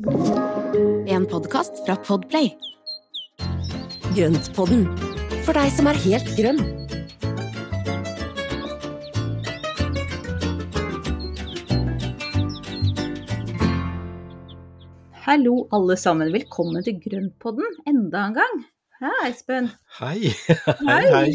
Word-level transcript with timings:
En 0.00 1.26
podkast 1.28 1.82
fra 1.84 1.92
Podplay. 2.00 2.46
Grøntpodden, 4.16 4.86
for 5.44 5.52
deg 5.52 5.68
som 5.76 5.90
er 5.90 5.98
helt 6.00 6.30
grønn. 6.38 6.62
Hallo 15.26 15.66
alle 15.76 15.98
sammen, 16.00 16.32
velkommen 16.32 16.80
til 16.86 16.96
Grøntpodden 17.04 17.68
enda 17.84 18.24
en 18.30 18.40
gang. 18.40 18.60
Hei, 19.04 19.28
Espen. 19.28 19.68
Hei. 20.00 20.32
hei, 20.88 21.04
hei. 21.12 21.28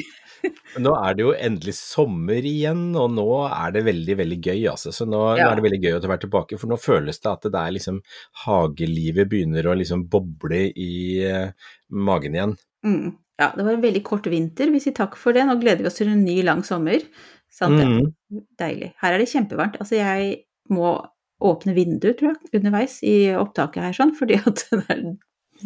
Nå 0.85 0.93
er 0.99 1.17
det 1.17 1.23
jo 1.25 1.33
endelig 1.33 1.75
sommer 1.77 2.45
igjen, 2.45 2.87
og 2.99 3.13
nå 3.15 3.25
er 3.47 3.75
det 3.75 3.83
veldig, 3.87 4.17
veldig 4.21 4.39
gøy, 4.39 4.61
altså. 4.71 4.93
Så 4.95 5.07
nå, 5.09 5.21
Ja. 5.39 5.47
nå 5.47 5.51
er 5.51 5.59
det 5.59 5.65
veldig 5.67 5.81
gøy 5.83 5.97
å 5.97 6.01
være 6.05 6.23
tilbake, 6.25 6.59
for 6.61 6.71
nå 6.71 6.79
føles 6.81 7.21
det 7.21 7.31
at 7.31 7.47
det 7.49 7.61
er 7.61 7.75
liksom 7.75 8.01
hagelivet 8.45 9.29
begynner 9.31 9.69
å 9.71 9.77
liksom 9.77 10.07
boble 10.11 10.65
i 10.71 10.95
uh, 11.25 11.69
magen 11.89 12.37
igjen. 12.37 12.57
Mm. 12.85 13.15
Ja, 13.41 13.49
det 13.51 13.65
var 13.67 13.73
en 13.75 13.83
veldig 13.83 14.03
kort 14.07 14.27
vinter. 14.31 14.69
Vi 14.71 14.79
sier 14.79 14.95
takk 14.95 15.17
for 15.19 15.35
det. 15.35 15.43
Nå 15.47 15.57
gleder 15.59 15.83
vi 15.83 15.89
oss 15.89 15.97
til 15.99 16.11
en 16.11 16.23
ny, 16.23 16.37
lang 16.47 16.63
sommer. 16.63 17.03
Sant 17.51 17.75
det? 17.79 17.87
Mm. 17.87 18.45
Deilig. 18.59 18.93
Her 19.01 19.15
er 19.15 19.21
det 19.21 19.31
kjempevarmt. 19.31 19.75
Altså, 19.83 19.97
jeg 19.99 20.37
må 20.71 20.95
åpne 21.43 21.75
vinduet, 21.75 22.15
tror 22.19 22.31
jeg, 22.31 22.51
underveis 22.61 23.01
i 23.03 23.15
opptaket 23.35 23.83
her, 23.83 23.95
sånn, 23.97 24.13
fordi 24.15 24.39
at 24.39 24.63
det 24.71 24.83
er 24.93 25.03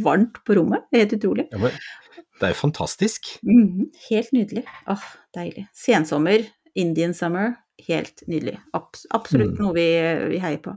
varmt 0.02 0.42
på 0.46 0.58
rommet. 0.58 0.88
Det 0.90 0.98
er 0.98 1.06
helt 1.06 1.18
utrolig. 1.20 1.46
Ja, 1.54 1.62
men 1.62 1.78
det 2.40 2.48
er 2.48 2.54
jo 2.54 2.60
fantastisk. 2.62 3.28
Mm, 3.44 3.90
Helt 4.10 4.32
nydelig. 4.34 4.64
Åh, 4.88 5.04
deilig. 5.36 5.68
Sensommer, 5.76 6.46
Indian 6.76 7.14
summer, 7.14 7.56
helt 7.88 8.24
nydelig. 8.28 8.58
Abs 8.74 9.06
absolutt 9.12 9.58
Mm. 9.58 9.64
noe 9.66 9.74
vi, 9.76 9.88
vi 10.36 10.40
heier 10.40 10.62
på. 10.64 10.74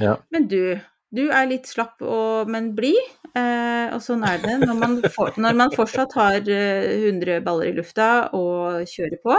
Ja. 0.00 0.16
Men 0.32 0.48
du, 0.48 0.80
du 1.14 1.28
er 1.30 1.46
litt 1.46 1.66
slapp 1.68 2.00
og, 2.02 2.48
men 2.48 2.74
blid, 2.74 2.96
eh, 3.36 3.92
og 3.92 4.00
sånn 4.00 4.24
er 4.24 4.38
det 4.42 4.58
når 4.66 4.78
man, 4.80 4.96
for, 5.14 5.32
når 5.36 5.54
man 5.60 5.70
fortsatt 5.76 6.12
har 6.16 6.40
eh, 6.48 7.04
100 7.10 7.40
baller 7.44 7.68
i 7.72 7.76
lufta 7.76 8.30
og 8.32 8.82
kjører 8.88 9.20
på. 9.22 9.36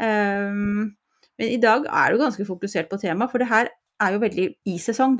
Ehm, 0.00 0.94
men 1.38 1.48
i 1.54 1.58
dag 1.62 1.86
er 1.86 2.12
du 2.14 2.18
ganske 2.22 2.46
fokusert 2.46 2.88
på 2.90 2.98
temaet, 3.02 3.30
for 3.30 3.38
det 3.42 3.48
her 3.50 3.68
er 4.02 4.14
jo 4.14 4.22
veldig 4.22 4.46
i 4.70 4.76
sesong, 4.78 5.18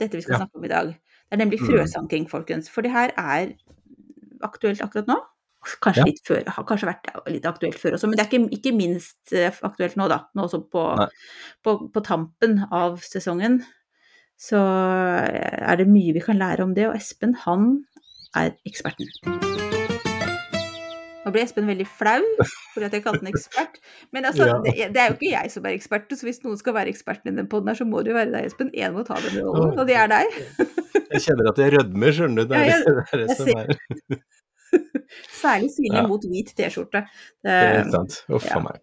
dette 0.00 0.16
vi 0.16 0.22
skal 0.24 0.34
Ja. 0.38 0.42
snakke 0.44 0.56
om 0.60 0.64
i 0.64 0.68
dag. 0.72 0.86
Det 1.30 1.38
er 1.38 1.44
nemlig 1.44 1.60
Mm. 1.60 1.66
frøsanking, 1.68 2.28
folkens. 2.28 2.68
For 2.68 2.82
det 2.82 2.90
her 2.92 3.10
er 3.16 3.52
aktuelt 4.46 4.82
akkurat 4.84 5.10
nå. 5.10 5.18
Kanskje 5.84 6.00
Ja. 6.00 6.06
litt 6.08 6.22
før, 6.24 6.46
har 6.48 6.64
kanskje 6.64 6.88
vært 6.88 7.10
litt 7.28 7.44
aktuelt 7.44 7.76
før 7.76 7.92
også, 7.98 8.08
men 8.08 8.16
det 8.16 8.24
er 8.24 8.30
ikke, 8.30 8.48
ikke 8.56 8.72
minst 8.76 9.34
eh, 9.36 9.52
aktuelt 9.62 9.96
nå, 10.00 10.06
da. 10.08 10.22
Nå 10.34 10.46
også 10.46 10.62
på, 10.72 10.84
på, 11.62 11.74
på 11.92 12.00
tampen 12.06 12.62
av 12.72 12.96
sesongen. 13.04 13.60
Så 14.40 14.56
eh, 14.56 15.60
er 15.68 15.76
det 15.76 15.88
mye 15.92 16.16
vi 16.16 16.24
kan 16.24 16.40
lære 16.40 16.64
om 16.64 16.72
det, 16.74 16.88
og 16.88 16.96
Espen, 16.96 17.36
han 17.44 17.84
er 18.34 18.54
eksperten. 18.64 19.12
Nå 21.30 21.34
ble 21.36 21.44
Espen 21.46 21.68
veldig 21.70 21.86
flau 21.86 22.18
fordi 22.74 22.86
at 22.88 22.94
jeg 22.98 23.04
kalte 23.06 23.22
han 23.22 23.30
ekspert. 23.30 23.78
Men 24.12 24.26
altså, 24.26 24.48
Ja. 24.50 24.58
det, 24.66 24.74
det 24.94 25.00
er 25.04 25.12
jo 25.12 25.16
ikke 25.20 25.30
jeg 25.30 25.50
som 25.54 25.66
er 25.70 25.76
ekspert, 25.78 26.10
så 26.10 26.26
hvis 26.26 26.42
noen 26.42 26.58
skal 26.58 26.74
være 26.74 26.90
eksperten 26.90 27.30
i 27.32 27.36
den 27.38 27.46
poden 27.50 27.70
her, 27.70 27.78
så 27.78 27.86
må 27.86 28.02
det 28.02 28.10
jo 28.12 28.18
være 28.18 28.32
deg, 28.34 28.48
Espen. 28.50 28.70
Én 28.74 28.92
må 28.98 29.04
ta 29.06 29.14
den 29.22 29.38
rollen, 29.46 29.78
og 29.78 29.86
det 29.86 29.94
er 29.96 30.10
deg. 30.10 30.26
Jeg 31.10 31.22
kjenner 31.28 31.50
at 31.52 31.58
jeg 31.62 31.72
rødmer, 31.78 32.12
skjønner 32.18 32.44
du. 32.44 32.50
Det 32.50 32.58
er 32.58 32.84
det, 32.84 33.06
er 33.14 33.22
det 33.24 33.36
som 33.38 33.48
er 33.54 34.20
Særlig 35.40 35.70
svinger 35.74 36.02
Ja. 36.02 36.06
mot 36.06 36.22
hvit 36.22 36.52
T-skjorte. 36.54 37.04
det 37.42 37.50
er 37.50 37.82
helt 37.82 37.92
sant. 37.94 38.24
Uff 38.30 38.44
ja. 38.46 38.60
meg. 38.62 38.78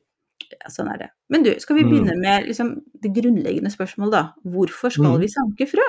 Ja, 0.52 0.70
sånn 0.72 0.90
er 0.92 0.98
det. 1.04 1.10
Men 1.32 1.44
du, 1.44 1.54
skal 1.60 1.76
vi 1.78 1.84
Mm. 1.84 1.90
begynne 1.92 2.16
med 2.20 2.48
liksom, 2.48 2.74
det 3.04 3.12
grunnleggende 3.16 3.72
spørsmålet, 3.72 4.12
da. 4.12 4.24
Hvorfor 4.46 4.92
skal 4.92 5.16
Mm. 5.16 5.20
vi 5.22 5.28
sanke 5.28 5.68
frø? 5.68 5.88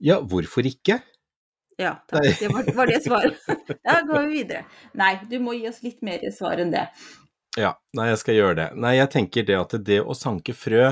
Ja, 0.00 0.20
hvorfor 0.20 0.62
ikke? 0.66 1.00
Ja, 1.78 1.94
takk. 2.08 2.24
Det 2.40 2.48
var, 2.48 2.68
var 2.74 2.86
det 2.88 3.02
svaret. 3.04 3.36
Da 3.84 4.00
går 4.08 4.26
vi 4.26 4.42
videre. 4.42 4.64
Nei, 4.96 5.14
du 5.30 5.38
må 5.44 5.52
gi 5.58 5.68
oss 5.68 5.82
litt 5.84 6.00
mer 6.06 6.22
svar 6.32 6.56
enn 6.62 6.70
det. 6.72 6.86
Ja, 7.56 7.70
nei, 7.96 8.10
jeg 8.10 8.18
skal 8.20 8.34
gjøre 8.36 8.56
det. 8.58 8.64
Nei, 8.84 8.94
jeg 8.98 9.08
tenker 9.14 9.44
det 9.48 9.54
at 9.56 9.74
det 9.84 9.98
å 10.04 10.12
sanke 10.16 10.52
frø, 10.56 10.90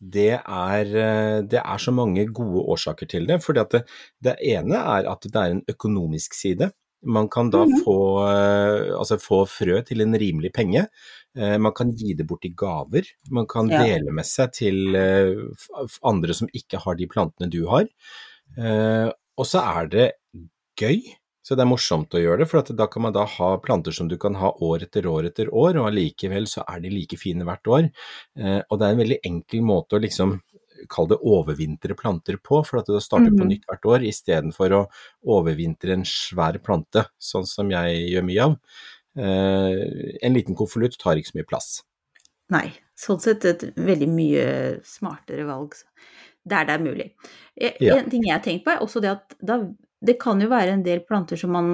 det 0.00 0.30
er, 0.40 0.92
eh, 0.96 1.40
det 1.44 1.60
er 1.60 1.78
så 1.82 1.92
mange 1.92 2.24
gode 2.32 2.62
årsaker 2.72 3.08
til 3.12 3.26
det. 3.28 3.36
For 3.44 3.52
det, 3.56 3.82
det 4.24 4.36
ene 4.40 4.80
er 4.80 5.08
at 5.12 5.24
det 5.28 5.36
er 5.42 5.56
en 5.56 5.60
økonomisk 5.68 6.36
side. 6.36 6.70
Man 7.04 7.28
kan 7.28 7.50
da 7.52 7.64
Mhm. 7.66 7.82
få, 7.84 7.96
eh, 8.28 8.94
altså 8.96 9.18
få 9.20 9.42
frø 9.46 9.82
til 9.84 10.00
en 10.00 10.14
rimelig 10.16 10.52
penge. 10.56 10.86
Eh, 11.36 11.58
Man 11.58 11.72
kan 11.76 11.92
gi 11.92 12.14
det 12.14 12.26
bort 12.26 12.44
i 12.48 12.52
gaver. 12.56 13.04
Man 13.30 13.46
kan 13.46 13.68
Ja. 13.68 13.82
dele 13.84 14.10
med 14.12 14.24
seg 14.24 14.52
til 14.52 14.96
andre 16.02 16.32
som 16.34 16.48
ikke 16.48 16.80
har 16.80 16.94
de 16.96 17.06
plantene 17.06 17.50
du 17.50 17.66
har. 17.68 17.84
Og 19.36 19.44
så 19.44 19.60
er 19.60 19.86
det 19.92 20.12
gøy. 20.76 21.00
Så 21.46 21.54
det 21.54 21.62
er 21.62 21.70
morsomt 21.70 22.10
å 22.10 22.18
gjøre 22.18 22.40
det, 22.42 22.48
for 22.50 22.58
at 22.58 22.72
da 22.74 22.88
kan 22.90 23.02
man 23.04 23.12
da 23.14 23.22
ha 23.36 23.52
planter 23.62 23.94
som 23.94 24.08
du 24.10 24.16
kan 24.18 24.34
ha 24.34 24.48
år 24.66 24.82
etter 24.82 25.06
år 25.06 25.28
etter 25.28 25.46
år, 25.54 25.76
og 25.78 25.86
allikevel 25.92 26.48
så 26.50 26.64
er 26.66 26.80
de 26.82 26.90
like 26.90 27.14
fine 27.20 27.46
hvert 27.46 27.70
år. 27.70 27.86
Eh, 28.36 28.60
og 28.68 28.80
det 28.80 28.86
er 28.88 28.96
en 28.96 29.02
veldig 29.04 29.18
enkel 29.30 29.62
måte 29.62 29.94
å 29.94 30.02
liksom 30.02 30.40
kalle 30.92 31.14
det 31.14 31.20
overvintre 31.24 31.94
planter 31.96 32.36
på, 32.42 32.58
for 32.66 32.80
at 32.82 32.86
det 32.90 33.00
starter 33.02 33.30
på 33.30 33.44
Mhm. 33.46 33.48
nytt 33.48 33.64
hvert 33.70 33.86
år, 33.86 34.02
istedenfor 34.10 34.74
å 34.74 34.82
overvintre 35.24 35.92
en 35.94 36.04
svær 36.04 36.58
plante, 36.62 37.06
sånn 37.18 37.46
som 37.46 37.70
jeg 37.70 38.10
gjør 38.10 38.24
mye 38.26 38.42
av. 38.44 38.58
Eh, 39.16 40.18
en 40.22 40.34
liten 40.34 40.54
konvolutt 40.58 40.98
tar 40.98 41.14
ikke 41.16 41.30
så 41.32 41.38
mye 41.38 41.46
plass. 41.48 41.82
Nei. 42.50 42.72
Sånn 42.96 43.20
sett 43.20 43.44
et 43.44 43.62
veldig 43.76 44.08
mye 44.08 44.80
smartere 44.84 45.46
valg 45.46 45.74
der 46.46 46.64
det 46.64 46.74
er 46.74 46.84
mulig. 46.84 47.10
En 47.58 47.72
Ja. 47.80 48.02
Ting 48.02 48.22
jeg 48.24 48.32
har 48.32 48.40
tenkt 48.42 48.64
på, 48.64 48.72
er 48.72 48.78
også 48.84 49.00
det 49.02 49.10
at 49.10 49.34
da, 49.44 49.58
det 50.04 50.18
kan 50.20 50.40
jo 50.40 50.48
være 50.50 50.74
en 50.74 50.82
del 50.84 51.00
planter 51.08 51.38
som 51.40 51.54
man 51.56 51.68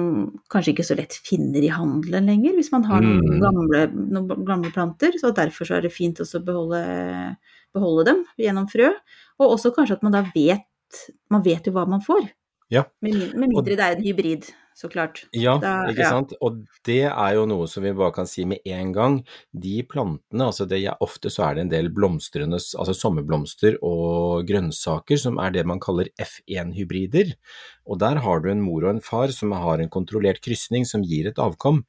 kanskje 0.51 0.71
ikke 0.73 0.85
så 0.87 0.95
lett 0.95 1.15
finner 1.27 1.59
i 1.63 1.71
handelen 1.73 2.29
lenger, 2.31 2.53
hvis 2.55 2.71
man 2.71 2.85
har 2.87 3.01
noen, 3.03 3.19
Mm. 3.19 3.41
gamle, 3.41 3.81
noen 4.15 4.45
gamle 4.47 4.71
planter. 4.71 5.11
Så 5.19 5.33
derfor 5.35 5.65
så 5.67 5.75
er 5.77 5.81
det 5.81 5.91
fint 5.91 6.19
å 6.23 6.25
beholde, 6.45 7.35
beholde 7.73 8.05
dem 8.05 8.23
gjennom 8.39 8.69
frø. 8.71 8.93
Og 9.39 9.57
også 9.57 9.73
kanskje 9.75 9.97
at 9.97 10.03
man 10.03 10.13
da 10.15 10.23
vet 10.33 10.61
Man 11.31 11.41
vet 11.41 11.65
jo 11.65 11.71
hva 11.73 11.87
man 11.89 12.01
får. 12.05 12.29
Ja. 12.69 12.83
Med, 13.01 13.33
med 13.33 13.49
mindre 13.49 13.75
det 13.75 13.79
er 13.81 13.95
en 13.95 14.03
hybrid, 14.03 14.45
så 14.75 14.89
klart. 14.89 15.23
Ja, 15.31 15.57
Da- 15.57 15.87
ikke 15.89 16.03
ja. 16.05 16.09
sant. 16.09 16.33
Og 16.41 16.63
det 16.85 17.03
er 17.09 17.33
jo 17.35 17.45
noe 17.45 17.67
som 17.67 17.83
vi 17.83 17.91
bare 17.93 18.11
kan 18.15 18.27
si 18.27 18.45
med 18.45 18.59
en 18.65 18.91
gang. 18.93 19.19
De 19.53 19.83
plantene, 19.83 20.47
altså 20.49 20.67
det 20.67 20.81
er 20.83 20.97
ofte 21.01 21.29
så 21.29 21.49
er 21.49 21.55
det 21.55 21.61
en 21.65 21.69
del 21.73 21.89
blomstrende, 21.93 22.57
altså 22.57 22.93
sommerblomster 22.97 23.77
og 23.81 24.47
grønnsaker 24.49 25.19
som 25.19 25.37
er 25.39 25.51
det 25.51 25.65
man 25.65 25.79
kaller 25.79 26.09
F1-hybrider. 26.19 27.33
Og 27.85 27.99
der 27.99 28.19
har 28.23 28.39
du 28.41 28.49
en 28.51 28.61
mor 28.63 28.83
og 28.85 28.95
en 28.95 29.01
far 29.01 29.27
som 29.35 29.51
har 29.51 29.79
en 29.79 29.89
kontrollert 29.89 30.41
krysning 30.41 30.85
som 30.85 31.03
gir 31.03 31.27
et 31.27 31.39
avkom. 31.41 31.83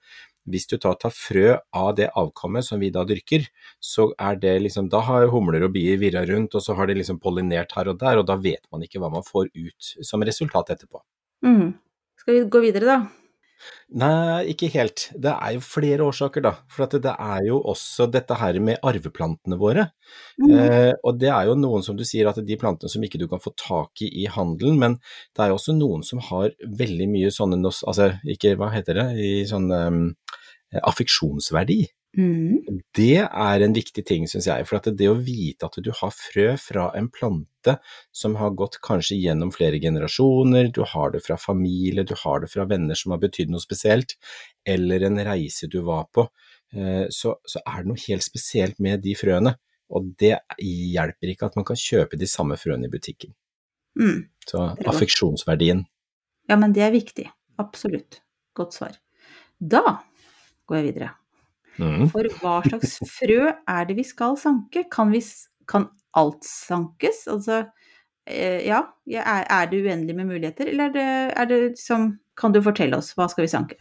Hvis 0.44 0.66
du 0.68 0.76
tar, 0.76 0.98
tar 1.00 1.12
frø 1.14 1.54
av 1.72 1.94
det 1.96 2.10
avkommet 2.20 2.66
som 2.66 2.82
vi 2.82 2.90
da 2.92 3.04
dyrker, 3.08 3.46
så 3.80 4.10
er 4.20 4.36
det 4.36 4.58
liksom, 4.66 4.90
da 4.92 5.00
har 5.00 5.30
humler 5.32 5.64
og 5.64 5.72
bier 5.72 5.96
virra 5.96 6.26
rundt, 6.28 6.54
og 6.54 6.60
så 6.60 6.76
har 6.76 6.90
de 6.90 6.98
liksom 6.98 7.16
pollinert 7.22 7.72
her 7.72 7.88
og 7.88 7.98
der, 8.02 8.20
og 8.20 8.26
da 8.28 8.36
vet 8.36 8.60
man 8.70 8.84
ikke 8.84 9.00
hva 9.00 9.08
man 9.14 9.24
får 9.24 9.48
ut 9.54 9.94
som 10.04 10.20
resultat 10.26 10.74
etterpå. 10.76 11.00
Mm. 11.44 11.72
Skal 12.24 12.38
vi 12.38 12.48
gå 12.48 12.60
videre, 12.64 12.88
da? 12.88 13.24
Nei, 14.00 14.50
ikke 14.54 14.70
helt. 14.72 15.10
Det 15.12 15.30
er 15.30 15.54
jo 15.54 15.62
flere 15.64 16.06
årsaker, 16.08 16.42
da. 16.46 16.54
For 16.72 16.86
at 16.86 16.96
det 17.04 17.12
er 17.12 17.42
jo 17.46 17.58
også 17.70 18.06
dette 18.10 18.36
her 18.40 18.56
med 18.64 18.80
arveplantene 18.86 19.58
våre. 19.60 19.84
Mm. 20.40 20.54
Eh, 20.56 20.92
og 21.04 21.18
det 21.20 21.28
er 21.30 21.50
jo 21.50 21.56
noen, 21.60 21.84
som 21.84 21.98
du 21.98 22.04
sier, 22.08 22.30
at 22.30 22.40
de 22.40 22.58
plantene 22.60 22.90
som 22.90 23.04
ikke 23.04 23.20
du 23.20 23.26
kan 23.28 23.42
få 23.44 23.52
tak 23.60 24.00
i 24.04 24.08
i 24.24 24.26
handelen, 24.32 24.80
men 24.80 24.96
det 25.36 25.44
er 25.44 25.52
jo 25.52 25.58
også 25.58 25.76
noen 25.76 26.04
som 26.06 26.22
har 26.30 26.56
veldig 26.64 27.10
mye 27.12 27.32
sånne, 27.34 27.60
altså 27.60 28.14
ikke, 28.24 28.56
hva 28.56 28.72
heter 28.72 29.02
det, 29.02 29.06
i 29.20 29.32
sånn 29.50 29.68
um, 29.68 30.02
affeksjonsverdi. 30.80 31.82
Mm. 32.14 32.80
Det 32.94 33.24
er 33.24 33.64
en 33.64 33.74
viktig 33.74 34.04
ting, 34.06 34.26
syns 34.30 34.46
jeg. 34.46 34.66
For 34.68 34.78
at 34.78 34.88
det 34.96 35.08
å 35.10 35.16
vite 35.18 35.66
at 35.66 35.78
du 35.82 35.90
har 35.98 36.12
frø 36.14 36.46
fra 36.60 36.88
en 36.98 37.08
plante 37.12 37.76
som 38.14 38.36
har 38.38 38.54
gått 38.58 38.78
kanskje 38.84 39.18
gjennom 39.18 39.50
flere 39.54 39.80
generasjoner, 39.82 40.70
du 40.74 40.82
har 40.94 41.14
det 41.14 41.24
fra 41.26 41.38
familie, 41.40 42.06
du 42.06 42.14
har 42.22 42.44
det 42.44 42.50
fra 42.52 42.66
venner 42.70 42.98
som 42.98 43.14
har 43.14 43.22
betydd 43.22 43.52
noe 43.52 43.62
spesielt, 43.62 44.16
eller 44.66 45.06
en 45.08 45.22
reise 45.26 45.70
du 45.70 45.80
var 45.86 46.06
på, 46.14 46.28
eh, 46.76 47.06
så, 47.10 47.36
så 47.44 47.62
er 47.64 47.82
det 47.82 47.92
noe 47.92 48.04
helt 48.06 48.26
spesielt 48.26 48.78
med 48.84 49.02
de 49.04 49.16
frøene. 49.18 49.56
Og 49.94 50.14
det 50.18 50.36
hjelper 50.64 51.32
ikke 51.32 51.50
at 51.50 51.58
man 51.58 51.66
kan 51.66 51.78
kjøpe 51.78 52.18
de 52.20 52.28
samme 52.30 52.56
frøene 52.58 52.88
i 52.88 52.92
butikken. 52.92 53.34
Mm. 54.00 54.24
Så 54.48 54.62
er 54.62 54.88
affeksjonsverdien. 54.90 55.84
Ja, 56.50 56.56
men 56.60 56.74
det 56.76 56.86
er 56.86 56.94
viktig. 56.94 57.26
Absolutt. 57.60 58.20
Godt 58.54 58.74
svar. 58.76 58.96
Da 59.58 60.00
går 60.68 60.80
jeg 60.80 60.88
videre. 60.92 61.12
Mm. 61.80 62.08
For 62.12 62.28
hva 62.40 62.58
slags 62.66 62.98
frø 63.10 63.48
er 63.50 63.88
det 63.88 63.96
vi 63.98 64.04
skal 64.06 64.36
sanke? 64.40 64.84
Kan, 64.92 65.10
vi, 65.14 65.22
kan 65.70 65.88
alt 66.18 66.44
sankes? 66.46 67.24
Altså, 67.30 67.64
eh, 68.26 68.60
ja, 68.66 68.84
er, 69.10 69.46
er 69.48 69.70
det 69.70 69.82
uendelig 69.84 70.16
med 70.18 70.30
muligheter, 70.30 70.70
eller 70.70 70.92
er 70.92 70.94
det, 70.94 71.08
er 71.34 71.50
det 71.50 71.62
som 71.80 72.14
Kan 72.34 72.50
du 72.50 72.58
fortelle 72.58 72.98
oss, 72.98 73.12
hva 73.14 73.28
skal 73.30 73.44
vi 73.44 73.50
sanke? 73.52 73.76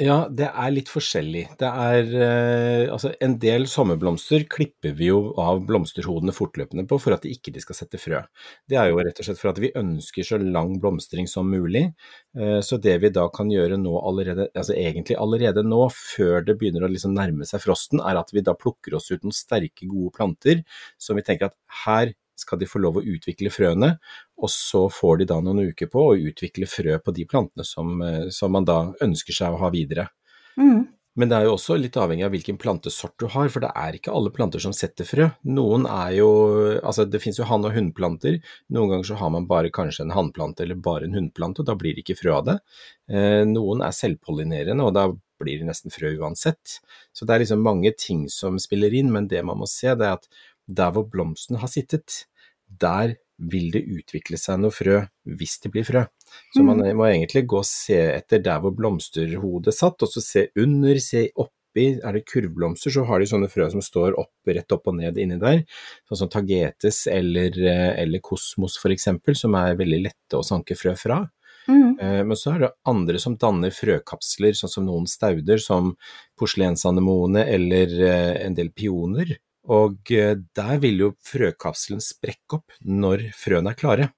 Ja, 0.00 0.14
det 0.32 0.46
er 0.48 0.70
litt 0.72 0.88
forskjellig. 0.88 1.42
Det 1.60 1.68
er 1.68 2.06
eh, 2.24 2.84
altså 2.88 3.10
en 3.20 3.34
del 3.42 3.66
sommerblomster 3.68 4.46
klipper 4.48 4.94
vi 4.96 5.10
jo 5.10 5.34
av 5.40 5.60
blomsterhodene 5.68 6.32
fortløpende 6.32 6.86
på 6.88 6.96
for 7.02 7.12
at 7.12 7.26
de 7.26 7.34
ikke 7.34 7.60
skal 7.60 7.76
sette 7.76 8.00
frø. 8.00 8.22
Det 8.70 8.78
er 8.80 8.88
jo 8.88 9.02
rett 9.04 9.20
og 9.20 9.28
slett 9.28 9.40
for 9.42 9.50
at 9.52 9.60
vi 9.60 9.72
ønsker 9.76 10.24
så 10.24 10.38
lang 10.40 10.78
blomstring 10.80 11.28
som 11.28 11.52
mulig. 11.52 11.90
Eh, 12.32 12.62
så 12.64 12.80
det 12.80 12.96
vi 13.04 13.12
da 13.12 13.26
kan 13.34 13.52
gjøre 13.52 13.76
nå 13.82 13.92
allerede, 14.00 14.48
altså 14.54 14.78
egentlig 14.78 15.18
allerede 15.20 15.66
nå, 15.68 15.82
før 15.92 16.48
det 16.48 16.56
begynner 16.62 16.88
å 16.88 16.92
liksom 16.94 17.12
nærme 17.18 17.44
seg 17.48 17.60
frosten, 17.66 18.00
er 18.00 18.22
at 18.22 18.32
vi 18.32 18.46
da 18.46 18.56
plukker 18.56 18.96
oss 18.96 19.10
ut 19.12 19.20
noen 19.20 19.36
sterke, 19.36 19.84
gode 19.84 20.14
planter 20.16 20.64
som 20.96 21.20
vi 21.20 21.26
tenker 21.28 21.50
at 21.50 21.58
her 21.84 22.14
skal 22.40 22.60
de 22.60 22.68
få 22.68 22.82
lov 22.82 23.00
å 23.00 23.04
utvikle 23.04 23.52
frøene, 23.52 23.94
og 24.40 24.52
så 24.52 24.86
får 24.92 25.20
de 25.20 25.30
da 25.32 25.40
noen 25.44 25.70
uker 25.70 25.90
på 25.92 26.06
å 26.10 26.16
utvikle 26.18 26.68
frø 26.70 26.96
på 27.04 27.14
de 27.16 27.26
plantene 27.28 27.66
som, 27.66 28.00
eh, 28.02 28.30
som 28.34 28.52
man 28.52 28.68
da 28.68 28.80
ønsker 29.02 29.36
seg 29.36 29.54
å 29.54 29.62
ha 29.64 29.70
videre. 29.74 30.08
Mm. 30.58 30.88
Men 31.18 31.28
det 31.28 31.36
er 31.36 31.48
jo 31.48 31.56
også 31.56 31.74
litt 31.76 31.96
avhengig 31.98 32.22
av 32.24 32.30
hvilken 32.32 32.58
plantesort 32.60 33.16
du 33.18 33.26
har, 33.32 33.48
for 33.50 33.64
det 33.64 33.72
er 33.76 33.96
ikke 33.98 34.12
alle 34.14 34.30
planter 34.32 34.62
som 34.62 34.74
setter 34.76 35.04
frø. 35.08 35.26
Noen 35.50 35.88
er 35.90 36.14
jo 36.20 36.28
Altså, 36.80 37.04
det 37.04 37.20
finnes 37.20 37.40
jo 37.40 37.48
hann- 37.48 37.66
og 37.66 37.74
hunnplanter. 37.74 38.38
Noen 38.70 38.92
ganger 38.92 39.08
så 39.10 39.16
har 39.18 39.30
man 39.30 39.46
bare 39.46 39.72
kanskje 39.74 40.06
en 40.06 40.14
hannplante 40.14 40.62
eller 40.62 40.76
bare 40.76 41.04
en 41.04 41.16
hunnplante, 41.18 41.60
og 41.60 41.66
da 41.66 41.74
blir 41.74 41.94
det 41.94 42.04
ikke 42.04 42.20
frø 42.22 42.38
av 42.38 42.44
det. 42.46 42.58
Eh, 43.10 43.42
noen 43.44 43.82
er 43.82 43.90
selvpollinerende, 43.90 44.86
og 44.86 44.94
da 44.94 45.10
blir 45.40 45.58
det 45.58 45.66
nesten 45.66 45.92
frø 45.92 46.14
uansett. 46.20 46.78
Så 47.12 47.26
det 47.26 47.34
er 47.34 47.42
liksom 47.44 47.64
mange 47.64 47.92
ting 47.98 48.28
som 48.28 48.58
spiller 48.58 48.94
inn, 48.94 49.10
men 49.12 49.28
det 49.28 49.42
man 49.44 49.58
må 49.58 49.68
se, 49.68 49.92
det 49.94 50.06
er 50.06 50.18
at 50.20 50.28
der 50.76 50.94
hvor 50.94 51.06
blomsten 51.10 51.58
har 51.60 51.70
sittet, 51.72 52.24
der 52.70 53.16
vil 53.40 53.70
det 53.72 53.86
utvikle 53.88 54.38
seg 54.40 54.60
noe 54.60 54.74
frø 54.74 54.98
hvis 55.38 55.58
det 55.62 55.72
blir 55.72 55.86
frø. 55.86 56.04
Så 56.54 56.62
man 56.62 56.82
mm. 56.82 56.92
må 56.98 57.08
egentlig 57.08 57.46
gå 57.48 57.62
og 57.62 57.68
se 57.68 57.98
etter 58.12 58.42
der 58.44 58.60
hvor 58.62 58.74
blomsterhodet 58.76 59.74
satt, 59.74 60.02
og 60.04 60.12
så 60.12 60.22
se 60.24 60.46
under, 60.60 61.00
se 61.02 61.26
oppi. 61.34 61.86
Er 62.02 62.16
det 62.16 62.26
kurvblomster, 62.26 62.92
så 62.92 63.06
har 63.08 63.22
de 63.22 63.28
sånne 63.30 63.48
frø 63.50 63.68
som 63.72 63.82
står 63.84 64.18
opp, 64.20 64.34
rett 64.46 64.74
opp 64.74 64.90
og 64.90 64.98
ned 64.98 65.18
inni 65.22 65.40
der. 65.40 65.62
Sånn 66.08 66.24
som 66.24 66.32
tagetes 66.32 67.04
eller, 67.10 67.56
eller 67.64 68.22
kosmos 68.26 68.78
f.eks., 68.80 69.12
som 69.38 69.54
er 69.58 69.78
veldig 69.78 70.00
lette 70.08 70.38
å 70.38 70.46
sanke 70.46 70.76
frø 70.78 70.96
fra. 70.98 71.22
Mm. 71.68 71.98
Eh, 72.00 72.22
men 72.26 72.36
så 72.38 72.54
er 72.54 72.64
det 72.64 72.72
andre 72.88 73.20
som 73.22 73.36
danner 73.38 73.72
frøkapsler, 73.74 74.56
sånn 74.58 74.72
som 74.72 74.86
noen 74.88 75.06
stauder, 75.10 75.60
som 75.62 75.94
porselensanemone 76.40 77.44
eller 77.54 77.94
eh, 78.02 78.34
en 78.46 78.56
del 78.58 78.72
pioner. 78.74 79.36
Og 79.70 80.12
eh, 80.14 80.34
der 80.56 80.80
vil 80.82 81.04
jo 81.06 81.10
frøkapselen 81.26 82.02
sprekke 82.02 82.58
opp 82.58 82.78
når 82.86 83.28
frøene 83.38 83.74
er 83.74 83.78
klare. 83.78 84.08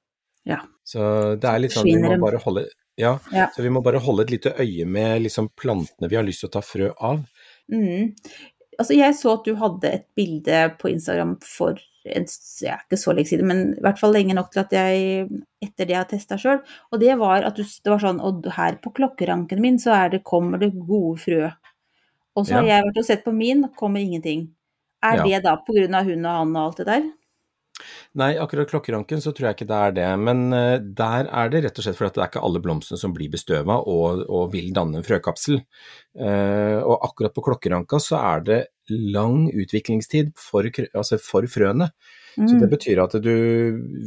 Ja. 0.48 0.62
Så 0.84 1.02
det 1.40 1.48
er 1.48 1.60
litt 1.62 1.74
sånn 1.74 1.86
vi 1.86 2.00
må 2.02 2.16
bare 2.20 2.40
holde 2.42 2.66
ja, 2.98 3.14
ja. 3.32 3.46
så 3.54 3.62
vi 3.64 3.70
må 3.72 3.80
bare 3.80 4.02
holde 4.04 4.26
et 4.26 4.32
lite 4.34 4.50
øye 4.60 4.84
med 4.84 5.22
liksom 5.24 5.48
plantene 5.56 6.10
vi 6.10 6.18
har 6.18 6.26
lyst 6.26 6.42
til 6.44 6.50
å 6.50 6.56
ta 6.58 6.60
frø 6.64 6.90
av. 6.92 7.22
Mm. 7.72 8.12
Altså 8.80 8.96
jeg 8.96 9.16
så 9.16 9.32
at 9.36 9.48
du 9.48 9.54
hadde 9.56 9.88
et 9.88 10.04
bilde 10.18 10.60
på 10.80 10.90
Instagram 10.92 11.38
for 11.44 11.80
en, 12.04 12.26
ja, 12.64 12.76
ikke 12.82 12.98
så 12.98 13.14
lenge 13.14 13.30
siden, 13.30 13.48
men 13.48 13.60
i 13.76 13.82
hvert 13.84 14.00
fall 14.00 14.12
lenge 14.16 14.36
nok 14.36 14.50
til 14.52 14.62
at 14.64 14.74
jeg 14.74 15.26
etter 15.62 15.88
det 15.88 15.96
har 15.96 16.08
testa 16.10 16.38
sjøl. 16.40 16.60
Og 16.90 17.00
det 17.00 17.14
var 17.20 17.46
at 17.48 17.56
du, 17.56 17.62
det 17.62 17.92
var 17.92 18.02
sånn 18.02 18.20
Og 18.24 18.48
her 18.56 18.80
på 18.82 18.92
klokkeranken 18.96 19.62
min 19.62 19.78
så 19.80 19.96
det, 20.12 20.24
kommer 20.26 20.60
det 20.60 20.72
gode 20.74 21.20
frø. 21.22 21.52
Og 22.32 22.48
så 22.48 22.58
har 22.58 22.68
jeg 22.68 22.88
vært 22.88 23.00
og 23.00 23.06
sett 23.06 23.24
på 23.24 23.34
min, 23.36 23.66
kommer 23.76 24.02
ingenting. 24.02 24.48
Er 25.02 25.22
ja. 25.22 25.26
det 25.26 25.42
da 25.48 25.56
pga. 25.66 26.04
hun 26.06 26.24
og 26.24 26.38
han 26.38 26.56
og 26.56 26.64
alt 26.66 26.80
det 26.82 26.88
der? 26.90 27.10
Nei, 28.20 28.34
akkurat 28.38 28.68
klokkeranken 28.68 29.22
så 29.24 29.32
tror 29.32 29.48
jeg 29.48 29.56
ikke 29.56 29.68
det 29.70 29.78
er 29.86 29.94
det. 29.96 30.08
Men 30.20 30.44
uh, 30.52 30.76
der 30.78 31.28
er 31.28 31.52
det 31.52 31.62
rett 31.64 31.80
og 31.80 31.86
slett 31.86 31.98
fordi 31.98 32.18
det 32.18 32.24
er 32.24 32.30
ikke 32.30 32.44
alle 32.46 32.62
blomstene 32.64 33.00
som 33.00 33.14
blir 33.16 33.32
bestøva 33.32 33.78
og, 33.80 34.24
og, 34.28 34.50
vil 34.52 34.72
danne 34.76 35.00
en 35.00 35.06
frøkapsel. 35.06 35.62
Uh, 36.14 36.80
og 36.84 37.08
akkurat 37.08 37.34
på 37.34 37.44
klokkeranka 37.48 38.00
så 38.02 38.20
er 38.20 38.44
det 38.48 38.60
lang 38.92 39.46
utviklingstid 39.48 40.34
for, 40.38 40.68
altså 40.92 41.18
for 41.22 41.48
frøene. 41.50 41.88
Mm. 42.36 42.46
Så 42.48 42.56
det 42.56 42.66
mm. 42.66 42.72
betyr 42.72 43.00
at 43.02 43.16
du, 43.24 43.34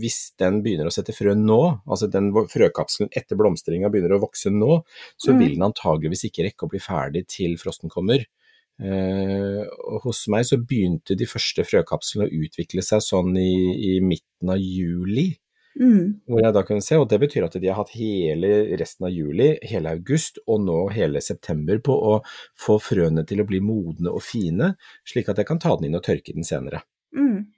hvis 0.02 0.20
den 0.42 0.62
begynner 0.66 0.90
å 0.90 0.94
sette 0.94 1.14
frø 1.14 1.36
nå, 1.38 1.60
altså 1.86 2.10
den 2.12 2.32
frøkapselen 2.34 3.12
etter 3.14 3.38
blomstringa 3.38 3.92
begynner 3.94 4.16
å 4.18 4.24
vokse 4.24 4.54
nå, 4.54 4.80
så 5.18 5.34
mm. 5.34 5.42
vil 5.42 5.54
den 5.58 5.68
antageligvis 5.68 6.26
ikke 6.30 6.48
rekke 6.48 6.66
å 6.66 6.72
bli 6.74 6.82
ferdig 6.82 7.26
til 7.32 7.54
frosten 7.62 7.94
kommer. 7.94 8.26
Eh, 8.76 9.62
hos 10.04 10.26
meg 10.32 10.44
så 10.48 10.60
begynte 10.60 11.16
de 11.16 11.28
første 11.30 11.64
frøkapslene 11.64 12.28
å 12.28 12.44
utvikle 12.44 12.84
seg 12.84 13.04
sånn 13.06 13.36
i, 13.40 13.52
i 13.96 13.98
midten 14.04 14.52
av 14.52 14.60
juli. 14.60 15.32
Mm. 15.76 16.22
Hvor 16.24 16.40
jeg 16.40 16.56
da 16.56 16.64
kunne 16.64 16.84
se, 16.84 16.96
og 17.00 17.10
Det 17.12 17.20
betyr 17.20 17.48
at 17.48 17.58
de 17.60 17.68
har 17.68 17.80
hatt 17.82 17.96
hele 17.98 18.52
resten 18.80 19.08
av 19.10 19.12
juli, 19.12 19.56
hele 19.68 19.92
august 19.98 20.40
og 20.48 20.64
nå 20.64 20.78
hele 20.96 21.20
september 21.24 21.82
på 21.84 21.96
å 22.12 22.14
få 22.60 22.78
frøene 22.80 23.26
til 23.28 23.44
å 23.44 23.48
bli 23.48 23.60
modne 23.64 24.12
og 24.12 24.24
fine, 24.24 24.74
slik 25.08 25.32
at 25.32 25.42
jeg 25.42 25.50
kan 25.50 25.60
ta 25.60 25.76
den 25.76 25.90
inn 25.90 26.00
og 26.00 26.06
tørke 26.08 26.36
den 26.36 26.48
senere. 26.48 26.86
Mm. 27.16 27.52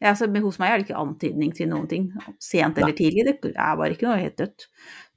Ja, 0.00 0.14
så 0.16 0.30
Hos 0.32 0.56
meg 0.56 0.72
er 0.72 0.80
det 0.80 0.88
ikke 0.88 1.00
antydning 1.00 1.52
til 1.52 1.68
noen 1.68 1.88
ting, 1.88 2.08
sent 2.40 2.78
eller 2.78 2.94
Nei. 2.94 2.96
tidlig. 2.96 3.26
Det 3.28 3.52
er 3.52 3.76
bare 3.76 3.92
ikke 3.92 4.08
noe 4.08 4.20
helt 4.22 4.38
dødt. 4.40 4.70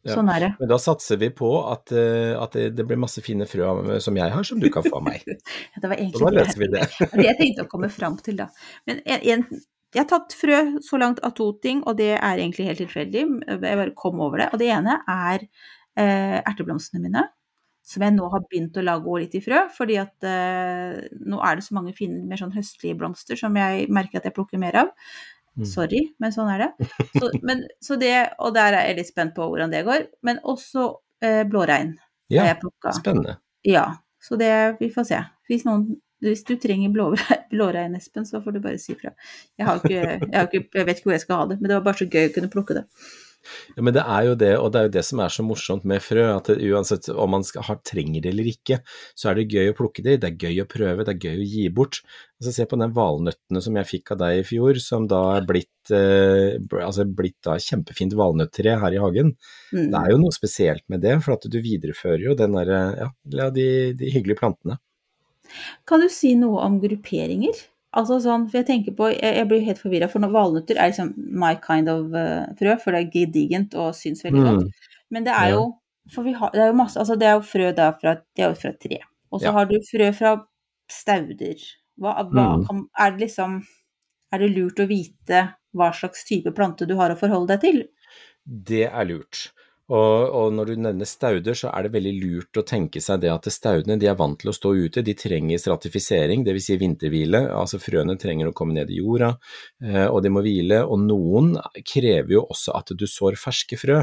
Ja. 0.03 0.17
Sånn 0.17 0.27
er 0.33 0.41
det. 0.43 0.49
Men 0.59 0.67
da 0.67 0.77
satser 0.83 1.19
vi 1.19 1.29
på 1.31 1.49
at, 1.63 1.93
eh, 1.95 2.33
at, 2.35 2.57
det 2.75 2.83
blir 2.87 2.99
masse 2.99 3.21
fine 3.23 3.45
frø 3.47 3.99
som 4.03 4.17
jeg 4.19 4.33
har, 4.33 4.47
som 4.47 4.59
du 4.59 4.67
kan 4.73 4.83
få 4.83 4.97
av 4.99 5.05
meg. 5.05 5.23
det 5.81 5.87
var 5.87 5.95
egentlig 5.95 6.25
da 6.25 6.31
løser 6.35 6.59
vi 6.59 6.67
det. 6.73 6.87
det 7.13 7.27
jeg 7.29 7.37
tenkte 7.39 7.63
å 7.63 7.69
komme 7.71 7.89
fram 7.93 8.17
til, 8.25 8.41
da. 8.41 8.49
Men 8.89 8.99
en, 9.05 9.23
en, 9.35 9.45
jeg 9.93 10.01
har 10.01 10.09
tatt 10.09 10.35
frø 10.35 10.59
så 10.83 10.99
langt 10.99 11.21
av 11.23 11.35
to 11.37 11.53
ting, 11.63 11.85
og 11.87 11.95
det 12.01 12.17
er 12.17 12.33
egentlig 12.33 12.67
helt 12.67 12.83
tilfeldig. 12.83 13.23
Jeg 13.53 13.61
bare 13.63 13.93
kom 13.95 14.19
over 14.25 14.43
det. 14.43 14.49
Og 14.51 14.59
det 14.59 14.67
ene 14.75 14.99
er 15.07 15.45
eh, 15.45 16.39
erteblomstene 16.41 17.05
mine. 17.05 17.23
Som 17.83 18.03
jeg 18.03 18.15
nå 18.15 18.27
har 18.31 18.43
begynt 18.47 18.77
å 18.79 18.83
la 18.83 18.95
gå 19.03 19.17
litt 19.19 19.33
i 19.35 19.41
frø, 19.43 19.65
fordi 19.75 19.97
at 19.99 20.27
eh, 20.27 20.99
nå 21.27 21.39
er 21.43 21.59
det 21.59 21.65
så 21.65 21.75
mange 21.75 21.95
fine 21.95 22.23
mer 22.27 22.39
sånn 22.39 22.55
høstlige 22.55 22.99
blomster 22.99 23.39
som 23.39 23.55
jeg 23.59 23.89
merker 23.91 24.19
at 24.19 24.27
jeg 24.27 24.35
plukker 24.35 24.59
mer 24.59 24.83
av. 24.83 24.91
Mm. 25.53 25.67
Sorry, 25.69 26.01
men 26.21 26.33
sånn 26.33 26.49
er 26.49 26.63
det. 26.63 26.87
Så, 27.13 27.29
men, 27.47 27.65
så 27.83 27.97
det. 28.01 28.15
Og 28.43 28.55
der 28.55 28.77
er 28.77 28.89
jeg 28.89 29.01
litt 29.01 29.11
spent 29.11 29.35
på 29.35 29.47
hvordan 29.49 29.73
det 29.73 29.83
går. 29.87 30.07
Men 30.25 30.41
også 30.41 30.87
eh, 31.23 31.43
blårein. 31.49 31.95
Ja, 32.33 32.47
spennende. 32.95 33.37
Ja, 33.67 33.85
så 34.23 34.39
det 34.39 34.77
Vi 34.79 34.89
får 34.93 35.05
se. 35.11 35.19
Hvis, 35.49 35.65
noen, 35.67 35.85
hvis 36.23 36.45
du 36.47 36.55
trenger 36.61 36.93
blårein, 37.53 37.99
Espen, 37.99 38.25
så 38.25 38.41
får 38.41 38.57
du 38.57 38.63
bare 38.63 38.81
si 38.81 38.95
fra. 38.97 39.13
Jeg, 39.57 39.67
har 39.67 39.81
ikke, 39.81 39.99
jeg, 39.99 40.33
har 40.33 40.49
ikke, 40.49 40.65
jeg 40.73 40.87
vet 40.87 40.97
ikke 40.97 41.11
hvor 41.11 41.17
jeg 41.17 41.25
skal 41.25 41.41
ha 41.41 41.51
det, 41.51 41.59
men 41.61 41.69
det 41.69 41.77
var 41.77 41.85
bare 41.85 42.01
så 42.01 42.09
gøy 42.09 42.29
å 42.29 42.33
kunne 42.37 42.51
plukke 42.53 42.79
det. 42.79 42.87
Ja, 43.75 43.83
men 43.83 43.95
det 43.95 44.03
er 44.03 44.27
jo 44.27 44.35
det, 44.39 44.51
og 44.59 44.71
det 44.73 44.79
er 44.79 44.87
jo 44.87 44.93
det 44.95 45.03
som 45.07 45.21
er 45.23 45.33
så 45.33 45.45
morsomt 45.45 45.87
med 45.89 46.03
frø, 46.03 46.25
at 46.35 46.51
det, 46.51 46.59
uansett 46.71 47.09
om 47.11 47.33
man 47.35 47.45
skal, 47.47 47.65
har, 47.67 47.79
trenger 47.85 48.23
det 48.23 48.31
eller 48.33 48.49
ikke, 48.53 48.79
så 49.19 49.31
er 49.31 49.39
det 49.39 49.49
gøy 49.51 49.71
å 49.71 49.77
plukke 49.77 50.05
det, 50.05 50.19
det 50.23 50.31
er 50.31 50.47
gøy 50.47 50.63
å 50.63 50.69
prøve, 50.69 51.05
det 51.07 51.15
er 51.15 51.27
gøy 51.29 51.41
å 51.41 51.49
gi 51.55 51.65
bort. 51.73 52.01
Altså 52.41 52.53
Se 52.53 52.67
på 52.69 52.79
den 52.79 52.95
valnøttene 52.95 53.63
som 53.63 53.77
jeg 53.79 53.89
fikk 53.89 54.13
av 54.15 54.21
deg 54.23 54.41
i 54.41 54.47
fjor, 54.47 54.79
som 54.83 55.07
da 55.11 55.21
er 55.37 55.49
blitt, 55.49 55.91
eh, 55.95 56.55
altså 56.79 57.07
blitt 57.07 57.39
da 57.45 57.57
kjempefint 57.61 58.15
valnøttre 58.19 58.77
her 58.81 58.95
i 58.95 59.03
hagen. 59.03 59.35
Mm. 59.71 59.91
Det 59.91 59.99
er 60.01 60.13
jo 60.13 60.23
noe 60.23 60.35
spesielt 60.35 60.85
med 60.91 61.03
det, 61.05 61.19
for 61.25 61.37
at 61.37 61.47
du 61.47 61.59
viderefører 61.63 62.27
jo 62.29 62.39
den 62.39 62.57
der, 62.59 62.73
ja, 63.03 63.51
de, 63.53 63.67
de 63.99 64.15
hyggelige 64.15 64.41
plantene. 64.41 64.79
Kan 65.87 66.01
du 66.03 66.09
si 66.11 66.33
noe 66.39 66.63
om 66.65 66.79
grupperinger? 66.81 67.57
Altså 67.93 68.17
sånn, 68.23 68.47
for 68.49 68.61
jeg 68.61 68.67
tenker 68.71 68.95
på, 68.97 69.11
jeg, 69.13 69.37
jeg 69.37 69.47
blir 69.49 69.65
helt 69.67 69.81
forvirra, 69.81 70.09
for 70.09 70.33
valnøtter 70.33 70.79
er 70.81 70.89
liksom 70.89 71.13
my 71.39 71.53
kind 71.61 71.91
of 71.91 72.15
uh, 72.17 72.49
frø, 72.57 72.73
for 72.81 72.95
det 72.95 73.03
er 73.03 73.13
gedigent 73.13 73.77
og 73.77 73.93
syns 73.97 74.25
veldig 74.25 74.41
mm. 74.41 74.49
godt. 74.49 74.89
Men 75.13 75.27
det 75.27 75.35
er 75.37 75.53
jo 75.53 75.63
for 76.11 76.25
vi 76.27 76.33
har, 76.35 76.51
det 76.53 76.61
er 76.61 76.71
jo 76.71 76.75
masse, 76.77 76.99
altså 76.99 77.15
det 77.19 77.29
er 77.29 77.37
jo 77.37 77.45
frø 77.47 77.69
da 77.75 77.91
fra, 77.99 78.17
det 78.35 78.43
er 78.43 78.51
jo 78.51 78.59
fra 78.59 78.73
tre. 78.75 78.99
Og 79.31 79.41
så 79.41 79.49
ja. 79.49 79.53
har 79.55 79.69
du 79.69 79.77
frø 79.87 80.09
fra 80.17 80.33
stauder. 80.91 81.63
Hva, 82.01 82.15
hva 82.27 82.45
mm. 82.57 82.65
kan, 82.67 82.85
er 82.99 83.13
det 83.13 83.27
liksom 83.27 83.59
Er 84.33 84.41
det 84.41 84.47
lurt 84.55 84.79
å 84.81 84.87
vite 84.89 85.43
hva 85.77 85.91
slags 85.93 86.23
type 86.25 86.49
plante 86.57 86.87
du 86.89 86.95
har 86.97 87.11
å 87.13 87.17
forholde 87.19 87.53
deg 87.53 87.59
til? 87.61 87.75
Det 88.43 88.87
er 88.87 89.05
lurt. 89.05 89.43
Og, 89.93 90.31
og, 90.33 90.47
når 90.57 90.71
du 90.71 90.79
nevner 90.87 91.05
stauder, 91.07 91.53
så 91.57 91.69
er 91.69 91.85
det 91.85 91.93
veldig 91.93 92.13
lurt 92.17 92.57
å 92.57 92.63
tenke 92.65 93.01
seg 93.03 93.21
det 93.21 93.29
at 93.29 93.49
staudene 93.53 93.99
de 94.01 94.07
er 94.09 94.17
vant 94.17 94.39
til 94.41 94.49
å 94.49 94.55
stå 94.55 94.71
ute, 94.73 95.03
de 95.05 95.13
trenger 95.17 95.61
stratifisering, 95.61 96.45
dvs. 96.47 96.65
Si 96.65 96.77
vinterhvile. 96.81 97.43
Altså 97.53 97.77
frøene 97.81 98.17
trenger 98.17 98.49
å 98.49 98.55
komme 98.57 98.77
ned 98.77 98.89
i 98.89 99.01
jorda, 99.01 99.33
eh, 99.83 100.07
og 100.07 100.23
de 100.25 100.31
må 100.33 100.41
hvile. 100.45 100.81
Og 100.87 101.03
noen 101.03 101.53
krever 101.85 102.39
jo 102.39 102.45
også 102.47 102.73
at 102.79 102.95
du 102.97 103.05
sår 103.09 103.37
ferske 103.41 103.77
frø. 103.77 104.01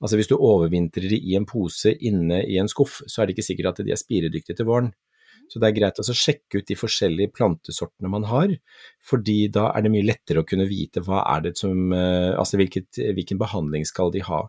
Altså 0.00 0.16
hvis 0.16 0.30
du 0.30 0.38
overvintrer 0.38 1.12
i 1.18 1.36
en 1.36 1.48
pose 1.48 1.92
inne 1.92 2.40
i 2.46 2.56
en 2.60 2.70
skuff, 2.70 3.02
så 3.06 3.20
er 3.20 3.28
det 3.28 3.36
ikke 3.36 3.48
sikkert 3.50 3.74
at 3.74 3.84
de 3.84 3.92
er 3.92 4.00
spiredyktige 4.00 4.56
til 4.56 4.70
våren. 4.70 4.92
Så 5.50 5.58
det 5.58 5.66
er 5.70 5.76
greit 5.80 5.98
å 5.98 6.04
sjekke 6.06 6.60
ut 6.60 6.68
de 6.68 6.76
forskjellige 6.78 7.32
plantesortene 7.34 8.10
man 8.12 8.26
har, 8.30 8.52
fordi 9.02 9.48
da 9.50 9.66
er 9.74 9.82
det 9.82 9.90
mye 9.90 10.06
lettere 10.06 10.44
å 10.44 10.46
kunne 10.46 10.68
vite 10.70 11.02
hva 11.02 11.24
er 11.34 11.48
det 11.48 11.56
som 11.58 11.90
eh, 11.96 12.30
Altså 12.38 12.60
hvilket, 12.60 13.00
hvilken 13.16 13.40
behandling 13.40 13.84
skal 13.88 14.12
de 14.14 14.22
ha. 14.26 14.44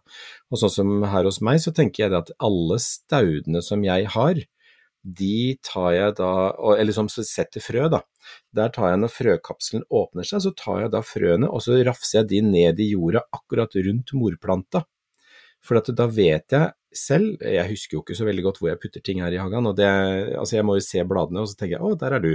Og 0.52 0.62
sånn 0.62 0.74
som 0.76 0.92
her 1.10 1.26
hos 1.26 1.42
meg, 1.42 1.62
så 1.64 1.74
tenker 1.74 2.06
jeg 2.06 2.18
at 2.18 2.34
alle 2.44 2.78
staudene 2.84 3.64
som 3.66 3.82
jeg 3.86 4.06
har, 4.14 4.44
de 5.02 5.58
tar 5.66 5.92
jeg 5.96 6.16
da, 6.20 6.32
eller 6.78 6.94
som 6.94 7.10
setter 7.10 7.64
frø, 7.64 7.88
da. 7.90 8.04
Der 8.54 8.70
tar 8.74 8.92
jeg 8.92 9.02
når 9.02 9.14
frøkapselen 9.16 9.86
åpner 9.90 10.28
seg, 10.28 10.44
så 10.46 10.54
tar 10.54 10.84
jeg 10.84 10.94
da 10.94 11.02
frøene 11.06 11.50
og 11.50 11.64
så 11.66 11.80
rafser 11.82 12.22
jeg 12.22 12.30
de 12.30 12.42
ned 12.52 12.82
i 12.84 12.92
jorda 12.94 13.26
akkurat 13.34 13.74
rundt 13.88 14.14
morplanta. 14.14 14.86
For 15.62 15.78
da 15.78 16.08
vet 16.10 16.56
jeg 16.56 16.72
selv. 16.92 17.42
Jeg 17.46 17.70
husker 17.70 17.98
jo 17.98 18.02
ikke 18.04 18.18
så 18.18 18.26
veldig 18.28 18.44
godt 18.46 18.60
hvor 18.60 18.72
jeg 18.72 18.80
putter 18.82 19.04
ting 19.06 19.22
her 19.24 19.34
i 19.34 19.40
hagen, 19.40 19.68
og 19.70 19.78
det, 19.78 19.88
altså 20.40 20.58
jeg 20.58 20.68
må 20.68 20.78
jo 20.78 20.86
se 20.86 21.04
bladene, 21.08 21.44
og 21.44 21.52
så 21.52 21.58
tenker 21.58 21.78
jeg 21.78 21.86
å, 21.86 21.94
der 22.00 22.18
er 22.18 22.24
du. 22.24 22.32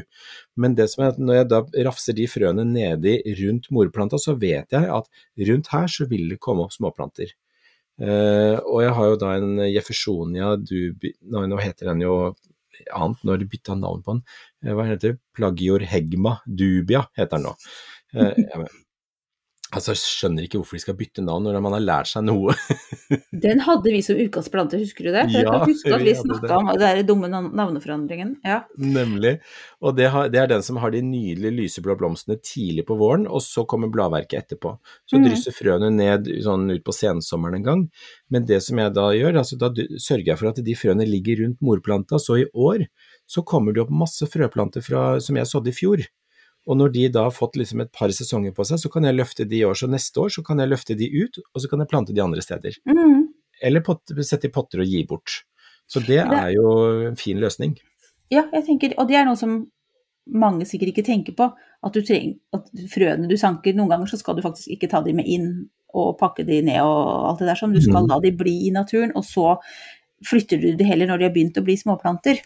Men 0.57 0.77
det 0.79 0.89
som 0.93 1.05
er 1.05 1.13
at 1.13 1.21
når 1.21 1.41
jeg 1.41 1.49
da 1.53 1.61
rafser 1.89 2.17
de 2.17 2.29
frøene 2.31 2.65
nedi 2.69 3.19
rundt 3.43 3.69
morplanta, 3.75 4.21
så 4.23 4.37
vet 4.41 4.73
jeg 4.77 4.89
at 4.99 5.11
rundt 5.51 5.73
her 5.75 5.91
så 5.93 6.09
vil 6.11 6.31
det 6.33 6.41
komme 6.43 6.67
opp 6.67 6.77
småplanter. 6.77 7.35
Uh, 7.97 8.61
og 8.69 8.83
jeg 8.85 8.93
har 8.99 9.07
jo 9.09 9.21
da 9.21 9.37
en 9.39 9.61
Jeffersonia 9.71 10.51
dubi, 10.61 11.15
nå, 11.33 11.47
nå 11.49 11.61
heter 11.63 11.89
den 11.89 12.03
jo 12.05 12.17
annet 12.93 13.23
nå 13.25 13.33
har 13.33 13.41
de 13.41 13.47
bytta 13.49 13.77
navn 13.81 14.03
på 14.05 14.17
den. 14.17 14.25
Uh, 14.65 14.75
hva 14.77 14.85
heter 14.91 15.15
det? 15.15 15.21
Plagior 15.37 15.85
hegma 15.89 16.37
dubia 16.45 17.07
heter 17.17 17.39
den 17.39 17.49
nå. 17.49 17.55
Uh, 18.17 18.67
Altså, 19.75 19.97
jeg 19.97 19.99
skjønner 19.99 20.45
ikke 20.47 20.61
hvorfor 20.61 20.79
de 20.79 20.83
skal 20.85 20.95
bytte 20.95 21.23
navn 21.27 21.49
når 21.49 21.57
man 21.65 21.75
har 21.75 21.83
lært 21.83 22.11
seg 22.13 22.23
noe. 22.29 22.53
den 23.47 23.63
hadde 23.67 23.91
vi 23.91 23.99
som 24.05 24.19
utgangsplanter, 24.23 24.79
husker 24.79 25.09
du 25.09 25.11
det? 25.11 25.25
For 25.33 25.43
ja, 25.43 25.55
jeg 25.57 25.73
husker 25.73 25.95
at 25.97 26.05
vi 26.07 26.13
snakka 26.21 26.59
om 26.61 26.71
den 26.79 27.01
dumme 27.09 27.31
navneforandringen. 27.33 28.37
Ja. 28.47 28.61
Nemlig. 28.79 29.33
Og 29.83 29.97
det, 29.99 30.07
har, 30.15 30.31
det, 30.31 30.39
er 30.39 30.53
den 30.55 30.63
som 30.63 30.79
har 30.83 30.95
de 30.95 31.01
nydelige 31.03 31.57
lyseblå 31.57 31.97
blomstene 31.99 32.39
tidlig 32.39 32.87
på 32.87 32.95
våren, 33.01 33.27
og 33.27 33.43
så 33.43 33.67
kommer 33.67 33.91
bladverket 33.91 34.45
etterpå. 34.45 34.77
Så 35.03 35.19
mm. 35.19 35.27
drysser 35.27 35.57
frøene 35.57 35.91
ned 35.97 36.31
sånn 36.47 36.71
ut 36.71 36.85
på 36.87 36.95
sensommeren 36.95 37.59
en 37.59 37.67
gang. 37.67 37.83
Men 38.31 38.47
det 38.47 38.61
som 38.69 38.79
jeg 38.79 38.95
da 38.95 39.09
gjør, 39.19 39.41
altså 39.43 39.59
da 39.59 39.73
sørger 39.75 40.31
jeg 40.31 40.41
for 40.45 40.53
at 40.53 40.63
de 40.63 40.79
frøene 40.79 41.09
ligger 41.11 41.43
rundt 41.43 41.59
morplanta, 41.67 42.23
så 42.23 42.39
i 42.39 42.47
år 42.55 42.87
så 43.27 43.43
kommer 43.43 43.75
det 43.75 43.83
opp 43.83 43.91
masse 43.91 44.31
frøplanter 44.31 44.85
fra, 44.87 45.17
som 45.19 45.43
jeg 45.43 45.51
sådde 45.51 45.75
i 45.75 45.77
fjor. 45.77 46.07
Og 46.67 46.79
når 46.81 46.95
de 46.97 47.09
da 47.15 47.27
har 47.29 47.35
fått 47.35 47.59
liksom 47.61 47.85
et 47.85 47.93
par 47.95 48.11
sesonger 48.15 48.55
på 48.55 48.65
seg, 48.67 48.81
så 48.83 48.91
kan 48.91 49.07
jeg 49.07 49.15
løfte 49.15 49.47
de 49.47 49.61
i 49.61 49.67
år. 49.67 49.77
Så 49.79 49.89
neste 49.91 50.23
år 50.23 50.33
så 50.35 50.43
kan 50.47 50.59
jeg 50.63 50.73
løfte 50.73 50.97
de 50.99 51.07
ut, 51.15 51.39
og 51.55 51.63
så 51.63 51.71
kan 51.71 51.83
jeg 51.83 51.91
plante 51.93 52.17
de 52.17 52.25
andre 52.25 52.43
steder. 52.43 52.79
Mm. 52.91 53.29
Eller 53.67 53.85
potte, 53.87 54.17
sette 54.27 54.51
i 54.51 54.53
potter 54.53 54.83
og 54.83 54.91
gi 54.91 55.05
bort. 55.09 55.45
Så 55.87 56.03
det, 56.03 56.19
det 56.27 56.41
er 56.41 56.51
jo 56.57 56.73
en 57.13 57.19
fin 57.19 57.39
løsning. 57.39 57.77
Ja, 58.35 58.49
jeg 58.51 58.67
tenker, 58.67 58.97
og 58.99 59.07
det 59.07 59.21
er 59.21 59.29
noe 59.29 59.39
som 59.39 59.61
mange 60.27 60.67
sikkert 60.67 60.91
ikke 60.91 61.07
tenker 61.07 61.37
på. 61.39 61.49
At 61.87 61.95
du 61.95 62.03
trenger, 62.03 62.35
at 62.57 62.67
frøene 62.91 63.31
du 63.31 63.37
sanker, 63.39 63.77
noen 63.77 63.93
ganger 63.93 64.11
så 64.11 64.19
skal 64.19 64.35
du 64.37 64.43
faktisk 64.43 64.73
ikke 64.75 64.91
ta 64.91 65.05
de 65.07 65.15
med 65.15 65.29
inn 65.31 65.51
og 65.97 66.17
pakke 66.21 66.45
de 66.45 66.59
ned 66.67 66.83
og 66.83 67.31
alt 67.31 67.45
det 67.45 67.51
der 67.53 67.61
sånn. 67.61 67.77
Du 67.77 67.83
skal 67.85 68.05
mm. 68.05 68.11
la 68.11 68.19
de 68.25 68.35
bli 68.37 68.57
i 68.67 68.75
naturen, 68.75 69.15
og 69.17 69.25
så 69.29 69.55
flytter 70.27 70.61
du 70.61 70.69
det 70.77 70.89
heller 70.89 71.09
når 71.11 71.21
de 71.21 71.29
har 71.29 71.35
begynt 71.35 71.61
å 71.61 71.65
bli 71.65 71.77
småplanter. 71.79 72.43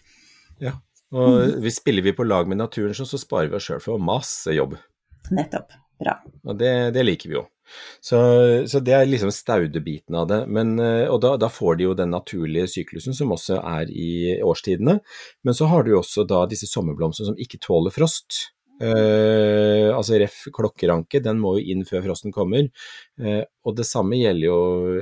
Ja. 0.61 0.77
Og 1.11 1.37
mm. 1.37 1.55
vi 1.65 1.73
spiller 1.75 2.07
vi 2.07 2.15
på 2.17 2.27
lag 2.27 2.49
med 2.49 2.61
naturen, 2.61 2.95
så, 2.95 3.07
så 3.09 3.19
sparer 3.19 3.51
vi 3.51 3.59
oss 3.59 3.67
sjøl 3.71 3.83
for 3.83 4.03
masse 4.03 4.55
jobb. 4.55 4.77
Nettopp. 5.35 5.75
Bra. 6.01 6.15
Og 6.49 6.57
det, 6.57 6.73
det 6.97 7.03
liker 7.05 7.29
vi 7.29 7.37
jo. 7.37 7.45
Så, 8.01 8.19
så, 8.67 8.81
det 8.83 8.95
er 8.97 9.09
liksom 9.09 9.31
staudebiten 9.35 10.17
av 10.17 10.29
det. 10.31 10.41
Men, 10.51 10.73
eh, 10.83 11.07
og 11.11 11.21
da, 11.23 11.35
da, 11.41 11.51
får 11.53 11.77
de 11.79 11.87
jo 11.87 11.97
den 11.99 12.13
naturlige 12.15 12.71
syklusen 12.73 13.17
som 13.17 13.35
også 13.35 13.61
er 13.61 13.93
i 13.93 14.39
årstidene. 14.43 14.99
Men 15.47 15.57
så 15.57 15.69
har 15.71 15.85
du 15.85 15.93
jo 15.95 16.01
også 16.01 16.25
da 16.29 16.45
disse 16.51 16.71
sommerblomstene 16.71 17.33
som 17.33 17.43
ikke 17.43 17.61
tåler 17.63 17.95
frost. 17.95 18.41
Uh, 18.81 19.93
altså 19.93 20.17
ref 20.17 20.47
klokkeranke, 20.57 21.21
den 21.21 21.37
må 21.43 21.59
jo 21.59 21.75
inn 21.75 21.83
før 21.85 22.07
frosten 22.07 22.33
kommer. 22.33 22.71
Uh, 23.21 23.43
og 23.69 23.77
det 23.77 23.85
samme 23.85 24.17
gjelder 24.17 24.47
jo, 24.47 24.61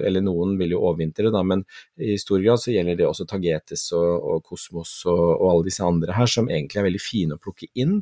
eller 0.09 0.25
noen 0.27 0.57
vil 0.59 0.75
jo 0.75 0.81
overvintre, 0.83 1.31
da, 1.31 1.45
men 1.47 1.63
i 2.03 2.17
stor 2.19 2.43
grad 2.43 2.59
så 2.59 2.75
gjelder 2.75 2.99
det 2.99 3.07
også 3.07 3.29
Tagetes 3.31 3.87
og, 3.95 4.43
Kosmos 4.49 4.97
og, 5.07 5.23
og, 5.37 5.47
alle 5.53 5.69
disse 5.69 5.87
andre 5.87 6.19
her, 6.19 6.27
som 6.31 6.51
egentlig 6.51 6.83
er 6.83 6.89
veldig 6.89 7.05
fine 7.05 7.39
å 7.39 7.43
plukke 7.45 7.71
inn. 7.79 8.01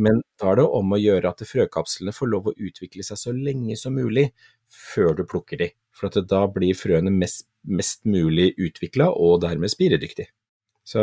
Men 0.00 0.24
da 0.40 0.54
er 0.54 0.62
det 0.62 0.66
om 0.80 0.96
å 0.96 1.02
gjøre 1.02 1.34
at 1.34 1.44
frøkapslene 1.44 2.16
får 2.16 2.32
lov 2.32 2.48
å 2.48 2.56
utvikle 2.56 3.04
seg 3.04 3.20
så 3.20 3.36
lenge 3.36 3.76
som 3.76 4.00
mulig 4.00 4.30
før 4.72 5.18
du 5.20 5.26
plukker 5.28 5.60
de. 5.60 5.72
For 5.92 6.08
at 6.08 6.16
da 6.30 6.46
blir 6.48 6.72
frøene 6.78 7.12
mest, 7.12 7.50
mest 7.68 8.06
mulig 8.08 8.54
utvikla 8.56 9.10
og 9.12 9.42
dermed 9.44 9.72
spiredyktig. 9.72 10.30
Så 10.90 11.02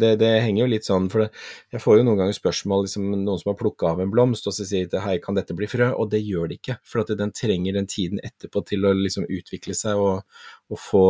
det, 0.00 0.14
det, 0.22 0.28
henger 0.40 0.62
jo 0.62 0.68
litt 0.72 0.86
sånn, 0.88 1.08
for 1.12 1.26
jeg 1.26 1.82
får 1.82 1.98
jo 1.98 2.04
noen 2.06 2.20
ganger 2.22 2.36
spørsmål, 2.36 2.86
liksom, 2.86 3.08
noen 3.12 3.40
som 3.40 3.50
har 3.50 3.58
plukka 3.60 3.90
av 3.90 4.00
en 4.00 4.12
blomst, 4.12 4.46
og 4.48 4.54
så 4.56 4.64
sier 4.64 4.88
de 4.88 5.02
hei, 5.04 5.18
kan 5.20 5.36
dette 5.36 5.56
bli 5.56 5.68
frø? 5.68 5.90
Og 6.00 6.08
det 6.14 6.22
gjør 6.24 6.48
det 6.48 6.60
ikke, 6.62 6.78
for 6.88 7.04
den 7.18 7.34
trenger 7.36 7.76
den 7.76 7.90
tiden 7.90 8.22
etterpå 8.24 8.62
til 8.70 8.88
å 8.88 8.94
liksom 8.96 9.28
utvikle 9.28 9.76
seg 9.76 10.00
og, 10.00 10.24
og 10.72 10.80
få 10.80 11.04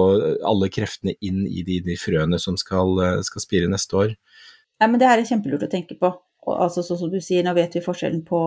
alle 0.50 0.70
kreftene 0.74 1.14
inn 1.22 1.44
i 1.46 1.62
de, 1.66 1.78
de 1.86 1.98
frøene 2.00 2.42
som 2.42 2.58
skal, 2.58 2.98
skal, 3.26 3.44
spire 3.44 3.70
neste 3.70 4.02
år. 4.02 4.16
Nei, 4.82 4.90
men 4.90 4.98
det 4.98 5.06
er 5.12 5.22
kjempelurt 5.28 5.68
å 5.68 5.70
tenke 5.70 5.94
på. 6.00 6.10
Og, 6.48 6.54
altså, 6.56 6.82
sånn 6.82 7.04
som 7.04 7.14
du 7.14 7.20
sier, 7.22 7.46
nå 7.46 7.54
vet 7.54 7.78
vi 7.78 7.84
forskjellen 7.84 8.24
på 8.26 8.40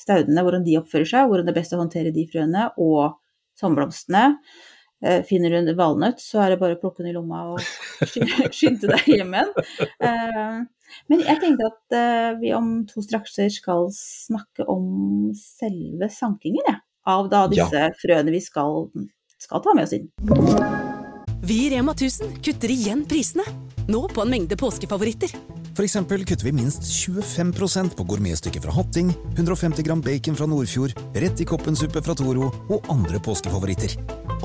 staudene, 0.00 0.42
hvordan 0.42 0.66
de 0.66 0.80
oppfører 0.80 1.06
seg, 1.06 1.30
hvordan 1.30 1.46
det 1.46 1.54
er 1.54 1.60
best 1.60 1.74
å 1.76 1.78
håndtere 1.78 2.14
de 2.14 2.26
frøene, 2.30 2.72
og 2.82 3.20
sommerblomstene. 3.60 4.24
Eh, 5.04 5.20
finner 5.28 5.52
du 5.52 5.58
en 5.58 5.76
valnøtt, 5.76 6.22
så 6.22 6.40
er 6.44 6.54
det 6.54 6.60
bare 6.62 6.78
å 6.78 6.80
plukke 6.80 7.02
den 7.02 7.10
i 7.12 7.16
lomma 7.16 7.42
og 7.52 7.60
skynde 8.56 8.88
deg 8.88 9.10
hjem 9.10 9.34
igjen. 9.36 9.50
Eh, 10.00 10.62
men 11.12 11.24
jeg 11.26 11.40
tenkte 11.42 11.68
at 11.68 11.96
eh, 11.98 12.30
vi 12.40 12.54
om 12.56 12.70
to 12.88 13.04
strakser 13.04 13.50
skal 13.52 13.90
snakke 13.92 14.64
om 14.70 15.34
selve 15.36 16.08
sankingen, 16.12 16.64
ja. 16.70 16.80
Av 17.04 17.26
da 17.28 17.42
disse 17.52 17.76
ja. 17.76 17.90
frøene 18.00 18.32
vi 18.32 18.38
skal, 18.40 18.86
skal 19.36 19.60
ta 19.60 19.74
med 19.76 19.84
oss 19.84 19.92
inn. 19.92 20.06
Vi 21.44 21.58
i 21.66 21.68
Rema 21.74 21.92
1000 21.92 22.38
kutter 22.40 22.72
igjen 22.72 23.04
prisene. 23.04 23.44
Nå 23.92 24.06
på 24.08 24.24
en 24.24 24.32
mengde 24.32 24.56
påskefavoritter. 24.56 25.36
F.eks. 25.74 25.92
kutter 26.26 26.44
vi 26.44 26.52
minst 26.52 26.82
25% 26.82 27.96
på 27.98 28.04
gourmetstykket 28.06 28.62
fra 28.62 28.72
Hatting, 28.76 29.08
150 29.34 29.82
gram 29.82 30.00
bacon 30.00 30.36
fra 30.38 30.46
Nordfjord, 30.46 30.92
rett 31.18 31.40
i 31.42 31.46
koppensuppe 31.50 31.98
fra 31.98 32.14
Toro 32.14 32.46
og 32.70 32.86
andre 32.92 33.18
påskefavoritter. 33.18 33.96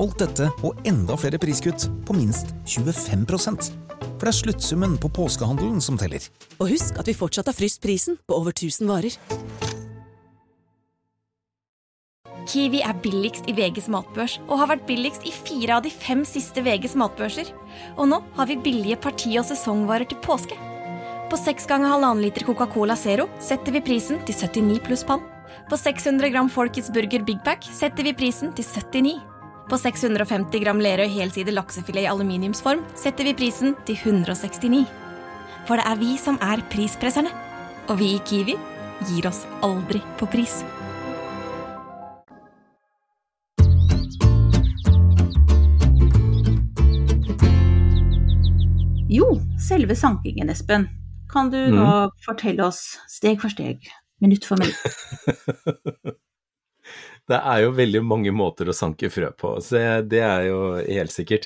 Alt 0.02 0.24
dette 0.24 0.48
og 0.66 0.80
enda 0.90 1.14
flere 1.22 1.38
priskutt 1.38 1.86
på 2.08 2.16
minst 2.18 2.56
25 2.66 3.28
For 3.30 4.26
det 4.26 4.32
er 4.32 4.38
sluttsummen 4.40 4.96
på 4.98 5.12
påskehandelen 5.14 5.78
som 5.86 6.00
teller. 6.02 6.26
Og 6.58 6.72
husk 6.74 6.98
at 6.98 7.06
vi 7.06 7.14
fortsatt 7.14 7.46
har 7.46 7.58
fryst 7.58 7.84
prisen 7.84 8.18
på 8.26 8.34
over 8.34 8.50
1000 8.50 8.90
varer. 8.90 9.14
Kiwi 12.50 12.82
er 12.82 12.98
billigst 13.04 13.46
i 13.46 13.54
VGs 13.54 13.92
matbørs 13.94 14.40
og 14.48 14.64
har 14.64 14.72
vært 14.74 14.90
billigst 14.90 15.30
i 15.30 15.36
fire 15.36 15.78
av 15.78 15.86
de 15.86 15.94
fem 15.94 16.26
siste 16.26 16.66
VGs 16.66 16.98
matbørser. 16.98 17.54
Og 18.00 18.10
nå 18.10 18.24
har 18.34 18.50
vi 18.50 18.58
billige 18.58 18.98
parti- 18.98 19.38
og 19.38 19.46
sesongvarer 19.46 20.10
til 20.10 20.18
påske. 20.26 20.58
På 21.30 21.38
6 21.38 21.68
ganger 21.68 21.90
halvannen 21.90 22.24
liter 22.24 22.46
Coca-Cola 22.46 22.96
Zero 22.96 23.28
setter 23.40 23.72
vi 23.72 23.82
prisen 23.86 24.18
til 24.26 24.34
79 24.34 24.80
pluss 24.82 25.04
pann. 25.06 25.22
På 25.70 25.78
600 25.78 26.30
gram 26.34 26.50
Folkets 26.50 26.90
Burger 26.90 27.22
Big 27.22 27.38
Pack 27.46 27.68
setter 27.70 28.04
vi 28.04 28.16
prisen 28.18 28.50
til 28.58 28.66
79. 28.66 29.20
På 29.70 29.78
650 29.78 30.64
gram 30.64 30.82
Lerøy 30.82 31.06
helside 31.14 31.54
laksefilet 31.54 32.08
i 32.08 32.10
aluminiumsform 32.10 32.82
setter 32.98 33.30
vi 33.30 33.36
prisen 33.38 33.78
til 33.86 34.02
169. 34.02 34.82
For 35.70 35.78
det 35.78 35.86
er 35.86 36.02
vi 36.02 36.18
som 36.18 36.42
er 36.42 36.66
prispresserne. 36.74 37.30
Og 37.94 38.02
vi 38.02 38.16
i 38.16 38.22
Kiwi 38.26 38.58
gir 39.12 39.30
oss 39.30 39.46
aldri 39.62 40.02
på 40.18 40.26
pris. 40.34 40.64
Jo, 49.10 49.36
selve 49.62 49.94
sankingen, 49.98 50.50
Espen. 50.50 50.90
Kan 51.30 51.52
du 51.54 51.60
nå 51.70 51.86
mm. 51.86 52.18
fortelle 52.26 52.66
oss 52.66 52.98
steg 53.10 53.42
for 53.42 53.54
steg, 53.54 53.86
minutt 54.24 54.48
for 54.50 54.62
minutt? 54.62 56.18
det 57.30 57.38
er 57.38 57.66
jo 57.66 57.74
veldig 57.78 58.02
mange 58.06 58.34
måter 58.34 58.70
å 58.70 58.76
sanke 58.76 59.12
frø 59.14 59.30
på, 59.38 59.58
så 59.62 60.00
det 60.10 60.24
er 60.26 60.48
jo 60.50 60.62
helt 60.80 61.14
sikkert. 61.14 61.46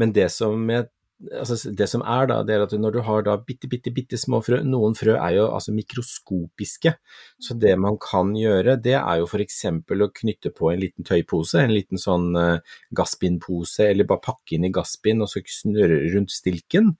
Men 0.00 0.14
det 0.16 0.26
som, 0.34 0.64
jeg, 0.72 0.88
altså 1.30 1.70
det 1.78 1.86
som 1.92 2.02
er 2.02 2.26
da, 2.32 2.40
det 2.46 2.56
er 2.56 2.64
at 2.64 2.74
når 2.74 2.96
du 2.96 3.00
har 3.06 3.22
da 3.28 3.36
bitte, 3.38 3.70
bitte, 3.70 3.92
bitte 3.94 4.18
små 4.18 4.40
frø, 4.42 4.58
noen 4.66 4.98
frø 4.98 5.14
er 5.14 5.36
jo 5.36 5.46
altså 5.46 5.76
mikroskopiske, 5.76 6.96
så 7.38 7.58
det 7.62 7.76
man 7.78 8.00
kan 8.02 8.34
gjøre, 8.34 8.80
det 8.82 8.96
er 8.98 9.22
jo 9.22 9.30
f.eks. 9.30 9.62
å 9.70 10.12
knytte 10.22 10.50
på 10.56 10.72
en 10.72 10.82
liten 10.82 11.06
tøypose, 11.06 11.62
en 11.62 11.76
liten 11.76 12.02
sånn 12.02 12.32
uh, 12.34 12.78
gassbindpose, 12.98 13.86
eller 13.92 14.10
bare 14.10 14.26
pakke 14.26 14.58
inn 14.58 14.66
i 14.66 14.74
gassbind 14.74 15.22
og 15.22 15.30
så 15.30 15.44
snurre 15.46 16.02
rundt 16.10 16.34
stilken 16.34 16.96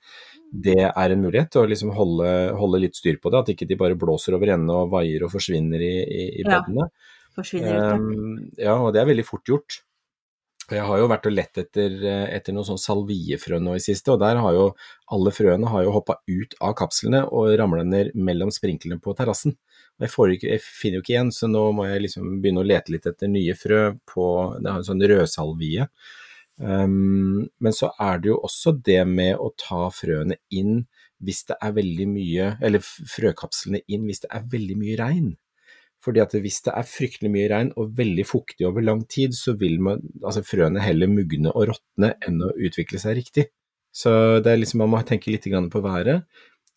det 0.50 0.80
er 0.88 1.12
en 1.14 1.22
mulighet 1.22 1.52
til 1.54 1.62
å 1.62 1.68
liksom 1.70 1.92
holde, 1.94 2.30
holde, 2.58 2.80
litt 2.82 2.98
styr 2.98 3.20
på 3.22 3.30
det, 3.30 3.42
at 3.42 3.52
ikke 3.52 3.68
de 3.70 3.78
bare 3.78 3.98
blåser 3.98 4.34
over 4.34 4.50
ende 4.56 4.74
og 4.74 4.90
vaier 4.94 5.22
og 5.26 5.32
forsvinner 5.34 5.82
i, 5.82 5.94
i, 6.02 6.24
i 6.42 6.46
bedene. 6.46 6.88
Ja, 6.90 7.36
forsvinner 7.38 7.78
ut, 7.78 8.02
um, 8.02 8.42
ja, 8.58 8.74
og 8.74 8.90
det 8.94 9.02
er 9.02 9.10
veldig 9.12 9.26
fort 9.28 9.46
gjort. 9.46 9.80
Jeg 10.70 10.86
har 10.86 11.00
jo 11.00 11.08
vært 11.10 11.26
og 11.26 11.34
lett 11.34 11.58
etter, 11.58 11.94
etter 12.30 12.54
noen 12.54 12.66
sånn 12.68 12.78
salviefrø 12.78 13.58
nå 13.62 13.74
i 13.74 13.82
siste, 13.82 14.12
og 14.12 14.20
der 14.22 14.38
har 14.38 14.54
jo 14.54 14.66
alle 15.10 15.32
frøene 15.34 15.70
har 15.70 15.82
jo 15.82 15.94
hoppa 15.96 16.20
ut 16.30 16.54
av 16.62 16.76
kapslene 16.78 17.24
og 17.26 17.50
ramla 17.58 17.82
ned 17.86 18.12
mellom 18.14 18.52
sprinklene 18.54 19.00
på 19.02 19.14
terrassen. 19.18 19.56
Jeg, 20.00 20.12
jeg, 20.46 20.62
finner 20.62 21.00
jo 21.00 21.04
ikke 21.04 21.14
igjen, 21.16 21.32
så 21.34 21.50
nå 21.50 21.64
må 21.76 21.88
jeg 21.88 22.06
liksom 22.06 22.38
begynne 22.40 22.62
å 22.62 22.68
lete 22.68 22.94
litt 22.94 23.08
etter 23.10 23.28
nye 23.28 23.56
frø 23.58 23.82
på 24.08 24.26
Det 24.62 24.70
har 24.70 24.80
en 24.80 24.86
sånn 24.86 25.02
rødsalvie 25.10 25.90
Um, 26.60 27.46
men 27.58 27.72
så 27.72 27.88
er 27.96 28.20
det 28.20 28.28
jo 28.28 28.40
også 28.44 28.74
det 28.84 29.00
med 29.08 29.38
å 29.40 29.48
ta 29.56 29.86
frøene 29.96 30.36
inn 30.52 30.82
hvis 31.24 31.46
det 31.48 31.56
er 31.56 31.72
veldig 31.72 32.04
mye 32.10 32.48
Eller 32.60 32.84
frøkapslene 32.84 33.80
inn 33.88 34.04
hvis 34.08 34.20
det 34.26 34.28
er 34.36 34.44
veldig 34.52 34.76
mye 34.80 34.98
regn. 35.00 35.30
Fordi 36.04 36.20
at 36.22 36.34
hvis 36.36 36.60
det 36.64 36.74
er 36.76 36.88
fryktelig 36.88 37.30
mye 37.32 37.48
regn 37.52 37.72
og 37.80 37.96
veldig 37.96 38.24
fuktig 38.28 38.68
over 38.68 38.84
lang 38.84 39.02
tid, 39.08 39.36
så 39.36 39.52
vil 39.60 39.80
man, 39.84 40.00
altså 40.24 40.44
frøene 40.44 40.80
heller 40.80 41.10
mugne 41.12 41.52
og 41.52 41.68
råtne 41.72 42.14
enn 42.24 42.40
å 42.44 42.54
utvikle 42.56 43.00
seg 43.02 43.18
riktig. 43.20 43.50
Så 43.92 44.12
det 44.40 44.52
er 44.52 44.60
liksom, 44.60 44.80
man 44.84 44.92
må 44.94 45.02
tenke 45.04 45.32
litt 45.32 45.44
på 45.44 45.82
været. 45.84 46.24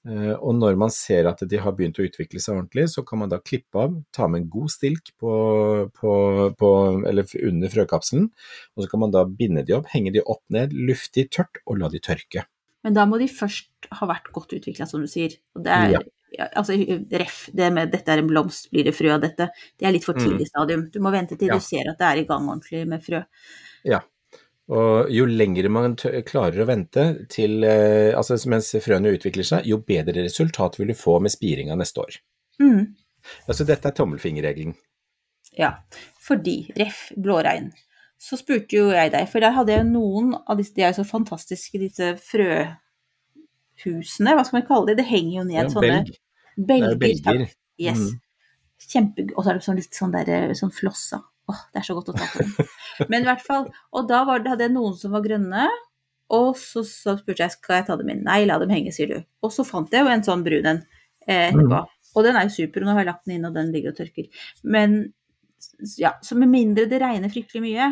Eh, 0.03 0.33
og 0.36 0.57
når 0.57 0.75
man 0.79 0.91
ser 0.91 1.29
at 1.29 1.39
de 1.48 1.60
har 1.63 1.75
begynt 1.77 2.00
å 2.01 2.03
utvikle 2.03 2.41
seg 2.43 2.57
ordentlig, 2.57 2.89
så 2.91 3.05
kan 3.07 3.22
man 3.22 3.31
da 3.31 3.39
klippe 3.39 3.86
av, 3.86 3.93
ta 4.15 4.27
med 4.27 4.43
en 4.43 4.50
god 4.51 4.74
stilk 4.74 5.13
på, 5.19 5.36
på, 5.95 6.15
på, 6.60 6.72
under 7.00 7.72
frøkapselen, 7.72 8.27
og 8.75 8.83
så 8.83 8.91
kan 8.91 9.03
man 9.05 9.13
da 9.15 9.24
binde 9.27 9.63
de 9.67 9.77
opp, 9.77 9.88
henge 9.93 10.12
de 10.15 10.24
opp 10.24 10.43
ned, 10.53 10.75
lufte 10.75 11.22
de 11.22 11.29
tørt, 11.39 11.62
og 11.63 11.79
la 11.79 11.91
de 11.93 12.03
tørke. 12.03 12.43
Men 12.83 12.98
da 12.98 13.07
må 13.07 13.22
de 13.22 13.29
først 13.31 13.88
ha 13.95 14.10
vært 14.10 14.27
godt 14.36 14.57
utvikla, 14.57 14.89
som 14.89 15.00
du 15.00 15.07
sier. 15.07 15.38
Og 15.55 15.63
det 15.63 15.72
er, 15.72 15.93
ja. 16.36 16.50
altså, 16.60 16.75
ref, 17.15 17.45
det 17.55 17.69
med 17.72 17.93
'dette 17.93 18.12
er 18.12 18.19
en 18.19 18.27
blomst, 18.27 18.67
blir 18.74 18.83
det 18.83 18.95
frø 18.98 19.13
av 19.15 19.24
dette', 19.24 19.53
det 19.79 19.88
er 19.88 19.95
litt 19.95 20.03
for 20.03 20.19
tidlig 20.19 20.50
mm. 20.50 20.51
stadium. 20.51 20.89
Du 20.91 21.00
må 21.00 21.13
vente 21.15 21.39
til 21.39 21.48
ja. 21.48 21.55
du 21.55 21.63
ser 21.63 21.88
at 21.88 22.01
det 22.01 22.10
er 22.10 22.19
i 22.19 22.27
gang 22.27 22.50
ordentlig 22.50 22.83
med 22.91 23.05
frø. 23.05 23.24
Ja, 23.88 24.03
og 24.72 25.10
jo 25.12 25.25
lengre 25.27 25.67
man 25.72 25.96
klarer 26.00 26.62
å 26.63 26.65
vente 26.70 27.25
til, 27.32 27.63
eh, 27.67 28.15
altså 28.15 28.38
mens 28.48 28.72
frøene 28.84 29.12
utvikler 29.17 29.43
seg, 29.48 29.65
jo 29.67 29.77
bedre 29.84 30.24
resultat 30.24 30.79
vil 30.79 30.88
du 30.93 30.96
få 30.96 31.20
med 31.20 31.32
spiringa 31.34 31.75
neste 31.75 32.00
år. 32.00 32.12
Mm. 32.63 32.96
Altså 33.48 33.63
dette 33.67 33.88
er 33.89 33.96
tommelfingerregelen. 33.98 34.75
Ja, 35.58 35.72
fordi 36.24 36.72
ref. 36.79 37.12
blåregn. 37.20 37.72
Så 38.17 38.38
spurte 38.39 38.75
jo 38.77 38.91
jeg 38.93 39.12
deg, 39.12 39.27
for 39.27 39.39
der 39.43 39.51
hadde 39.51 39.74
jeg 39.75 39.86
noen 39.89 40.36
av 40.48 40.58
disse, 40.58 40.74
de 40.77 40.82
er 40.86 40.89
jo 40.93 41.00
så 41.01 41.12
fantastiske, 41.12 41.79
disse 41.82 42.17
frøhusene, 42.24 44.32
hva 44.32 44.43
skal 44.48 44.60
man 44.62 44.70
kalle 44.70 44.88
det, 44.93 45.00
det 45.01 45.12
henger 45.12 45.36
jo 45.41 45.46
ned 45.50 45.60
ja, 45.60 45.70
sånne 45.74 45.96
belg. 45.98 46.12
belger. 46.55 46.96
belger. 47.03 47.39
Yes. 47.82 48.00
Mm. 48.00 48.13
Kjempe, 48.84 49.20
og 49.36 49.41
så 49.43 49.50
er 49.50 49.55
det 49.58 49.67
sånn 49.67 49.82
litt 49.82 49.96
sånn, 50.00 50.15
der, 50.15 50.27
sånn 50.55 50.75
flossa. 50.75 51.17
Åh, 51.51 51.63
det 51.73 51.81
er 51.81 51.88
så 51.88 51.95
godt 51.97 52.13
å 52.13 52.15
ta 52.15 52.27
på 52.31 52.43
den. 52.43 52.69
Men 53.12 53.23
i 53.23 53.27
hvert 53.27 53.43
fall. 53.43 53.65
Og 53.91 54.07
da 54.09 54.21
det, 54.31 54.51
hadde 54.51 54.67
jeg 54.67 54.75
noen 54.75 54.95
som 55.00 55.15
var 55.15 55.25
grønne. 55.25 55.67
Og 56.33 56.53
så, 56.57 56.85
så, 56.88 57.17
spurte 57.19 57.43
jeg 57.43 57.53
skal 57.57 57.81
jeg 57.81 57.88
ta 57.89 57.97
dem 58.00 58.13
inn. 58.13 58.23
Nei, 58.25 58.43
la 58.47 58.57
dem 58.62 58.71
henge, 58.73 58.93
sier 58.95 59.12
du. 59.12 59.17
Og 59.43 59.51
så 59.53 59.65
fant 59.67 59.91
jeg 59.93 60.05
jo 60.05 60.13
en 60.13 60.23
sånn 60.25 60.45
brun 60.45 60.69
en 60.71 60.79
eh, 61.27 61.50
etterpå. 61.50 61.83
Mm. 61.83 61.91
Og 62.13 62.25
den 62.27 62.38
er 62.38 62.47
jo 62.47 62.53
super, 62.53 62.83
og 62.83 62.88
nå 62.88 62.95
har 62.95 63.03
jeg 63.03 63.09
lagt 63.09 63.27
den 63.27 63.35
inn, 63.38 63.47
og 63.50 63.55
den 63.57 63.71
ligger 63.73 63.93
og 63.93 63.97
tørker. 63.97 64.47
Men 64.75 65.00
ja, 65.97 66.13
så 66.21 66.38
med 66.38 66.51
mindre 66.51 66.85
det 66.89 67.00
regner 67.01 67.31
fryktelig 67.33 67.63
mye, 67.63 67.89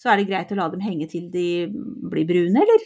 så 0.00 0.10
er 0.12 0.20
det 0.20 0.28
greit 0.28 0.52
å 0.52 0.58
la 0.58 0.68
dem 0.72 0.82
henge 0.84 1.08
til 1.10 1.30
de 1.32 1.46
blir 2.10 2.28
brune, 2.28 2.60
eller? 2.60 2.84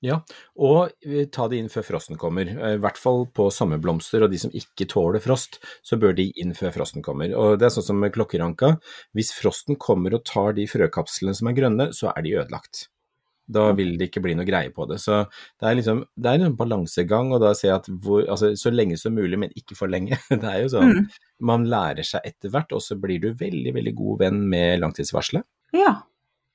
Ja, 0.00 0.22
og 0.56 0.94
ta 1.34 1.46
de 1.52 1.58
inn 1.60 1.68
før 1.68 1.84
frosten 1.84 2.16
kommer. 2.20 2.48
Eh, 2.48 2.76
I 2.78 2.80
hvert 2.80 3.00
fall 3.00 3.26
på 3.36 3.50
sommerblomster 3.52 4.24
og 4.24 4.32
de 4.32 4.38
som 4.40 4.54
ikke 4.56 4.88
tåler 4.88 5.20
frost, 5.20 5.58
så 5.84 5.98
bør 6.00 6.16
de 6.16 6.30
inn 6.40 6.54
før 6.56 6.72
frosten 6.78 7.04
kommer. 7.04 7.34
Og 7.36 7.58
det 7.60 7.68
er 7.68 7.74
sånn 7.74 7.90
som 7.90 8.00
med 8.00 8.14
klokkeranka, 8.16 8.78
hvis 9.16 9.34
frosten 9.36 9.76
kommer 9.80 10.16
og 10.16 10.24
tar 10.28 10.56
de 10.56 10.64
frøkapslene 10.70 11.36
som 11.36 11.50
er 11.50 11.58
grønne, 11.58 11.90
så 11.96 12.14
er 12.14 12.24
de 12.24 12.34
ødelagt. 12.40 12.86
Da 13.50 13.70
vil 13.76 13.96
det 13.98 14.08
ikke 14.08 14.22
bli 14.24 14.36
noe 14.38 14.46
greie 14.48 14.70
på 14.72 14.86
det. 14.88 15.00
Så 15.02 15.24
det 15.60 15.68
er 15.68 15.76
liksom, 15.76 16.04
det 16.16 16.32
er 16.32 16.44
en 16.46 16.56
balansegang, 16.56 17.32
og 17.34 17.42
da 17.42 17.52
sier 17.58 17.72
jeg 17.74 17.80
at 17.82 17.88
hvor, 18.04 18.22
altså, 18.24 18.52
så 18.56 18.72
lenge 18.72 18.96
som 19.00 19.16
mulig, 19.16 19.36
men 19.42 19.52
ikke 19.58 19.76
for 19.76 19.90
lenge. 19.92 20.16
Det 20.30 20.46
er 20.46 20.62
jo 20.62 20.70
sånn, 20.72 20.94
mm. 20.96 21.24
man 21.50 21.66
lærer 21.68 22.06
seg 22.06 22.24
etter 22.24 22.54
hvert, 22.54 22.72
og 22.72 22.84
så 22.84 22.96
blir 23.00 23.20
du 23.20 23.32
veldig, 23.36 23.74
veldig 23.76 23.96
god 23.98 24.22
venn 24.24 24.44
med 24.48 24.80
langtidsvarselet. 24.84 25.44
Ja, 25.76 25.98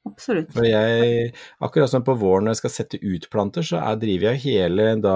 Absolutt. 0.06 0.52
Når 0.54 0.66
jeg, 0.70 1.30
akkurat 1.66 1.90
som 1.90 2.04
på 2.06 2.14
våren 2.22 2.46
når 2.46 2.54
jeg 2.54 2.60
skal 2.60 2.74
sette 2.76 3.00
ut 3.02 3.24
planter, 3.34 3.66
så 3.66 3.80
er, 3.82 3.98
driver 3.98 4.28
jeg 4.30 4.42
hele 4.44 4.86
da 5.02 5.16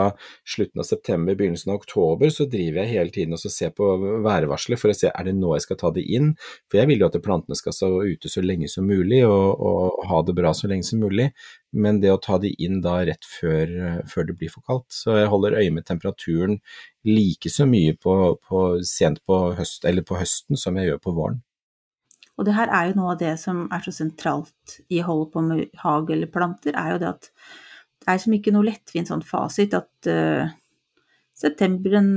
slutten 0.50 0.82
av 0.82 0.88
september, 0.88 1.38
begynnelsen 1.38 1.70
av 1.70 1.78
oktober, 1.78 2.32
så 2.34 2.48
driver 2.50 2.82
jeg 2.82 2.96
hele 2.96 3.14
tiden 3.14 3.38
og 3.38 3.44
ser 3.44 3.70
på 3.78 3.90
værvarselet 4.26 4.82
for 4.82 4.90
å 4.90 4.98
se 4.98 5.12
er 5.12 5.28
det 5.28 5.36
nå 5.38 5.54
jeg 5.54 5.68
skal 5.68 5.80
ta 5.84 5.92
det 5.94 6.06
inn. 6.10 6.32
For 6.72 6.82
jeg 6.82 6.90
vil 6.90 7.04
jo 7.04 7.10
at 7.12 7.20
plantene 7.22 7.58
skal 7.60 7.76
stå 7.78 7.90
ute 8.02 8.32
så 8.34 8.42
lenge 8.42 8.70
som 8.72 8.90
mulig 8.90 9.22
og, 9.28 9.62
og, 9.62 10.00
ha 10.10 10.22
det 10.26 10.36
bra 10.40 10.56
så 10.58 10.72
lenge 10.72 10.88
som 10.88 11.04
mulig. 11.06 11.30
Men 11.70 12.00
det 12.02 12.10
å 12.10 12.22
ta 12.26 12.40
de 12.42 12.50
inn 12.58 12.80
da 12.82 12.96
rett 13.06 13.28
før, 13.30 13.76
før 14.10 14.26
det 14.26 14.40
blir 14.40 14.50
for 14.50 14.66
kaldt. 14.66 14.88
Så 14.90 15.20
jeg 15.20 15.30
holder 15.30 15.60
øye 15.60 15.76
med 15.76 15.86
temperaturen 15.86 16.58
like 17.06 17.54
så 17.54 17.70
mye 17.70 17.94
på, 17.94 18.16
på 18.42 18.64
sent 18.90 19.22
på, 19.30 19.38
høst, 19.60 19.86
på 19.86 20.18
høsten 20.18 20.58
som 20.58 20.82
jeg 20.82 20.90
gjør 20.90 21.04
på 21.06 21.16
våren. 21.22 21.44
Og 22.40 22.48
det 22.48 22.56
her 22.56 22.72
er 22.72 22.90
jo 22.90 23.00
noe 23.02 23.14
av 23.14 23.20
det 23.20 23.34
som 23.42 23.66
er 23.68 23.84
så 23.84 23.92
sentralt 23.92 24.78
i 24.88 25.02
holdet 25.04 25.34
på 25.34 25.44
med 25.44 25.82
hage 25.82 26.16
eller 26.16 26.32
planter, 26.32 26.78
er 26.80 26.94
jo 26.94 27.02
det 27.02 27.10
at 27.12 27.30
det 28.00 28.14
er 28.14 28.22
som 28.24 28.36
ikke 28.38 28.54
noe 28.56 28.68
lettvint 28.70 29.12
sånn 29.12 29.26
fasit 29.28 29.76
at 29.76 30.08
uh, 30.08 30.48
september 31.36 31.98
den 31.98 32.12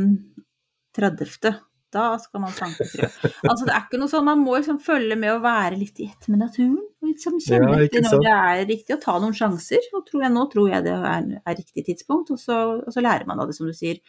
30., 0.95 1.59
da 1.93 2.05
skal 2.23 2.41
man 2.41 2.55
sanke 2.57 2.87
frø. 2.89 3.09
Altså 3.51 3.67
det 3.67 3.75
er 3.75 3.83
ikke 3.85 4.01
noe 4.01 4.09
sånn, 4.09 4.25
man 4.25 4.41
må 4.41 4.57
liksom 4.57 4.79
følge 4.81 5.17
med 5.19 5.35
og 5.35 5.43
være 5.45 5.77
litt 5.77 6.01
i 6.01 6.09
ett 6.09 6.29
med 6.33 6.41
naturen. 6.41 6.79
og 7.03 7.11
liksom 7.11 7.37
Kjenne 7.43 7.75
ja, 7.75 7.89
etter 7.89 8.07
når 8.07 8.23
det 8.25 8.37
er 8.37 8.63
riktig, 8.71 8.97
å 8.97 9.03
ta 9.03 9.19
noen 9.21 9.37
sjanser. 9.37 9.91
Og 9.93 10.07
tror 10.09 10.25
jeg, 10.25 10.33
nå 10.33 10.47
tror 10.55 10.71
jeg 10.73 10.87
det 10.87 10.95
er, 10.97 11.29
er 11.43 11.59
riktig 11.59 11.85
tidspunkt, 11.91 12.33
og 12.33 12.41
så, 12.41 12.61
og 12.79 12.95
så, 12.95 13.05
lærer 13.05 13.29
man 13.29 13.43
av 13.43 13.51
det, 13.51 13.59
som 13.59 13.69
du 13.69 13.77
sier. 13.77 14.01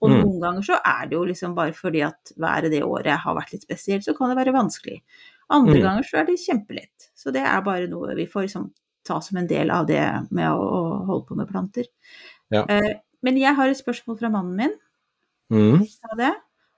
Og 0.00 0.12
mm. 0.12 0.18
noen 0.18 0.38
ganger 0.44 0.68
så 0.68 0.80
er 0.92 1.08
det 1.08 1.16
jo 1.16 1.24
liksom 1.28 1.56
bare 1.56 1.76
fordi 1.76 2.04
at 2.04 2.34
været 2.40 2.72
det 2.74 2.84
året 2.84 3.22
har 3.24 3.36
vært 3.36 3.54
litt 3.56 3.64
spesielt, 3.64 4.04
så 4.04 4.16
kan 4.16 4.32
det 4.32 4.40
være 4.40 4.56
vanskelig. 4.56 5.00
Andre 5.50 5.78
mm. 5.78 5.84
ganger 5.84 6.06
så 6.06 6.20
er 6.20 6.28
det 6.28 6.40
kjempelett. 6.42 7.10
Så 7.16 7.32
det 7.34 7.42
er 7.44 7.64
bare 7.66 7.88
noe 7.90 8.14
vi 8.18 8.28
får 8.30 8.46
liksom 8.46 8.68
ta 9.06 9.18
som 9.24 9.40
en 9.40 9.48
del 9.50 9.72
av 9.74 9.88
det 9.88 10.02
med 10.30 10.50
å, 10.52 10.60
å 10.60 10.82
holde 11.08 11.26
på 11.28 11.38
med 11.38 11.48
planter. 11.50 11.88
Ja. 12.52 12.66
Eh, 12.68 13.00
men 13.24 13.40
jeg 13.40 13.56
har 13.56 13.70
et 13.70 13.80
spørsmål 13.80 14.18
fra 14.20 14.30
mannen 14.32 14.56
min. 14.56 14.76
Mm. 15.50 15.82
Det, 16.18 16.30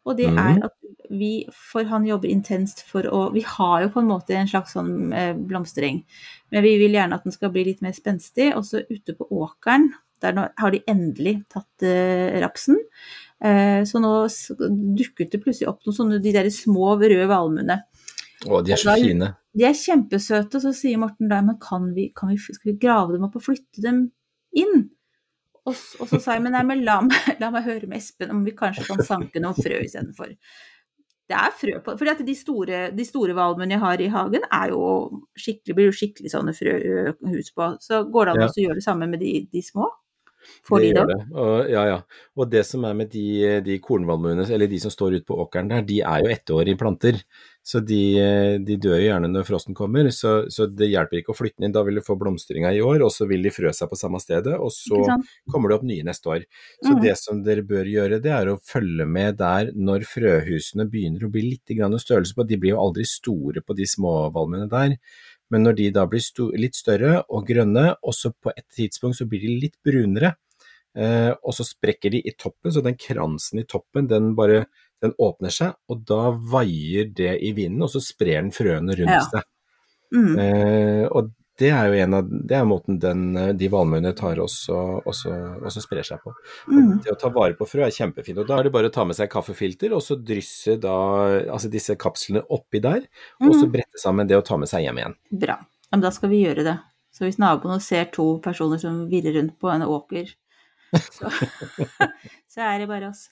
og 0.09 0.17
det 0.19 0.31
mm. 0.33 0.39
er 0.41 0.63
at 0.67 0.77
vi, 1.13 1.33
for 1.53 1.87
han 1.91 2.07
jobber 2.09 2.31
intenst 2.33 2.81
for 2.89 3.05
å 3.05 3.27
Vi 3.35 3.43
har 3.45 3.83
jo 3.85 3.91
på 3.93 4.01
en 4.01 4.09
måte 4.09 4.37
en 4.39 4.49
slags 4.49 4.73
sånn 4.77 5.13
eh, 5.13 5.35
blomstereng, 5.37 6.01
men 6.55 6.65
vi 6.65 6.79
vil 6.81 6.97
gjerne 6.97 7.19
at 7.19 7.27
den 7.27 7.35
skal 7.35 7.53
bli 7.53 7.67
litt 7.69 7.83
mer 7.85 7.95
spenstig. 7.97 8.53
Og 8.57 8.65
så 8.69 8.83
ute 8.89 9.17
på 9.19 9.29
åkeren, 9.29 9.91
der 10.23 10.37
nå 10.37 10.47
har 10.59 10.75
de 10.75 10.83
endelig 10.91 11.41
tatt 11.53 11.87
eh, 11.87 12.41
rapsen. 12.43 12.81
Eh, 13.43 13.83
så 13.89 14.01
nå 14.03 14.15
dukket 14.99 15.35
det 15.35 15.43
plutselig 15.43 15.71
opp 15.71 15.83
noen 15.85 15.99
sånne 15.99 16.23
de 16.23 16.35
der 16.35 16.51
små 16.55 16.95
røde 16.97 17.29
valmuene. 17.31 17.83
Å, 18.49 18.63
de 18.65 18.75
er 18.75 18.81
så 18.81 18.97
fine. 18.99 19.31
De 19.53 19.67
er 19.69 19.77
kjempesøte, 19.77 20.61
så 20.63 20.73
sier 20.77 21.01
Morten 21.01 21.31
da, 21.31 21.43
men 21.45 21.59
kan 21.63 21.91
vi, 21.97 22.09
kan 22.17 22.33
vi, 22.33 22.39
skal 22.41 22.73
vi 22.73 22.79
grave 22.81 23.15
dem 23.15 23.29
opp 23.29 23.39
og 23.39 23.45
flytte 23.45 23.85
dem 23.85 24.05
inn? 24.59 24.87
Og, 25.63 25.79
og 26.03 26.11
så 26.11 26.19
sa 26.19 26.37
jeg, 26.37 26.43
men 26.43 26.57
nei, 26.57 26.65
men 26.67 26.85
la 26.87 26.99
meg, 27.07 27.29
la 27.43 27.53
meg, 27.55 27.67
høre 27.69 27.89
med 27.91 28.01
Espen 28.01 28.33
om 28.35 28.43
vi 28.47 28.55
kanskje 28.59 28.89
kan 28.89 29.03
sanke 29.07 29.43
noen 29.43 29.59
frø 29.59 29.83
istedenfor. 29.85 30.35
Det 31.33 31.39
er 31.39 31.53
frø 31.55 31.79
på 31.85 31.95
For 31.97 32.23
de 32.27 32.35
store, 32.37 32.81
de 32.93 33.05
store 33.07 33.35
valmuene 33.37 33.77
jeg 33.77 33.83
har 33.85 34.03
i 34.03 34.11
hagen, 34.13 34.47
er 34.53 34.73
jo 34.75 34.87
skikkelig, 35.39 35.77
blir 35.79 35.89
jo 35.89 35.97
skikkelig 35.97 36.33
sånne 36.33 36.55
frøhus 36.57 37.53
på. 37.55 37.69
Så 37.85 38.03
går 38.13 38.29
det 38.29 38.35
an 38.35 38.43
ja. 38.43 38.49
å 38.51 38.65
gjøre 38.67 38.81
det 38.81 38.87
samme 38.89 39.09
med 39.09 39.23
de, 39.23 39.37
de 39.53 39.63
små? 39.65 39.87
Får 40.69 40.83
det 40.83 40.91
de 40.91 40.99
gjør 40.99 41.09
det. 41.13 41.21
Og, 41.33 41.55
ja, 41.73 41.87
ja. 41.93 42.27
Og 42.39 42.51
det 42.53 42.65
som 42.69 42.85
er 42.89 42.99
med 42.99 43.13
de, 43.13 43.27
de 43.65 43.79
kornvalmuene, 43.83 44.47
eller 44.49 44.71
de 44.71 44.83
som 44.83 44.93
står 44.93 45.19
ute 45.19 45.29
på 45.29 45.39
åkeren 45.45 45.71
der, 45.73 45.87
de 45.87 46.03
er 46.03 46.25
jo 46.25 46.33
ettårige 46.35 46.81
planter. 46.81 47.23
Så 47.63 47.79
de, 47.87 48.01
de, 48.67 48.77
dør 48.83 48.97
jo 48.99 49.05
gjerne 49.05 49.29
når 49.31 49.45
frosten 49.47 49.77
kommer, 49.79 50.09
så, 50.11 50.33
så, 50.51 50.67
det 50.67 50.89
hjelper 50.91 51.21
ikke 51.21 51.31
å 51.31 51.37
flytte 51.39 51.61
den 51.61 51.69
inn. 51.69 51.75
Da 51.77 51.85
vil 51.87 52.01
du 52.01 52.03
få 52.03 52.17
blomstringa 52.19 52.73
i 52.75 52.81
år, 52.83 53.05
og 53.07 53.13
så 53.15 53.29
vil 53.31 53.47
de 53.47 53.53
frø 53.55 53.71
seg 53.77 53.91
på 53.91 53.99
samme 53.99 54.19
stedet, 54.23 54.57
og 54.59 54.73
så 54.75 54.99
kommer 55.53 55.71
det 55.71 55.77
opp 55.79 55.87
nye 55.87 56.07
neste 56.07 56.33
år. 56.33 56.47
Så 56.83 56.97
mm. 56.97 57.03
det 57.05 57.15
som 57.21 57.45
dere 57.47 57.63
bør 57.67 57.87
gjøre, 57.87 58.19
det 58.25 58.35
er 58.35 58.51
å 58.51 58.59
følge 58.67 59.07
med 59.07 59.39
der 59.39 59.71
når 59.79 60.09
frøhusene 60.11 60.89
begynner 60.91 61.29
å 61.29 61.31
bli 61.33 61.45
litt 61.53 61.71
størrelse 62.03 62.35
på. 62.35 62.49
De 62.51 62.59
blir 62.59 62.75
jo 62.75 62.83
aldri 62.83 63.07
store 63.07 63.63
på 63.63 63.79
de 63.79 63.87
små 63.87 64.17
valmene 64.35 64.67
der. 64.73 64.99
Men 65.53 65.67
når 65.67 65.77
de 65.79 65.91
da 65.95 66.07
blir 66.09 66.25
litt 66.61 66.79
større 66.79 67.21
og 67.29 67.45
grønne, 67.49 67.93
og 68.01 68.17
så 68.17 68.33
på 68.33 68.53
et 68.55 68.67
tidspunkt 68.73 69.19
så 69.19 69.29
blir 69.29 69.45
de 69.45 69.59
litt 69.67 69.77
brunere, 69.85 70.35
eh, 70.97 71.31
og 71.31 71.57
så 71.57 71.67
sprekker 71.69 72.15
de 72.15 72.23
i 72.25 72.33
toppen, 72.33 72.73
så 72.73 72.85
den 72.85 72.97
kransen 72.97 73.61
i 73.61 73.67
toppen 73.69 74.09
den 74.11 74.33
bare 74.39 74.65
den 75.03 75.15
åpner 75.19 75.53
seg, 75.53 75.75
og 75.91 76.05
da 76.07 76.31
vaier 76.31 77.11
det 77.11 77.35
i 77.43 77.53
vinden, 77.57 77.83
og 77.85 77.91
så 77.93 78.01
sprer 78.05 78.39
den 78.39 78.53
frøene 78.55 78.97
rundt 79.01 79.19
ja. 79.19 79.23
seg. 79.29 79.49
Mm. 80.13 80.35
Eh, 80.39 81.05
og 81.09 81.33
det 81.61 81.69
er 81.69 81.89
jo 81.91 81.99
en 82.01 82.17
av, 82.17 82.29
det 82.49 82.57
er 82.57 82.69
måten 82.69 82.97
den, 83.03 83.25
de 83.59 83.69
valmuene 83.73 84.15
tar 84.17 84.41
også, 84.41 84.77
også, 85.09 85.33
også, 85.61 85.83
sprer 85.85 86.07
seg 86.07 86.23
på. 86.25 86.33
Mm. 86.73 86.95
Det 87.05 87.13
å 87.13 87.19
ta 87.21 87.29
vare 87.35 87.57
på 87.59 87.69
frø 87.69 87.85
er 87.87 87.93
kjempefint. 87.95 88.41
og 88.41 88.49
Da 88.49 88.59
er 88.59 88.69
det 88.69 88.75
bare 88.75 88.89
å 88.89 88.95
ta 88.95 89.05
med 89.09 89.19
seg 89.19 89.31
kaffefilter 89.33 89.93
og 89.93 90.01
så 90.05 90.17
drysse 90.17 90.79
da, 90.81 90.95
altså 91.53 91.71
disse 91.73 91.99
kapslene 92.01 92.45
oppi 92.57 92.81
der, 92.83 93.05
mm. 93.43 93.51
og 93.51 93.53
så 93.53 93.67
mm. 93.67 93.75
brette 93.77 94.03
sammen 94.03 94.31
det 94.31 94.41
å 94.41 94.47
ta 94.47 94.57
med 94.61 94.71
seg 94.73 94.87
hjem 94.87 95.03
igjen. 95.03 95.19
Bra. 95.45 95.59
Men 95.93 96.05
da 96.05 96.13
skal 96.15 96.33
vi 96.33 96.41
gjøre 96.41 96.65
det. 96.67 96.79
Så 97.13 97.27
hvis 97.27 97.41
naboene 97.41 97.83
ser 97.85 98.09
to 98.15 98.39
personer 98.45 98.81
som 98.81 99.03
virrer 99.11 99.37
rundt 99.37 99.59
på 99.61 99.69
en 99.69 99.85
åker 99.85 100.33
så, 100.93 101.31
så 102.53 102.65
er 102.67 102.83
det 102.83 102.89
bare 102.91 103.09
oss. 103.09 103.27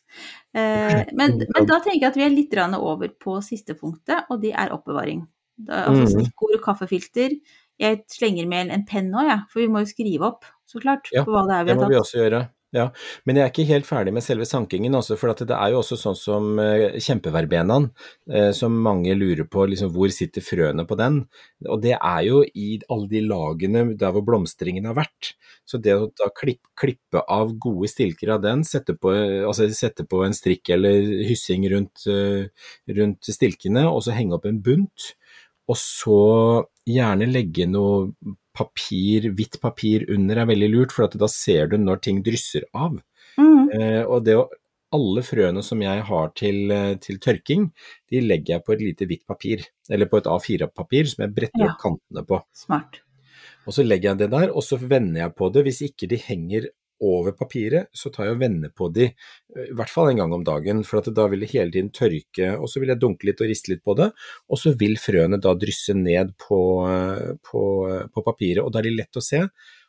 Eh, 0.57 1.03
men, 1.13 1.41
men, 1.41 1.67
da 1.69 1.81
tenker 1.81 2.07
jeg 2.07 2.11
at 2.11 2.19
vi 2.19 2.25
er 2.25 2.35
litt 2.35 2.57
over 2.79 3.13
på 3.21 3.41
siste 3.45 3.77
punktet, 3.77 4.29
og 4.31 4.41
det 4.45 4.55
er 4.57 4.73
oppbevaring. 4.73 5.27
Da, 5.61 5.85
altså 5.91 6.07
mm. 6.07 6.25
stikkord 6.25 6.63
kaffefilter. 6.65 7.37
Jeg 7.81 8.03
slenger 8.13 8.49
med 8.51 8.73
en 8.75 8.87
penn 8.89 9.11
nå, 9.13 9.25
ja, 9.29 9.43
for 9.51 9.65
vi 9.65 9.69
må 9.73 9.85
jo 9.85 9.91
skrive 9.91 10.27
opp, 10.33 10.49
så 10.69 10.83
klart. 10.83 11.09
Ja, 11.15 11.25
det 11.25 11.77
må 11.79 11.89
vi 11.89 12.01
også 12.01 12.21
gjøre. 12.21 12.47
Ja, 12.71 12.85
men 13.27 13.35
jeg 13.35 13.43
er 13.43 13.51
ikke 13.51 13.67
helt 13.67 13.87
ferdig 13.89 14.13
med 14.15 14.23
selve 14.23 14.47
sankingen, 14.47 14.95
også, 14.95 15.17
for 15.19 15.35
det 15.35 15.57
er 15.57 15.73
jo 15.73 15.81
også 15.81 15.97
sånn 15.99 16.19
som 16.19 16.45
uh, 16.63 17.01
kjempeverbenaen, 17.03 17.89
uh, 18.31 18.51
som 18.55 18.77
mange 18.85 19.17
lurer 19.19 19.43
på 19.51 19.65
liksom, 19.73 19.91
hvor 19.91 20.13
sitter 20.15 20.45
frøene 20.45 20.85
på 20.87 20.99
den. 21.01 21.19
Og 21.67 21.83
det 21.83 21.97
er 21.97 22.21
jo 22.29 22.45
i 22.47 22.79
alle 22.87 23.11
de 23.11 23.25
lagene 23.27 23.83
der 23.99 24.15
hvor 24.15 24.23
blomstringen 24.29 24.87
har 24.87 24.95
vært. 25.01 25.33
Så 25.67 25.83
det 25.83 25.97
å 25.99 26.13
da 26.15 26.31
klipp, 26.31 26.63
klippe 26.79 27.25
av 27.27 27.57
gode 27.59 27.91
stilker 27.91 28.37
av 28.37 28.45
den, 28.47 28.63
sette 28.69 28.95
på, 28.95 29.17
altså, 29.49 29.67
sette 29.75 30.07
på 30.07 30.23
en 30.23 30.37
strikk 30.37 30.71
eller 30.77 31.27
hyssing 31.27 31.67
rundt, 31.75 32.07
rundt 33.01 33.35
stilkene, 33.35 33.89
og 33.91 34.05
så 34.07 34.15
henge 34.15 34.39
opp 34.39 34.47
en 34.47 34.63
bunt, 34.63 35.11
og 35.71 35.79
så 35.79 36.21
gjerne 36.89 37.29
legge 37.31 37.67
noe 37.71 38.11
papir, 38.57 39.31
hvitt 39.37 39.61
papir 39.63 40.07
under 40.11 40.41
er 40.43 40.49
veldig 40.51 40.71
lurt, 40.73 40.95
for 40.95 41.11
da 41.15 41.29
ser 41.31 41.71
du 41.71 41.79
når 41.79 42.03
ting 42.07 42.25
drysser 42.27 42.67
av. 42.75 42.99
Mm. 43.39 43.69
Eh, 43.77 44.03
og 44.03 44.25
det 44.27 44.35
å, 44.41 44.49
alle 44.97 45.23
frøene 45.23 45.63
som 45.63 45.83
jeg 45.85 46.03
har 46.09 46.33
til, 46.39 46.59
eh, 46.75 46.97
til, 47.03 47.21
tørking, 47.23 47.69
de 48.11 48.25
legger 48.25 48.57
jeg 48.57 48.67
på 48.67 48.75
et 48.75 48.83
lite 48.83 49.07
hvitt 49.07 49.25
papir, 49.31 49.63
eller 49.91 50.11
på 50.11 50.19
et 50.19 50.29
A4-papir 50.31 51.13
som 51.13 51.25
jeg 51.25 51.35
bretter 51.37 51.63
ja. 51.63 51.71
opp 51.71 51.85
kantene 51.85 52.27
på. 52.27 52.43
Smart. 52.57 53.01
Og 53.69 53.77
så 53.77 53.85
legger 53.87 54.13
jeg 54.13 54.23
det 54.25 54.31
der, 54.33 54.51
og 54.51 54.65
så 54.67 54.81
vender 54.81 55.23
jeg 55.23 55.37
på 55.39 55.51
det. 55.55 55.63
Hvis 55.69 55.83
ikke 55.87 56.09
de 56.11 56.19
henger 56.19 56.71
over 57.01 57.33
papiret, 57.33 57.89
så 57.93 58.11
tar 58.13 58.29
jeg 58.29 58.37
og 58.37 58.43
vender 58.43 58.73
på 58.77 58.91
de 58.93 59.07
eh, 59.09 59.67
i 59.71 59.75
hvert 59.77 59.93
fall 59.93 60.11
en 60.11 60.21
gang 60.21 60.35
om 60.37 60.45
dagen, 60.47 60.83
for 60.87 61.05
da 61.05 61.27
vil 61.33 61.45
det 61.45 61.51
hele 61.55 61.73
tiden 61.75 61.91
tørke, 61.97 62.53
og 62.57 62.69
så 62.71 62.83
vil 62.83 62.93
jeg 62.93 63.01
dunke 63.03 63.29
litt 63.29 63.41
og 63.41 63.51
riste 63.51 63.73
litt 63.73 63.85
på 63.87 63.97
det, 63.99 64.11
og 64.49 64.61
så 64.61 64.75
vil 64.81 64.99
frøene 65.01 65.41
da 65.41 65.55
drysse 65.59 65.97
ned 65.97 66.35
på, 66.41 66.61
eh, 66.91 67.33
på, 67.51 67.65
eh, 67.91 68.07
på 68.13 68.25
papiret, 68.27 68.63
og 68.65 68.73
da 68.73 68.83
er 68.83 68.91
de 68.91 68.97
lett 68.99 69.21
å 69.21 69.25
se. 69.25 69.47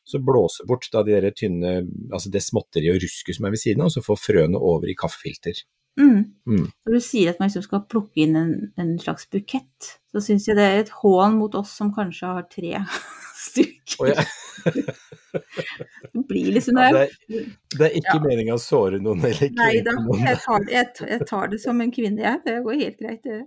Så 0.08 0.17
blåser 0.26 0.65
bort 0.65 0.88
da 0.93 1.04
de 1.06 1.13
der 1.13 1.36
tynne, 1.38 1.76
altså 2.10 2.32
det 2.34 2.41
småtteriet 2.41 2.95
og 2.95 3.04
rusket 3.04 3.38
som 3.38 3.45
er 3.45 3.54
ved 3.54 3.62
siden 3.62 3.84
av, 3.84 3.91
og 3.91 3.95
så 3.97 4.06
får 4.06 4.24
frøene 4.24 4.58
over 4.71 4.89
i 4.89 4.97
kaffefilter. 4.97 5.62
Mm. 6.00 6.24
Mm. 6.47 6.67
Når 6.88 6.95
du 6.95 7.04
sier 7.04 7.34
at 7.34 7.41
man 7.41 7.52
liksom 7.52 7.65
skal 7.67 7.84
plukke 7.91 8.24
inn 8.24 8.38
en, 8.39 8.54
en 8.80 8.93
slags 9.02 9.28
bukett, 9.30 9.91
så 10.10 10.24
syns 10.24 10.47
jeg 10.47 10.58
det 10.58 10.65
er 10.65 10.80
et 10.86 10.93
hån 11.02 11.36
mot 11.38 11.54
oss 11.60 11.76
som 11.78 11.91
kanskje 11.93 12.32
har 12.32 12.47
tre 12.50 12.80
stykker. 13.45 14.00
Oh, 14.00 14.10
ja. 14.10 14.26
det 15.31 16.23
blir 16.27 16.51
liksom 16.55 16.77
ja, 16.81 16.89
det, 16.93 17.01
er, 17.07 17.47
det 17.77 17.87
er 17.87 17.97
ikke 18.01 18.17
Ja. 18.17 18.21
meninga 18.25 18.57
å 18.57 18.61
såre 18.61 18.99
noen 19.03 19.23
eller 19.29 19.51
Nei 19.57 19.71
da, 19.85 19.95
jeg 20.25 20.37
tar, 20.43 20.65
det- 20.67 20.73
jeg, 20.75 21.09
jeg 21.15 21.27
tar 21.29 21.51
det 21.53 21.59
som 21.63 21.81
en 21.81 21.91
kvinne, 21.91 22.21
jeg. 22.21 22.41
Det 22.45 22.57
går 22.65 22.79
helt 22.85 22.99
greit, 22.99 23.21
det. 23.23 23.41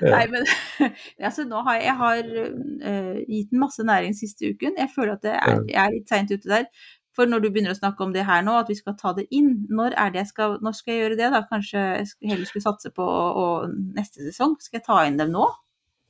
Ja. 0.00 0.12
Nei, 0.12 0.26
men 0.30 0.44
altså, 1.26 1.46
nå 1.48 1.62
har 1.66 1.80
jeg, 1.80 1.86
jeg 1.88 1.96
har 2.02 2.28
uh, 2.36 3.16
gitt 3.26 3.50
den 3.50 3.62
masse 3.62 3.82
næring 3.82 4.14
siste 4.14 4.52
uken. 4.52 4.76
Jeg 4.78 4.92
føler 4.94 5.16
at 5.16 5.24
det 5.26 5.34
er, 5.40 5.58
jeg 5.72 5.82
er 5.82 5.96
litt 5.96 6.12
seint 6.12 6.30
ute 6.30 6.48
der. 6.52 6.68
For 7.16 7.24
når 7.26 7.40
du 7.42 7.48
begynner 7.48 7.72
å 7.72 7.78
snakke 7.78 8.04
om 8.04 8.10
det 8.12 8.26
her 8.28 8.42
nå, 8.44 8.58
at 8.60 8.68
vi 8.68 8.76
skal 8.76 8.94
ta 9.00 9.14
det 9.16 9.24
inn, 9.32 9.64
når, 9.72 9.94
det 10.12 10.20
jeg 10.20 10.28
skal, 10.34 10.58
når 10.60 10.74
skal 10.76 10.92
jeg 10.92 11.00
gjøre 11.02 11.16
det? 11.16 11.30
da? 11.32 11.40
Kanskje 11.48 11.80
jeg 11.80 12.10
heller 12.28 12.44
skulle 12.50 12.66
satse 12.66 12.92
på 12.94 13.06
å- 13.08 13.70
neste 13.96 14.20
sesong? 14.26 14.58
Skal 14.60 14.78
jeg 14.82 14.84
ta 14.86 14.98
inn 15.08 15.16
dem 15.16 15.32
nå? 15.32 15.46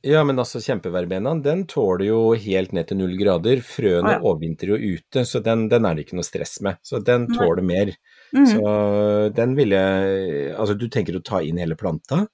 Ja, 0.07 0.21
men 0.23 0.39
altså 0.39 0.61
kjempeverbenaen, 0.63 1.41
den 1.43 1.65
tåler 1.67 2.05
jo 2.07 2.19
helt 2.39 2.71
ned 2.75 2.87
til 2.87 2.99
null 3.01 3.15
grader. 3.19 3.59
Frøene 3.65 4.13
ah, 4.13 4.15
ja. 4.15 4.21
overvintrer 4.23 4.75
jo 4.75 4.95
ute, 4.95 5.25
så 5.27 5.41
den, 5.43 5.65
den 5.71 5.87
er 5.89 5.97
det 5.97 6.05
ikke 6.05 6.19
noe 6.19 6.27
stress 6.27 6.61
med. 6.63 6.79
Så 6.85 7.01
den 7.03 7.27
Nei. 7.27 7.37
tåler 7.37 7.65
mer. 7.65 7.91
-hmm. 8.33 8.45
Så 8.45 9.29
den 9.35 9.55
vil 9.55 9.69
jeg 9.75 10.53
Altså, 10.55 10.77
du 10.77 10.87
tenker 10.87 11.17
å 11.17 11.23
ta 11.23 11.41
inn 11.41 11.57
hele 11.61 11.75
planta? 11.75 12.25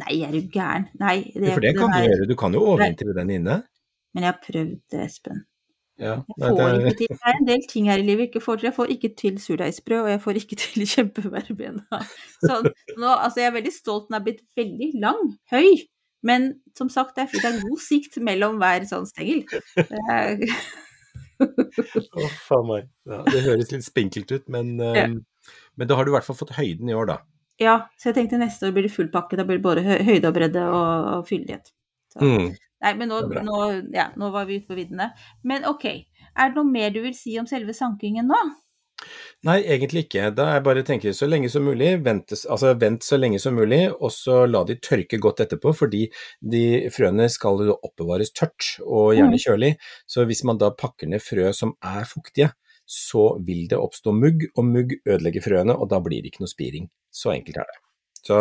Nei, 0.00 0.22
er 0.22 0.32
du 0.32 0.40
gæren? 0.46 0.88
Nei. 1.00 1.32
Det, 1.34 1.52
For 1.54 1.60
det 1.60 1.76
kan 1.76 1.90
du 1.90 1.98
er- 1.98 2.08
gjøre. 2.08 2.28
Du 2.28 2.36
kan 2.36 2.52
jo 2.54 2.60
overvintre 2.60 3.14
den 3.14 3.30
inne. 3.30 3.62
Men 4.14 4.24
jeg 4.24 4.32
har 4.32 4.40
prøvd 4.42 4.80
det, 4.90 5.00
Espen. 5.06 5.44
Ja, 6.00 6.22
Jeg 6.38 6.48
får 6.56 6.56
det, 6.56 6.86
ikke 6.86 6.96
til. 6.96 7.08
Det 7.08 7.26
er 7.26 7.38
en 7.38 7.46
del 7.46 7.62
ting 7.68 7.84
her 7.90 7.98
i 7.98 8.02
livet 8.02 8.20
jeg 8.20 8.28
ikke 8.30 8.44
får 8.44 8.56
til. 8.56 8.66
Jeg 8.70 8.74
får 8.74 8.86
ikke 8.94 9.16
til 9.16 9.38
surdeigsbrød, 9.38 10.00
og 10.00 10.10
jeg 10.10 10.20
får 10.20 10.38
ikke 10.40 10.56
til 10.56 10.86
kjempeverbena. 10.86 12.00
Så 12.40 12.62
nå, 12.96 13.06
altså 13.06 13.40
jeg 13.40 13.50
er 13.50 13.56
veldig 13.58 13.72
stolt. 13.72 14.08
Den 14.08 14.16
er 14.16 14.24
blitt 14.24 14.40
veldig 14.56 14.90
lang, 15.02 15.36
høy. 15.52 15.68
Men 16.26 16.50
som 16.76 16.90
sagt, 16.92 17.16
det 17.16 17.26
er, 17.28 17.40
det 17.40 17.48
er 17.48 17.62
god 17.64 17.80
sikt 17.80 18.18
mellom 18.24 18.58
hver 18.60 18.84
sånn 18.88 19.06
stengel. 19.08 19.44
Det 19.76 20.00
er, 20.12 20.44
Å, 21.40 22.60
meg. 22.68 22.88
Ja, 23.08 23.22
det 23.30 23.42
høres 23.46 23.70
litt 23.72 23.86
spinkelt 23.86 24.32
ut, 24.34 24.48
men, 24.52 24.74
Ja. 24.78 25.06
um, 25.08 25.20
men 25.80 25.88
da 25.88 25.96
har 25.96 26.04
du 26.04 26.12
i 26.12 26.16
hvert 26.18 26.26
fall 26.26 26.36
fått 26.36 26.52
høyden 26.58 26.90
i 26.90 26.96
år, 26.96 27.06
da. 27.14 27.18
ja, 27.60 27.76
så 27.96 28.10
jeg 28.10 28.18
tenkte 28.18 28.40
neste 28.40 28.68
år 28.68 28.74
blir 28.76 28.84
det 28.88 28.92
full 28.92 29.08
pakke. 29.12 29.36
Da 29.40 29.44
blir 29.48 29.60
det 29.60 29.64
både 29.64 29.84
høyde 29.84 30.28
og 30.28 30.36
bredde 30.36 30.64
og, 30.68 31.08
og 31.20 31.26
fyldighet. 31.28 31.72
Mm. 32.20 32.50
Nei, 32.84 32.92
men 32.96 33.10
nå, 33.12 33.20
nå, 33.44 33.58
ja, 33.94 34.10
nå 34.16 34.30
var 34.32 34.46
vi 34.48 34.60
ute 34.60 34.68
på 34.70 34.76
viddene. 34.78 35.10
Men 35.44 35.64
ok, 35.68 35.84
er 36.36 36.50
det 36.52 36.56
noe 36.56 36.68
mer 36.68 36.92
du 36.94 37.00
vil 37.04 37.16
si 37.16 37.36
om 37.40 37.48
selve 37.48 37.72
sankingen 37.76 38.28
nå? 38.30 38.40
Nei, 39.48 39.56
egentlig 39.72 40.04
ikke. 40.04 40.26
Da 40.36 40.50
er 40.54 40.64
bare 40.64 40.84
tenker 40.86 41.14
så 41.16 41.28
lenge 41.28 41.48
som 41.52 41.64
mulig, 41.64 41.94
vent, 42.04 42.34
altså 42.52 42.74
vent 42.80 43.06
så 43.06 43.16
lenge 43.16 43.40
som 43.40 43.56
mulig, 43.56 43.82
og 43.96 44.12
så 44.12 44.42
la 44.48 44.62
de 44.68 44.76
tørke 44.84 45.20
godt 45.22 45.40
etterpå, 45.46 45.72
fordi 45.76 46.02
de 46.54 46.64
frøene 46.92 47.28
skal 47.32 47.62
jo 47.64 47.78
oppbevares 47.78 48.34
tørt 48.36 48.74
og 48.84 49.14
gjerne 49.16 49.40
kjølig. 49.40 49.74
Så 50.10 50.26
hvis 50.28 50.44
man 50.48 50.60
da 50.60 50.72
pakker 50.76 51.08
ned 51.08 51.24
frø 51.24 51.48
som 51.56 51.72
er 51.80 52.04
fuktige, 52.08 52.52
så 52.90 53.36
vil 53.46 53.66
det 53.70 53.78
oppstå 53.78 54.12
mugg, 54.12 54.48
og 54.58 54.66
mugg 54.66 54.96
ødelegger 55.06 55.44
frøene, 55.46 55.76
og 55.78 55.88
da 55.92 56.02
blir 56.04 56.20
det 56.20 56.32
ikke 56.32 56.44
noe 56.44 56.52
spiring. 56.52 56.90
Så 57.14 57.32
enkelt 57.32 57.62
er 57.62 57.70
det. 57.70 57.82
Så 58.26 58.40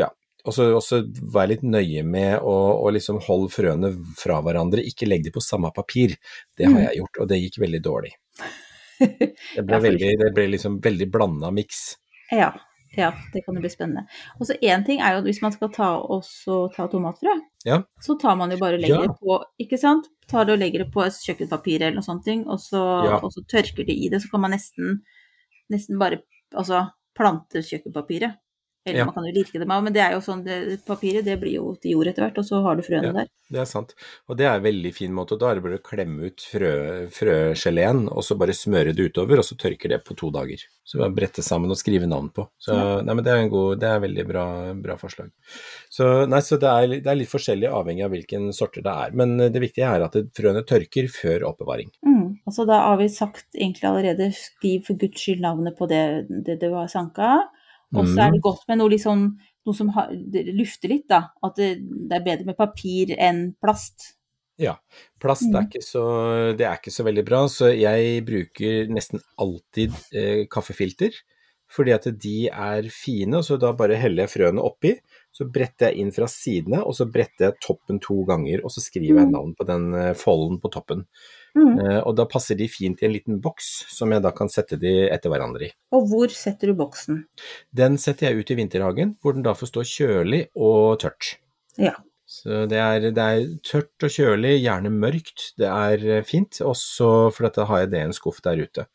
ja. 0.00 0.10
Og 0.46 0.54
så 0.54 0.68
også 0.76 1.00
vær 1.34 1.48
litt 1.50 1.64
nøye 1.66 2.04
med 2.06 2.38
å, 2.38 2.54
å 2.86 2.90
liksom 2.94 3.18
holde 3.26 3.50
frøene 3.50 3.90
fra 4.18 4.38
hverandre, 4.46 4.84
ikke 4.86 5.08
legg 5.08 5.26
dem 5.26 5.34
på 5.34 5.42
samme 5.42 5.72
papir. 5.74 6.14
Det 6.56 6.70
har 6.70 6.84
jeg 6.86 7.02
gjort, 7.02 7.20
og 7.22 7.30
det 7.32 7.42
gikk 7.42 7.58
veldig 7.64 7.82
dårlig. 7.82 8.12
Det 9.00 9.64
ble, 9.66 9.78
veldig, 9.84 10.12
det 10.22 10.30
ble 10.36 10.46
liksom 10.54 10.80
veldig 10.84 11.10
blanda 11.12 11.50
miks. 11.54 11.96
Ja, 12.32 12.52
ja, 12.96 13.10
det 13.32 13.42
kan 13.44 13.54
jo 13.58 13.60
bli 13.64 13.70
spennende. 13.70 14.06
Og 14.40 14.46
så 14.48 14.56
én 14.64 14.84
ting 14.86 15.00
er 15.04 15.12
jo 15.14 15.18
at 15.22 15.26
hvis 15.28 15.42
man 15.44 15.52
skal 15.52 15.68
ta, 15.74 15.88
også 16.00 16.62
ta 16.76 16.86
tomatfrø, 16.92 17.34
Ja. 17.66 17.82
så 18.02 18.16
tar 18.18 18.36
man 18.40 18.50
jo 18.54 18.56
bare 18.62 18.78
og 18.78 18.80
legger 18.84 19.02
Ja. 19.02 19.06
det 19.10 19.18
på 19.20 19.36
ikke 19.60 19.78
sant? 19.78 20.08
Tar 20.30 20.44
det 20.48 20.54
og 20.56 20.62
legger 20.62 20.84
det 20.84 20.92
på 20.94 21.04
et 21.04 21.12
kjøkkenpapir 21.26 21.82
eller 21.82 21.98
noe 22.00 22.06
sånt, 22.06 22.26
og 22.46 22.58
så, 22.62 22.82
Ja. 23.04 23.18
og 23.20 23.30
så 23.34 23.44
tørker 23.46 23.84
det 23.86 23.94
i 23.96 24.08
det. 24.08 24.22
Så 24.22 24.30
kan 24.30 24.40
man 24.40 24.50
nesten, 24.52 25.02
nesten 25.70 25.98
bare 25.98 26.22
altså, 26.54 26.90
plante 27.14 27.62
kjøkkenpapiret. 27.62 28.36
Eller 28.86 28.98
Ja. 29.00 29.04
man 29.06 29.14
kan 29.14 29.24
jo 29.26 29.32
lirke 29.34 29.58
dem 29.58 29.70
av, 29.74 29.82
men 29.82 29.92
det 29.92 30.00
er 30.02 30.12
jo 30.14 30.20
sånn, 30.22 30.44
det, 30.44 30.84
papiret 30.86 31.24
det 31.26 31.40
blir 31.40 31.56
jo 31.58 31.74
til 31.82 31.92
jord 31.96 32.06
etter 32.06 32.22
hvert, 32.22 32.38
og 32.38 32.44
så 32.46 32.62
har 32.62 32.76
du 32.76 32.82
frøene 32.86 33.10
Ja. 33.10 33.12
der. 33.12 33.26
Det 33.50 33.60
er 33.60 33.64
sant. 33.66 33.94
Og 34.28 34.36
det 34.36 34.46
er 34.46 34.56
en 34.56 34.62
veldig 34.62 34.92
fin 34.94 35.12
måte. 35.14 35.32
og 35.34 35.40
Da 35.40 35.50
er 35.50 35.54
det 35.54 35.62
bare 35.62 35.78
å 35.78 35.82
klemme 35.82 36.26
ut 36.26 36.38
frø, 36.42 37.06
frøgeleen, 37.10 38.06
og 38.10 38.22
så 38.26 38.36
bare 38.38 38.54
smøre 38.54 38.94
det 38.94 39.10
utover, 39.12 39.38
og 39.38 39.44
så 39.46 39.56
tørker 39.58 39.88
det 39.92 40.04
på 40.04 40.16
to 40.16 40.30
dager. 40.34 40.58
Så 40.84 40.98
bare 40.98 41.14
brette 41.14 41.42
sammen 41.42 41.70
og 41.70 41.76
skrive 41.78 42.06
navn 42.08 42.30
på. 42.34 42.48
Så 42.58 42.74
nei, 43.04 43.14
men 43.14 43.22
det 43.24 43.32
er 43.32 43.42
en 43.42 43.50
god, 43.50 43.78
det 43.82 43.88
er 43.90 44.00
veldig 44.00 44.26
bra, 44.26 44.44
bra 44.74 44.96
forslag. 44.96 45.30
Så 45.90 46.28
nei, 46.28 46.38
så 46.46 46.58
det 46.58 46.70
er, 46.70 47.00
det 47.00 47.06
er 47.06 47.18
litt 47.20 47.30
forskjellig 47.30 47.70
avhengig 47.70 48.04
av 48.06 48.10
hvilken 48.14 48.52
sorter 48.54 48.82
det 48.82 48.94
er. 48.94 49.10
Men 49.18 49.36
det 49.38 49.62
viktige 49.62 49.86
er 49.90 50.06
at 50.06 50.18
frøene 50.36 50.64
tørker 50.66 51.08
før 51.10 51.46
oppbevaring. 51.50 51.90
Mm. 52.06 52.38
Altså, 52.46 52.66
da 52.66 52.80
har 52.86 52.98
vi 52.98 53.08
sagt 53.08 53.46
egentlig 53.54 53.84
allerede 53.88 54.32
skriv 54.34 54.84
for 54.86 54.94
guds 54.98 55.20
skyld 55.22 55.40
navnet 55.42 55.76
på 55.78 55.88
det, 55.90 56.26
det 56.46 56.58
du 56.60 56.72
har 56.74 56.86
sanka. 56.90 57.48
Og 57.94 58.08
så 58.10 58.24
er 58.24 58.34
det 58.34 58.42
godt 58.42 58.64
med 58.68 58.80
noe, 58.80 58.90
liksom, 58.90 59.22
noe 59.66 59.76
som 59.78 59.92
har, 59.94 60.10
lufter 60.56 60.90
litt, 60.90 61.06
da. 61.10 61.22
At 61.46 61.58
det, 61.60 61.70
det 62.10 62.18
er 62.18 62.24
bedre 62.26 62.48
med 62.48 62.58
papir 62.58 63.14
enn 63.14 63.48
plast. 63.62 64.16
Ja. 64.60 64.74
Plast 65.22 65.46
er 65.52 65.68
ikke 65.68 65.84
så, 65.84 66.02
det 66.56 66.66
er 66.66 66.80
ikke 66.80 66.94
så 66.94 67.06
veldig 67.06 67.24
bra, 67.28 67.44
så 67.52 67.70
jeg 67.70 68.24
bruker 68.26 68.92
nesten 68.92 69.22
alltid 69.42 69.96
eh, 70.16 70.44
kaffefilter. 70.50 71.14
Fordi 71.72 71.90
at 71.90 72.04
de 72.22 72.46
er 72.46 72.86
fine, 72.94 73.40
og 73.40 73.46
så 73.46 73.56
da 73.58 73.72
bare 73.76 73.98
heller 73.98 74.24
jeg 74.24 74.36
frøene 74.36 74.62
oppi. 74.62 74.94
Så 75.34 75.48
bretter 75.52 75.90
jeg 75.90 76.04
inn 76.04 76.12
fra 76.14 76.28
sidene, 76.30 76.80
og 76.86 76.94
så 76.96 77.08
bretter 77.10 77.48
jeg 77.48 77.58
toppen 77.64 77.98
to 78.02 78.22
ganger, 78.28 78.62
og 78.64 78.72
så 78.72 78.82
skriver 78.84 79.24
jeg 79.24 79.32
navn 79.32 79.52
på 79.58 79.66
den 79.68 79.90
eh, 79.98 80.12
folden 80.16 80.60
på 80.62 80.70
toppen. 80.72 81.04
Mm. 81.56 81.76
Eh, 81.80 82.00
og 82.02 82.16
da 82.18 82.26
passer 82.28 82.58
de 82.58 82.68
fint 82.70 83.00
i 83.00 83.08
en 83.08 83.14
liten 83.14 83.40
boks, 83.42 83.70
som 83.92 84.12
jeg 84.12 84.24
da 84.24 84.32
kan 84.36 84.50
sette 84.52 84.78
de 84.80 84.92
etter 85.08 85.32
hverandre 85.32 85.68
i. 85.68 85.72
Og 85.96 86.10
hvor 86.10 86.34
setter 86.34 86.72
du 86.72 86.78
boksen? 86.78 87.22
Den 87.76 87.96
setter 88.00 88.28
jeg 88.28 88.42
ut 88.42 88.52
i 88.52 88.58
vinterhagen, 88.60 89.16
hvor 89.22 89.36
den 89.36 89.46
da 89.46 89.56
får 89.56 89.72
stå 89.72 89.86
kjølig 89.96 90.42
og 90.54 91.00
tørt. 91.04 91.36
Ja. 91.80 91.96
Så 92.26 92.64
det 92.66 92.78
er, 92.82 93.04
det 93.14 93.22
er 93.22 93.44
tørt 93.64 94.02
og 94.02 94.10
kjølig, 94.10 94.56
gjerne 94.58 94.90
mørkt. 94.90 95.52
Det 95.60 95.68
er 95.70 96.24
fint. 96.26 96.58
Også 96.66 97.30
for 97.34 97.46
da 97.54 97.66
har 97.70 97.84
jeg 97.84 97.92
det 97.92 98.00
i 98.00 98.06
en 98.08 98.16
skuff 98.16 98.42
der 98.42 98.58
ute. 98.58 98.88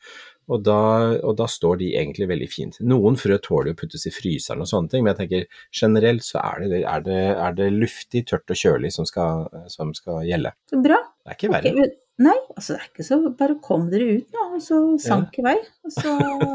Og 0.52 0.64
da, 0.68 0.78
og 1.24 1.38
da 1.40 1.46
står 1.48 1.78
de 1.80 1.90
egentlig 1.96 2.28
veldig 2.28 2.50
fint. 2.52 2.78
Noen 2.84 3.16
frø 3.20 3.38
tåler 3.40 3.72
å 3.72 3.78
puttes 3.80 4.04
i 4.10 4.12
fryseren 4.12 4.64
og 4.66 4.68
sånne 4.68 4.92
ting, 4.92 5.06
men 5.06 5.14
jeg 5.14 5.22
tenker 5.22 5.46
generelt 5.82 6.26
så 6.28 6.42
er 6.44 6.66
det, 6.68 6.82
er 6.84 7.06
det, 7.06 7.20
er 7.48 7.56
det 7.56 7.70
luftig, 7.72 8.26
tørt 8.28 8.52
og 8.52 8.60
kjølig 8.60 8.92
som 8.98 9.08
skal, 9.08 9.48
som 9.72 9.94
skal 9.96 10.26
gjelde. 10.28 10.52
Så 10.70 10.82
bra. 10.84 11.00
Det 11.24 11.32
er 11.34 11.40
ikke 11.40 11.54
verre. 11.56 11.76
men- 11.80 11.98
Nei, 12.22 12.36
altså 12.54 12.76
det 12.76 12.82
er 12.84 12.90
ikke 12.92 13.04
så 13.08 13.16
Bare 13.34 13.56
kom 13.66 13.88
dere 13.90 14.06
ut 14.20 14.36
nå, 14.36 14.42
og 14.54 14.62
så 14.62 14.76
sank 15.02 15.40
i 15.40 15.46
vei. 15.48 15.56
Og 15.88 15.94
så, 15.96 16.12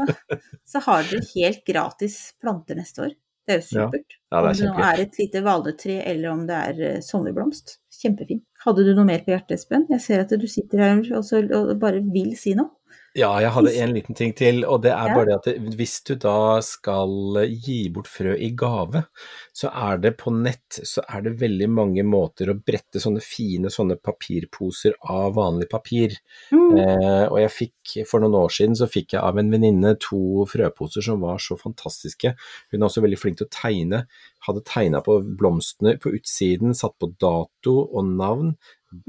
så 0.71 0.79
har 0.85 1.03
dere 1.09 1.25
helt 1.33 1.65
gratis 1.67 2.19
planter 2.39 2.77
neste 2.79 3.03
år. 3.03 3.15
Det 3.47 3.55
er 3.55 3.59
jo 3.59 3.65
supert. 3.67 4.15
Ja, 4.31 4.39
det 4.43 4.47
er 4.47 4.47
om 4.47 4.55
det 4.61 4.69
nå 4.69 4.85
er 4.85 5.01
et 5.03 5.19
lite 5.19 5.41
valetre, 5.43 5.97
eller 6.13 6.29
om 6.31 6.45
det 6.47 6.55
er 6.69 6.79
eh, 6.91 7.01
sommerblomst. 7.03 7.77
Kjempefint. 7.97 8.43
Hadde 8.63 8.83
du 8.87 8.93
noe 8.95 9.07
mer 9.07 9.25
på 9.25 9.33
hjertet, 9.33 9.57
Espen? 9.57 9.85
Jeg 9.91 10.03
ser 10.03 10.23
at 10.23 10.33
du 10.39 10.47
sitter 10.51 10.83
her 10.83 10.97
og, 11.17 11.23
så, 11.27 11.41
og 11.43 11.73
bare 11.81 11.99
vil 12.15 12.31
si 12.39 12.53
noe. 12.59 12.71
Ja, 13.17 13.31
jeg 13.41 13.49
hadde 13.55 13.71
en 13.81 13.93
liten 13.95 14.17
ting 14.17 14.33
til, 14.37 14.59
og 14.69 14.83
det 14.83 14.91
er 14.93 15.09
bare 15.09 15.25
det 15.25 15.37
at 15.39 15.77
hvis 15.79 15.95
du 16.05 16.11
da 16.21 16.59
skal 16.61 17.39
gi 17.49 17.79
bort 17.93 18.09
frø 18.11 18.35
i 18.37 18.51
gave, 18.53 19.01
så 19.57 19.71
er 19.73 19.97
det 20.03 20.11
på 20.19 20.29
nett 20.35 20.77
så 20.85 21.01
er 21.09 21.23
det 21.25 21.33
veldig 21.39 21.69
mange 21.73 22.05
måter 22.05 22.51
å 22.51 22.57
brette 22.57 23.01
sånne 23.01 23.23
fine 23.25 23.71
sånne 23.73 23.97
papirposer 24.05 24.99
av 25.09 25.33
vanlig 25.39 25.69
papir. 25.71 26.13
Mm. 26.53 26.77
Eh, 26.83 27.23
og 27.23 27.39
jeg 27.41 27.55
fikk, 27.55 27.95
for 28.11 28.21
noen 28.21 28.37
år 28.37 28.53
siden 28.53 28.77
så 28.77 28.89
fikk 28.91 29.17
jeg 29.17 29.23
av 29.23 29.41
en 29.41 29.49
venninne 29.55 29.95
to 30.03 30.45
frøposer 30.51 31.07
som 31.09 31.25
var 31.25 31.41
så 31.41 31.57
fantastiske. 31.57 32.35
Hun 32.69 32.79
er 32.83 32.89
også 32.91 33.05
veldig 33.07 33.21
flink 33.23 33.41
til 33.41 33.49
å 33.49 33.55
tegne. 33.57 34.03
Hadde 34.45 34.65
tegna 34.67 35.01
på 35.01 35.17
blomstene 35.41 35.97
på 36.03 36.13
utsiden, 36.19 36.77
satt 36.77 36.93
på 37.01 37.09
dato 37.17 37.79
og 37.87 38.13
navn. 38.13 38.53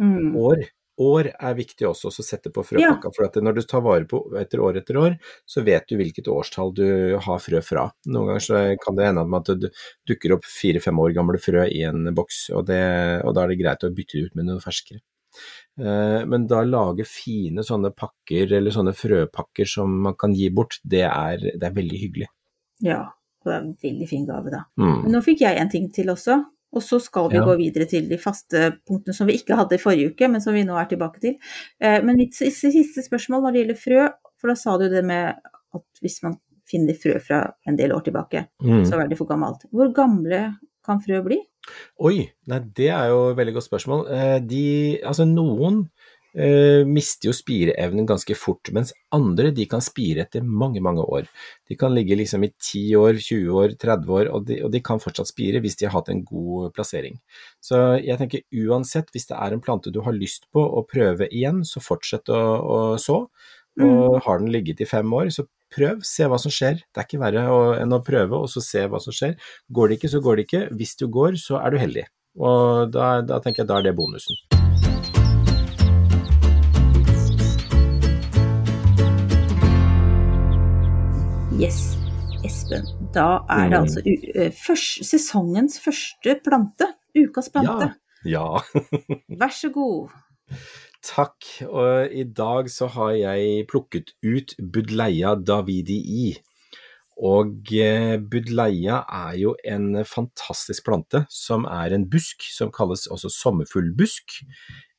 Mm. 0.01 0.33
År. 0.41 0.65
År 0.99 1.29
er 1.31 1.55
viktig 1.59 1.87
også 1.87 2.11
å 2.11 2.25
sette 2.27 2.51
på 2.55 2.65
frøpakka, 2.67 3.13
for 3.15 3.29
at 3.29 3.37
når 3.43 3.59
du 3.59 3.63
tar 3.71 3.85
vare 3.87 4.07
på 4.09 4.19
etter 4.41 4.63
år 4.65 4.81
etter 4.81 4.99
år, 4.99 5.19
så 5.47 5.63
vet 5.67 5.87
du 5.87 5.95
hvilket 6.01 6.31
årstall 6.33 6.73
du 6.75 6.89
har 7.23 7.43
frø 7.43 7.61
fra. 7.63 7.85
Noen 8.11 8.33
ganger 8.33 8.47
så 8.49 8.63
kan 8.83 8.99
det 8.99 9.07
hende 9.07 9.27
at 9.39 9.53
det 9.63 9.71
dukker 10.09 10.35
opp 10.39 10.49
fire-fem 10.49 10.99
år 10.99 11.15
gamle 11.15 11.39
frø 11.43 11.69
i 11.71 11.85
en 11.87 12.11
boks, 12.17 12.49
og, 12.51 12.67
det, 12.71 12.83
og 13.23 13.37
da 13.37 13.45
er 13.45 13.55
det 13.55 13.61
greit 13.63 13.87
å 13.87 13.95
bytte 13.95 14.19
det 14.19 14.27
ut 14.27 14.41
med 14.41 14.51
noe 14.51 14.65
ferskere. 14.65 15.03
Eh, 15.79 16.27
Men 16.27 16.47
da 16.51 16.65
lage 16.67 17.07
fine 17.07 17.63
sånne 17.67 17.93
pakker, 17.95 18.51
eller 18.59 18.75
sånne 18.75 18.97
frøpakker 18.97 19.69
som 19.69 19.95
man 20.09 20.19
kan 20.19 20.35
gi 20.35 20.51
bort, 20.51 20.81
det 20.83 21.07
er, 21.07 21.39
det 21.55 21.63
er 21.63 21.79
veldig 21.79 22.03
hyggelig. 22.03 22.31
Ja, 22.85 23.05
og 23.43 23.51
det 23.51 23.55
er 23.55 23.63
en 23.63 23.75
veldig 23.83 24.09
fin 24.11 24.27
gave, 24.27 24.51
da. 24.55 24.65
Mm. 24.81 24.97
Men 25.05 25.15
nå 25.15 25.23
fikk 25.25 25.47
jeg 25.47 25.61
en 25.61 25.71
ting 25.71 25.91
til 25.95 26.11
også. 26.15 26.41
Og 26.73 26.83
så 26.85 26.99
skal 27.01 27.31
vi 27.31 27.37
Ja. 27.39 27.45
gå 27.45 27.57
videre 27.57 27.87
til 27.89 28.09
de 28.09 28.19
faste 28.19 28.79
punktene 28.87 29.15
som 29.15 29.27
vi 29.27 29.39
ikke 29.39 29.57
hadde 29.57 29.75
i 29.75 29.79
forrige 29.79 30.11
uke, 30.13 30.29
men 30.31 30.41
som 30.41 30.53
vi 30.55 30.65
nå 30.65 30.77
er 30.77 30.85
tilbake 30.87 31.21
til. 31.21 31.37
Eh, 31.81 32.03
Men 32.03 32.17
mitt 32.17 32.35
siste 32.35 32.69
spørsmål 33.03 33.43
når 33.43 33.53
det 33.53 33.67
gjelder 33.67 33.79
frø, 33.85 34.09
for 34.39 34.49
da 34.49 34.55
sa 34.55 34.77
du 34.79 34.89
det 34.89 35.05
med 35.05 35.35
at 35.75 35.83
hvis 36.03 36.23
man 36.23 36.37
finner 36.71 36.95
frø 36.95 37.19
fra 37.21 37.53
en 37.67 37.77
del 37.77 37.91
år 37.93 38.05
tilbake, 38.05 38.47
Mm. 38.63 38.85
så 38.85 39.01
er 39.01 39.09
det 39.09 39.17
for 39.19 39.25
gammelt. 39.27 39.65
Hvor 39.73 39.93
gamle 39.95 40.57
kan 40.85 41.01
frø 41.01 41.23
bli? 41.25 41.39
Oi, 42.01 42.31
nei 42.47 42.59
det 42.61 42.89
er 42.91 43.09
jo 43.09 43.31
et 43.31 43.37
veldig 43.37 43.55
godt 43.55 43.69
spørsmål. 43.71 44.11
Eh, 44.11 44.39
De, 44.41 44.99
altså 45.05 45.25
noen 45.27 45.89
eh, 46.35 46.85
mister 46.89 47.31
jo 47.31 47.35
spireevnen 47.37 48.07
ganske 48.09 48.35
fort, 48.39 48.71
mens 48.75 48.93
andre 49.15 49.53
de 49.55 49.67
kan 49.71 49.83
spire 49.85 50.25
etter 50.25 50.45
mange, 50.45 50.83
mange 50.85 51.05
år. 51.05 51.29
De 51.69 51.77
kan 51.79 51.95
ligge 51.95 52.19
liksom 52.19 52.45
i 52.47 52.51
10 52.53 52.97
år, 53.01 53.21
20 53.23 53.61
år, 53.63 53.77
30 53.81 54.17
år, 54.19 54.33
og 54.35 54.49
de, 54.49 54.61
og 54.67 54.73
de 54.75 54.83
kan 54.85 55.03
fortsatt 55.03 55.31
spire 55.31 55.63
hvis 55.65 55.79
de 55.81 55.89
har 55.89 55.97
hatt 55.97 56.11
en 56.13 56.25
god 56.27 56.73
plassering. 56.77 57.21
Så 57.65 57.99
jeg 58.03 58.19
tenker 58.21 58.47
uansett, 58.65 59.13
hvis 59.15 59.31
det 59.31 59.39
er 59.39 59.55
en 59.55 59.65
plante 59.65 59.93
du 59.95 60.03
har 60.07 60.17
lyst 60.17 60.49
på 60.53 60.63
å 60.63 60.85
prøve 60.89 61.31
igjen, 61.31 61.65
så 61.69 61.85
fortsett 61.85 62.33
å, 62.33 62.43
å 62.59 62.81
så. 63.01 63.25
Og 63.79 64.19
har 64.25 64.41
den 64.41 64.51
ligget 64.51 64.81
i 64.83 64.89
fem 64.91 65.13
år, 65.15 65.31
så 65.31 65.45
prøv, 65.75 66.03
se 66.07 66.27
hva 66.29 66.39
som 66.41 66.53
skjer. 66.53 66.81
Det 66.83 67.03
er 67.03 67.07
ikke 67.07 67.23
verre 67.23 67.45
enn 67.79 67.95
å 67.95 68.03
prøve 68.05 68.43
og 68.43 68.51
så 68.51 68.63
se 68.65 68.87
hva 68.91 69.01
som 69.03 69.15
skjer. 69.15 69.37
Går 69.71 69.91
det 69.91 70.01
ikke, 70.01 70.13
så 70.15 70.23
går 70.25 70.39
det 70.39 70.49
ikke. 70.49 70.65
Hvis 70.79 70.97
du 70.99 71.07
går, 71.13 71.39
så 71.41 71.63
er 71.63 71.75
du 71.75 71.83
heldig. 71.83 72.09
Og 72.39 72.95
da, 72.95 73.19
da 73.27 73.43
tenker 73.43 73.65
jeg 73.65 73.71
da 73.71 73.81
er 73.81 73.91
det 73.91 73.99
bonusen. 73.99 74.68
Yes, 81.59 81.97
Espen. 82.47 82.85
Da 83.15 83.41
er 83.51 83.69
det 83.69 83.79
Mm. 83.79 83.83
altså 83.83 84.03
eh, 84.07 84.53
først, 84.67 85.05
sesongens 85.11 85.81
første 85.83 86.37
plante. 86.45 86.87
Ukas 87.19 87.49
plante. 87.51 87.95
Ja. 88.25 88.31
ja. 88.31 88.83
Vær 89.41 89.51
så 89.51 89.71
god. 89.75 90.13
Takk. 91.03 91.49
Og 91.67 92.13
i 92.15 92.23
dag 92.25 92.71
så 92.71 92.87
har 92.95 93.11
jeg 93.17 93.67
plukket 93.71 94.15
ut 94.23 94.55
Budleia 94.73 95.35
davidii. 95.35 96.37
Og 97.19 97.73
eh, 97.75 98.19
Budleia 98.23 99.03
er 99.11 99.35
jo 99.43 99.57
en 99.65 100.05
fantastisk 100.07 100.85
plante 100.87 101.25
som 101.29 101.65
er 101.67 101.91
en 101.97 102.07
busk 102.11 102.47
som 102.55 102.71
kalles 102.71 103.09
også 103.11 103.29
sommerfuglbusk, 103.35 104.45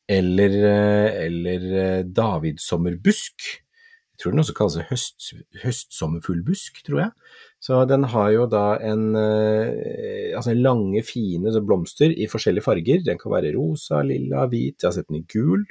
eller, 0.10 0.60
eh, 0.74 1.26
eller 1.26 2.04
davidsommerbusk. 2.04 3.48
Jeg 4.19 4.25
tror 4.25 4.34
den 4.34 4.41
også 4.41 4.53
kalles 4.58 4.89
høst, 4.89 5.27
høstsommerfuglbusk, 5.62 6.82
tror 6.84 6.99
jeg. 6.99 7.12
Så 7.63 7.77
den 7.88 8.03
har 8.12 8.34
jo 8.34 8.49
da 8.51 8.65
en 8.84 9.15
eh, 9.15 10.34
altså 10.36 10.51
lange, 10.58 11.05
fine 11.08 11.53
blomster 11.63 12.12
i 12.12 12.27
forskjellige 12.27 12.65
farger. 12.65 12.99
Den 13.05 13.21
kan 13.21 13.32
være 13.32 13.53
rosa, 13.55 14.01
lilla, 14.03 14.43
hvit, 14.51 14.75
jeg 14.82 14.89
har 14.89 14.97
sett 14.97 15.08
den 15.08 15.21
i 15.21 15.23
gul. 15.23 15.63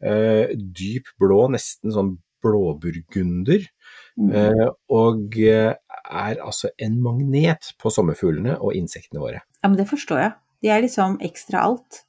Eh, 0.00 0.56
dyp 0.56 1.12
blå, 1.20 1.42
nesten 1.52 1.92
sånn 1.92 2.14
blåburgunder. 2.40 3.68
Eh, 4.40 4.68
og 4.88 5.36
er 5.36 6.40
altså 6.40 6.72
en 6.80 6.96
magnet 7.04 7.74
på 7.76 7.92
sommerfuglene 7.92 8.56
og 8.56 8.72
insektene 8.80 9.20
våre. 9.20 9.44
Ja, 9.60 9.68
men 9.68 9.76
det 9.76 9.90
forstår 9.92 10.24
jeg. 10.24 10.32
De 10.64 10.72
er 10.72 10.80
liksom 10.80 11.20
ekstra 11.28 11.66
alt. 11.68 12.06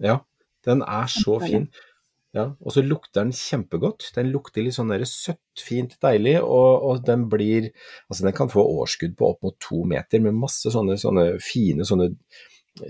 Ja, 0.00 0.22
den 0.64 0.80
er 0.80 1.12
så 1.12 1.36
fin. 1.44 1.68
Ja, 2.36 2.50
og 2.60 2.74
så 2.74 2.82
lukter 2.84 3.22
den 3.22 3.30
kjempegodt. 3.32 4.10
Den 4.16 4.28
lukter 4.34 4.60
litt 4.66 4.76
sånn 4.76 4.92
søtt, 5.08 5.40
fint, 5.64 5.94
deilig, 6.04 6.34
og, 6.44 6.82
og 6.90 7.04
den 7.06 7.22
blir 7.32 7.70
Altså, 8.10 8.26
den 8.26 8.36
kan 8.36 8.50
få 8.52 8.60
årskudd 8.82 9.14
på 9.16 9.30
opp 9.32 9.42
mot 9.46 9.56
to 9.62 9.84
meter 9.88 10.20
med 10.20 10.36
masse 10.36 10.68
sånne, 10.74 10.98
sånne 11.00 11.30
fine 11.40 11.86
sånne 11.88 12.10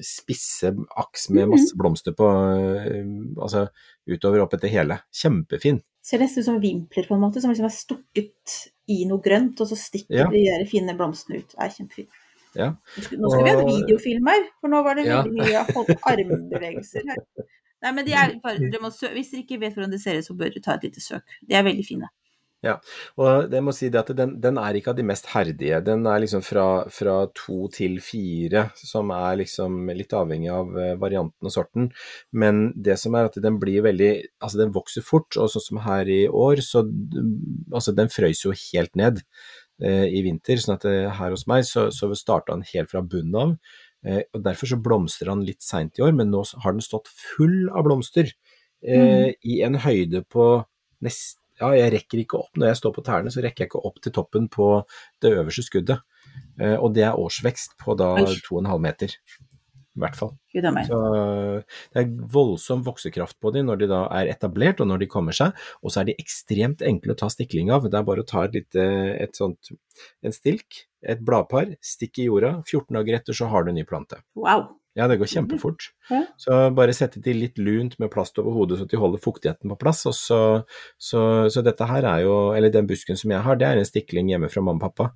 spisse 0.02 0.72
aks 0.98 1.28
med 1.30 1.44
Mhm. 1.46 1.50
masse 1.54 1.76
blomster 1.78 2.12
på 2.18 2.26
eh, 2.26 3.04
Altså 3.38 3.68
utover 4.08 4.42
opp 4.42 4.54
etter 4.54 4.68
hele. 4.68 4.98
Kjempefin. 5.14 5.80
Ser 6.02 6.18
nesten 6.18 6.42
ut 6.42 6.46
som 6.48 6.60
vimpler, 6.60 7.06
på 7.06 7.14
en 7.14 7.20
måte, 7.22 7.40
som 7.40 7.50
liksom 7.50 7.66
er 7.66 7.74
stukket 7.74 8.56
i 8.88 9.04
noe 9.06 9.22
grønt, 9.22 9.60
og 9.60 9.66
så 9.70 9.76
stikker 9.78 10.24
Ja. 10.24 10.26
de 10.30 10.42
der 10.44 10.64
fine 10.66 10.94
blomstene 10.98 11.38
ut. 11.38 11.48
Det 11.54 11.58
er 11.58 11.70
kjempefint. 11.70 12.08
Ja. 12.54 12.68
Nå 13.12 13.30
skal, 13.30 13.44
vi 13.44 13.50
ha 13.50 13.64
videofilm 13.66 14.26
her, 14.30 14.44
for 14.60 14.68
nå 14.72 14.82
var 14.82 14.94
det 14.94 15.06
veldig 15.06 15.32
mye 15.34 15.64
armbevegelser 16.02 17.02
her. 17.06 17.16
Nei, 17.84 17.92
men 17.92 18.06
de 18.06 18.14
er 18.16 18.36
bare, 18.42 18.70
de 18.72 18.78
må 18.80 18.88
Hvis 18.88 19.32
dere 19.32 19.42
ikke 19.42 19.60
vet 19.60 19.74
hvordan 19.76 19.92
de 19.92 20.00
ser 20.00 20.20
ut, 20.20 20.26
så 20.28 20.36
bør 20.36 20.54
dere 20.54 20.64
ta 20.64 20.76
et 20.78 20.86
lite 20.88 21.02
søk. 21.04 21.36
De 21.44 21.58
er 21.58 21.66
veldig 21.66 21.84
fine. 21.86 22.08
Ja, 22.64 22.78
Og 23.20 23.52
jeg 23.52 23.62
må 23.62 23.72
si 23.76 23.90
det 23.92 24.00
at 24.00 24.10
den, 24.16 24.32
den 24.42 24.56
er 24.58 24.74
ikke 24.74 24.94
av 24.94 24.96
de 24.98 25.04
mest 25.06 25.28
herdige. 25.30 25.78
Den 25.84 26.06
er 26.08 26.22
liksom 26.22 26.42
fra, 26.42 26.86
fra 26.90 27.16
to 27.36 27.66
til 27.74 27.98
fire, 28.02 28.66
som 28.80 29.12
er 29.14 29.42
liksom 29.42 29.90
litt 29.94 30.14
avhengig 30.16 30.50
av 30.54 30.72
eh, 30.80 30.94
varianten 30.98 31.50
og 31.50 31.52
sorten. 31.52 31.90
Men 32.32 32.70
det 32.74 32.96
som 33.02 33.14
er 33.14 33.28
at 33.28 33.38
den 33.42 33.60
blir 33.62 33.84
veldig 33.86 34.10
Altså 34.40 34.62
den 34.62 34.72
vokser 34.74 35.04
fort, 35.04 35.36
og 35.36 35.52
sånn 35.52 35.66
som 35.66 35.82
her 35.84 36.08
i 36.10 36.24
år, 36.26 36.64
så 36.64 36.86
Altså 37.74 37.94
den 37.96 38.10
frøys 38.12 38.42
jo 38.46 38.56
helt 38.56 38.96
ned 38.98 39.22
eh, 39.82 40.06
i 40.08 40.24
vinter, 40.24 40.58
sånn 40.62 40.78
at 40.78 40.88
eh, 40.88 41.10
her 41.20 41.36
hos 41.36 41.46
meg 41.50 41.66
så, 41.68 41.90
så 41.92 42.08
starta 42.16 42.56
den 42.56 42.66
helt 42.72 42.90
fra 42.92 43.04
bunnen 43.04 43.36
av. 43.42 43.56
Eh, 44.04 44.22
og 44.34 44.42
Derfor 44.44 44.70
så 44.70 44.78
blomstrer 44.82 45.32
han 45.32 45.44
litt 45.46 45.64
seint 45.64 45.98
i 45.98 46.04
år, 46.04 46.14
men 46.16 46.30
nå 46.32 46.42
har 46.64 46.76
den 46.76 46.84
stått 46.84 47.08
full 47.08 47.70
av 47.72 47.86
blomster. 47.88 48.32
Eh, 48.84 49.32
I 49.32 49.60
en 49.66 49.80
høyde 49.82 50.22
på 50.28 50.48
nest, 51.04 51.40
ja, 51.60 51.72
jeg 51.72 51.92
rekker 51.94 52.20
ikke 52.20 52.42
opp 52.42 52.58
når 52.60 52.72
jeg 52.72 52.80
står 52.82 52.94
på 52.96 53.06
tærne, 53.06 53.32
så 53.32 53.42
rekker 53.44 53.64
jeg 53.64 53.70
ikke 53.70 53.84
opp 53.88 54.00
til 54.04 54.12
toppen 54.12 54.48
på 54.52 54.70
det 55.24 55.32
øverste 55.38 55.64
skuddet. 55.64 56.04
Eh, 56.60 56.76
og 56.76 56.92
det 56.96 57.06
er 57.08 57.18
årsvekst 57.20 57.78
på 57.80 57.96
da 57.98 58.12
2,5 58.20 58.78
meter. 58.84 59.16
I 59.96 60.02
hvert 60.04 60.16
fall. 60.18 60.34
Så 60.52 60.98
det 61.94 62.02
er 62.02 62.10
voldsom 62.32 62.82
voksekraft 62.84 63.38
på 63.40 63.52
dem 63.54 63.70
når 63.70 63.80
de 63.80 63.90
da 63.90 64.02
er 64.18 64.30
etablert 64.32 64.82
og 64.84 64.90
når 64.90 65.02
de 65.02 65.10
kommer 65.12 65.36
seg. 65.36 65.56
Og 65.80 65.92
så 65.92 66.02
er 66.02 66.10
de 66.10 66.18
ekstremt 66.20 66.84
enkle 66.84 67.16
å 67.16 67.20
ta 67.22 67.30
stikling 67.32 67.72
av. 67.72 67.88
Det 67.88 67.96
er 67.96 68.08
bare 68.08 68.24
å 68.24 68.28
ta 68.28 68.44
et 68.44 68.58
lite, 68.58 68.86
et 69.16 69.38
sånt, 69.38 69.72
en 70.20 70.36
stilk, 70.36 70.84
et 71.00 71.22
bladpar, 71.24 71.72
stikk 71.84 72.20
i 72.20 72.28
jorda. 72.28 72.58
14 72.66 72.92
dager 72.98 73.20
etter 73.20 73.40
så 73.40 73.48
har 73.52 73.64
du 73.64 73.72
en 73.72 73.80
ny 73.80 73.86
plante. 73.88 74.20
Wow. 74.36 74.68
Ja, 74.96 75.04
det 75.10 75.18
går 75.20 75.28
kjempefort. 75.28 75.90
Ja. 76.08 76.22
Så 76.40 76.58
bare 76.72 76.94
sette 76.96 77.20
de 77.20 77.34
litt 77.36 77.58
lunt 77.60 77.98
med 78.00 78.08
plast 78.12 78.38
over 78.40 78.54
hodet 78.56 78.78
så 78.80 78.86
de 78.88 78.96
holder 78.96 79.20
fuktigheten 79.20 79.68
på 79.68 79.76
plass. 79.82 80.06
Og 80.08 80.14
så, 80.16 80.38
så, 80.96 81.20
så 81.52 81.64
dette 81.64 81.88
her 81.90 82.06
er 82.08 82.22
jo, 82.24 82.36
eller 82.56 82.72
den 82.72 82.88
busken 82.88 83.18
som 83.20 83.34
jeg 83.34 83.44
har, 83.44 83.58
det 83.60 83.68
er 83.68 83.80
en 83.80 83.88
stikling 83.88 84.30
hjemme 84.32 84.48
fra 84.52 84.64
mamma 84.64 84.80
og 84.80 84.86
pappa 84.86 85.10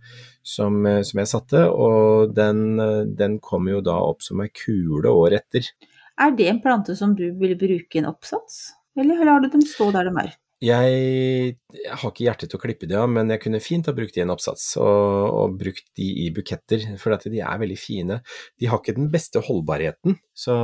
som, 0.45 0.83
eh, 0.87 1.01
som 1.07 1.23
jeg 1.23 1.31
satte, 1.33 1.64
og 1.73 2.35
den, 2.37 2.61
eh, 2.81 3.07
den 3.23 3.38
kommer 3.40 3.79
jo 3.79 3.81
da 3.88 3.97
opp 4.11 4.21
som 4.27 4.45
ei 4.45 4.51
kule 4.53 5.09
året 5.09 5.47
etter. 5.47 5.73
Er 6.21 6.37
det 6.37 6.51
en 6.51 6.61
plante 6.61 6.97
som 6.97 7.16
du 7.16 7.31
vil 7.40 7.57
bruke 7.57 7.97
i 7.97 8.03
en 8.03 8.11
oppsats? 8.12 8.75
Eller 9.01 9.25
lar 9.25 9.40
du 9.40 9.49
dem 9.49 9.64
stå 9.64 9.88
der 9.97 10.11
de 10.11 10.16
er? 10.27 10.37
Jeg, 10.61 11.55
jeg 11.73 11.96
har 12.03 12.11
ikke 12.11 12.25
hjerte 12.27 12.44
til 12.44 12.59
å 12.59 12.61
klippe 12.61 12.88
de 12.88 12.96
av, 13.01 13.07
men 13.09 13.33
jeg 13.33 13.40
kunne 13.40 13.62
fint 13.64 13.87
ha 13.88 13.94
brukt 13.96 14.12
de 14.12 14.20
i 14.20 14.25
en 14.27 14.33
oppsats, 14.35 14.66
og, 14.77 15.29
og 15.33 15.55
brukt 15.62 15.87
de 15.96 16.09
i 16.27 16.27
buketter, 16.37 16.83
for 17.01 17.16
de 17.25 17.40
er 17.40 17.62
veldig 17.62 17.79
fine. 17.81 18.18
De 18.61 18.68
har 18.68 18.83
ikke 18.83 18.92
den 18.99 19.09
beste 19.12 19.40
holdbarheten, 19.46 20.18
så, 20.37 20.57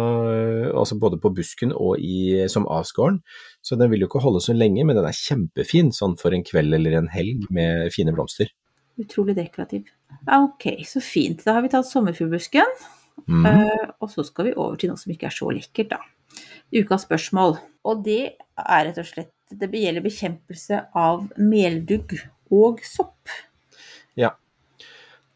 altså 0.68 0.98
både 1.00 1.16
på 1.22 1.32
busken 1.38 1.72
og 1.72 1.96
i, 2.04 2.44
som 2.52 2.68
avskåren, 2.68 3.22
så 3.64 3.78
den 3.80 3.88
vil 3.92 4.04
jo 4.04 4.10
ikke 4.10 4.20
holde 4.26 4.42
så 4.44 4.52
lenge, 4.56 4.84
men 4.84 4.98
den 4.98 5.08
er 5.08 5.16
kjempefin 5.16 5.88
sånn 5.96 6.18
for 6.20 6.36
en 6.36 6.44
kveld 6.44 6.76
eller 6.76 6.98
en 7.00 7.08
helg 7.14 7.48
med 7.48 7.88
fine 7.94 8.12
blomster. 8.12 8.52
Utrolig 9.00 9.36
dekorativ. 9.36 9.88
Ja, 10.26 10.42
ok, 10.42 10.68
så 10.88 11.00
fint. 11.04 11.40
Da 11.44 11.56
har 11.56 11.64
vi 11.64 11.72
tatt 11.72 11.88
sommerfuglbusken. 11.88 12.76
mm. 13.24 13.48
Eh, 13.48 13.88
og 14.00 14.12
så 14.12 14.24
skal 14.28 14.50
vi 14.50 14.54
over 14.56 14.76
til 14.80 14.92
noe 14.92 15.00
som 15.00 15.12
ikke 15.12 15.28
er 15.28 15.36
så 15.36 15.48
lekkert, 15.52 15.96
da. 15.96 16.44
Ukas 16.76 17.04
spørsmål. 17.04 17.58
Og 17.86 18.04
det 18.04 18.20
er 18.36 18.86
rett 18.88 19.00
og 19.00 19.08
slett 19.08 19.32
det 19.50 19.70
gjelder 19.78 20.04
bekjempelse 20.04 20.80
av 20.96 21.28
meldugg 21.38 22.16
og 22.54 22.82
sopp. 22.86 23.30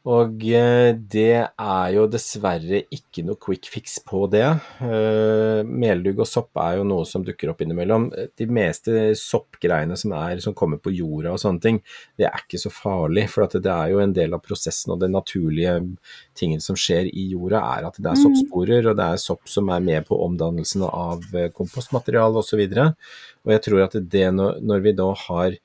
Og 0.08 0.44
eh, 0.48 0.94
det 1.12 1.42
er 1.44 1.88
jo 1.92 2.06
dessverre 2.08 2.78
ikke 2.88 3.20
noe 3.26 3.36
quick 3.36 3.66
fix 3.68 3.98
på 4.00 4.22
det. 4.32 4.46
Eh, 4.80 5.60
Meldugg 5.68 6.22
og 6.24 6.28
sopp 6.28 6.56
er 6.62 6.78
jo 6.78 6.86
noe 6.88 7.04
som 7.04 7.24
dukker 7.26 7.50
opp 7.52 7.60
innimellom. 7.60 8.06
De 8.08 8.46
meste 8.48 9.10
soppgreiene 9.20 9.98
som, 10.00 10.14
er, 10.16 10.40
som 10.40 10.56
kommer 10.56 10.80
på 10.80 10.94
jorda 10.96 11.34
og 11.34 11.42
sånne 11.42 11.60
ting, 11.60 11.82
det 12.16 12.30
er 12.30 12.46
ikke 12.46 12.62
så 12.62 12.72
farlig. 12.72 13.26
For 13.28 13.44
det 13.52 13.68
er 13.68 13.92
jo 13.92 14.00
en 14.00 14.14
del 14.16 14.32
av 14.32 14.40
prosessen 14.46 14.94
og 14.94 15.02
den 15.02 15.12
naturlige 15.12 15.76
tingen 16.38 16.64
som 16.64 16.78
skjer 16.80 17.10
i 17.12 17.26
jorda, 17.34 17.60
er 17.76 17.90
at 17.90 18.00
det 18.00 18.08
er 18.14 18.22
soppsporer, 18.22 18.88
og 18.88 18.96
det 18.96 19.04
er 19.04 19.20
sopp 19.20 19.52
som 19.52 19.68
er 19.68 19.84
med 19.84 20.08
på 20.08 20.16
omdannelsen 20.24 20.86
av 20.88 21.28
eh, 21.34 21.52
kompostmateriale 21.52 22.40
osv. 22.40 22.64
Og, 22.64 22.72
så 22.72 22.88
og 23.44 23.52
jeg 23.52 23.64
tror 23.68 23.84
at 23.84 24.00
det 24.16 24.30
når 24.32 24.80
vi 24.86 24.96
da 24.96 25.10
har 25.26 25.60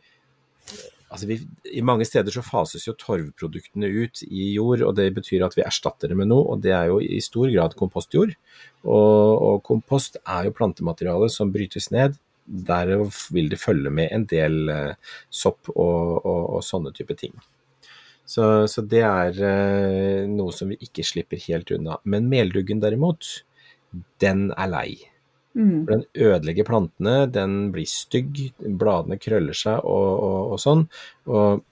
Altså 1.15 1.29
vi, 1.29 1.37
I 1.71 1.81
mange 1.85 2.03
steder 2.03 2.33
så 2.35 2.41
fases 2.43 2.89
jo 2.89 2.93
torvproduktene 2.99 3.87
ut 3.87 4.19
i 4.27 4.49
jord, 4.57 4.81
og 4.83 4.97
det 4.97 5.05
betyr 5.15 5.45
at 5.45 5.55
vi 5.55 5.63
erstatter 5.63 6.11
det 6.11 6.17
med 6.19 6.27
noe, 6.27 6.43
og 6.51 6.65
det 6.65 6.73
er 6.75 6.89
jo 6.91 6.97
i 6.99 7.21
stor 7.23 7.47
grad 7.53 7.77
kompostjord. 7.79 8.33
Og, 8.83 9.45
og 9.47 9.61
kompost 9.63 10.19
er 10.19 10.49
jo 10.49 10.55
plantemateriale 10.57 11.31
som 11.31 11.53
brytes 11.55 11.87
ned. 11.95 12.19
Der 12.45 12.91
vil 13.31 13.47
det 13.53 13.61
følge 13.61 13.95
med 13.95 14.11
en 14.11 14.27
del 14.27 14.67
eh, 14.69 15.15
sopp 15.31 15.71
og, 15.71 16.19
og, 16.19 16.41
og, 16.57 16.59
sånne 16.67 16.91
type 16.99 17.15
ting. 17.17 17.33
Så, 18.27 18.67
så 18.67 18.83
det 18.83 19.05
er 19.07 19.39
eh, 19.47 20.27
noe 20.27 20.51
som 20.53 20.73
vi 20.73 20.81
ikke 20.83 21.07
slipper 21.07 21.39
helt 21.47 21.71
unna. 21.79 22.01
Men 22.03 22.27
melduggen 22.27 22.83
derimot, 22.83 23.37
den 24.19 24.49
er 24.51 24.73
lei. 24.75 24.89
Mm. 25.55 25.85
For 25.85 25.93
den 25.93 26.03
ødelegger 26.27 26.67
plantene, 26.67 27.15
den 27.31 27.55
blir 27.75 27.87
stygg, 27.89 28.41
bladene 28.59 29.17
krøller 29.21 29.55
seg 29.57 29.79
og, 29.87 30.09
og, 30.27 30.41
og 30.55 30.61
sånn. 30.61 30.85
Og 31.31 31.63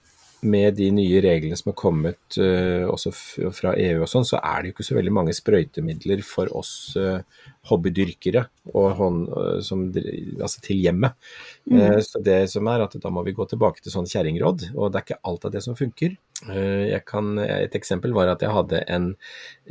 med 0.44 0.76
de 0.78 0.90
nye 0.94 1.20
reglene 1.24 1.56
som 1.58 1.70
har 1.70 1.76
kommet 1.78 2.38
uh, 2.40 2.84
også 2.90 3.12
fra 3.54 3.74
EU 3.80 4.04
og 4.04 4.10
sånn, 4.10 4.26
så 4.28 4.40
er 4.40 4.60
det 4.60 4.70
jo 4.70 4.76
ikke 4.76 4.86
så 4.86 4.98
veldig 4.98 5.14
mange 5.14 5.34
sprøytemidler 5.36 6.22
for 6.26 6.52
oss 6.56 6.72
uh, 7.00 7.22
hobbydyrkere 7.70 8.44
og 8.72 8.88
hånd, 9.00 9.24
uh, 9.32 9.58
som, 9.64 9.86
altså 9.94 10.62
til 10.64 10.84
hjemmet. 10.84 11.16
Mm. 11.64 12.00
så 12.04 12.20
det 12.20 12.42
som 12.52 12.68
er 12.68 12.82
at 12.84 12.94
da 13.00 13.10
må 13.12 13.22
vi 13.24 13.32
gå 13.36 13.46
tilbake 13.48 13.80
til 13.80 13.94
sånn 13.94 14.08
kjerringråd, 14.10 14.68
og 14.76 14.92
det 14.92 15.00
er 15.00 15.06
ikke 15.06 15.22
alt 15.30 15.46
av 15.48 15.54
det 15.54 15.64
som 15.64 15.78
funker. 15.78 16.16
Kan, 17.08 17.38
et 17.40 17.72
eksempel 17.78 18.12
var 18.12 18.28
at 18.28 18.42
jeg 18.44 18.52
hadde 18.52 18.82
en, 18.92 19.06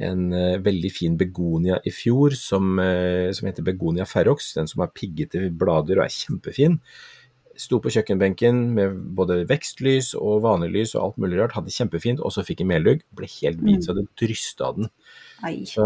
en 0.02 0.24
veldig 0.66 0.90
fin 0.96 1.18
begonia 1.20 1.78
i 1.86 1.92
fjor 1.94 2.34
som, 2.40 2.80
som 2.80 3.50
heter 3.50 3.68
begonia 3.68 4.08
ferrox, 4.10 4.56
den 4.58 4.72
som 4.72 4.82
har 4.82 4.94
piggete 4.96 5.52
blader 5.54 6.02
og 6.02 6.08
er 6.08 6.16
kjempefin. 6.16 6.80
Sto 7.60 7.78
på 7.84 7.92
kjøkkenbenken 7.94 8.60
med 8.74 8.96
både 9.18 9.44
vekstlys 9.50 10.14
og 10.18 10.42
vanlig 10.46 10.72
lys 10.74 10.94
og 10.96 11.04
alt 11.04 11.20
mulig 11.22 11.38
rart, 11.38 11.54
hadde 11.54 11.70
det 11.70 11.76
kjempefint, 11.76 12.24
og 12.24 12.34
så 12.34 12.42
fikk 12.46 12.64
jeg 12.64 12.70
meldugg. 12.72 13.04
Ble 13.14 13.30
helt 13.30 13.62
hvit, 13.62 13.86
så 13.86 13.94
det 13.98 14.08
drysta 14.20 14.72
den. 14.78 14.90
Ai. 15.46 15.54
Så 15.70 15.86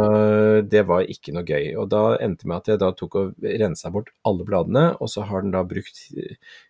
det 0.69 0.85
var 0.87 1.03
ikke 1.11 1.33
noe 1.35 1.43
gøy. 1.43 1.73
Og 1.81 1.89
da 1.91 2.03
endte 2.23 2.45
det 2.45 2.51
med 2.51 2.57
at 2.61 2.71
jeg 2.71 2.81
da 2.83 2.91
tok 2.95 3.19
og 3.19 3.47
rensa 3.63 3.91
bort 3.91 4.13
alle 4.27 4.47
bladene, 4.47 4.85
og 5.01 5.11
så 5.11 5.25
har 5.27 5.43
den 5.43 5.55
da 5.55 5.65
brukt 5.67 6.03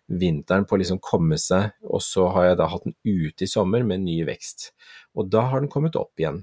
vinteren 0.08 0.66
på 0.66 0.76
å 0.76 0.82
liksom 0.82 1.02
komme 1.04 1.38
seg, 1.38 1.74
og 1.86 2.02
så 2.02 2.30
har 2.34 2.50
jeg 2.50 2.60
da 2.62 2.70
hatt 2.72 2.88
den 2.88 2.98
ute 3.06 3.46
i 3.46 3.50
sommer 3.50 3.86
med 3.86 4.02
ny 4.06 4.22
vekst. 4.26 4.72
Og 5.14 5.30
da 5.30 5.46
har 5.52 5.62
den 5.62 5.70
kommet 5.72 5.98
opp 6.00 6.18
igjen. 6.18 6.42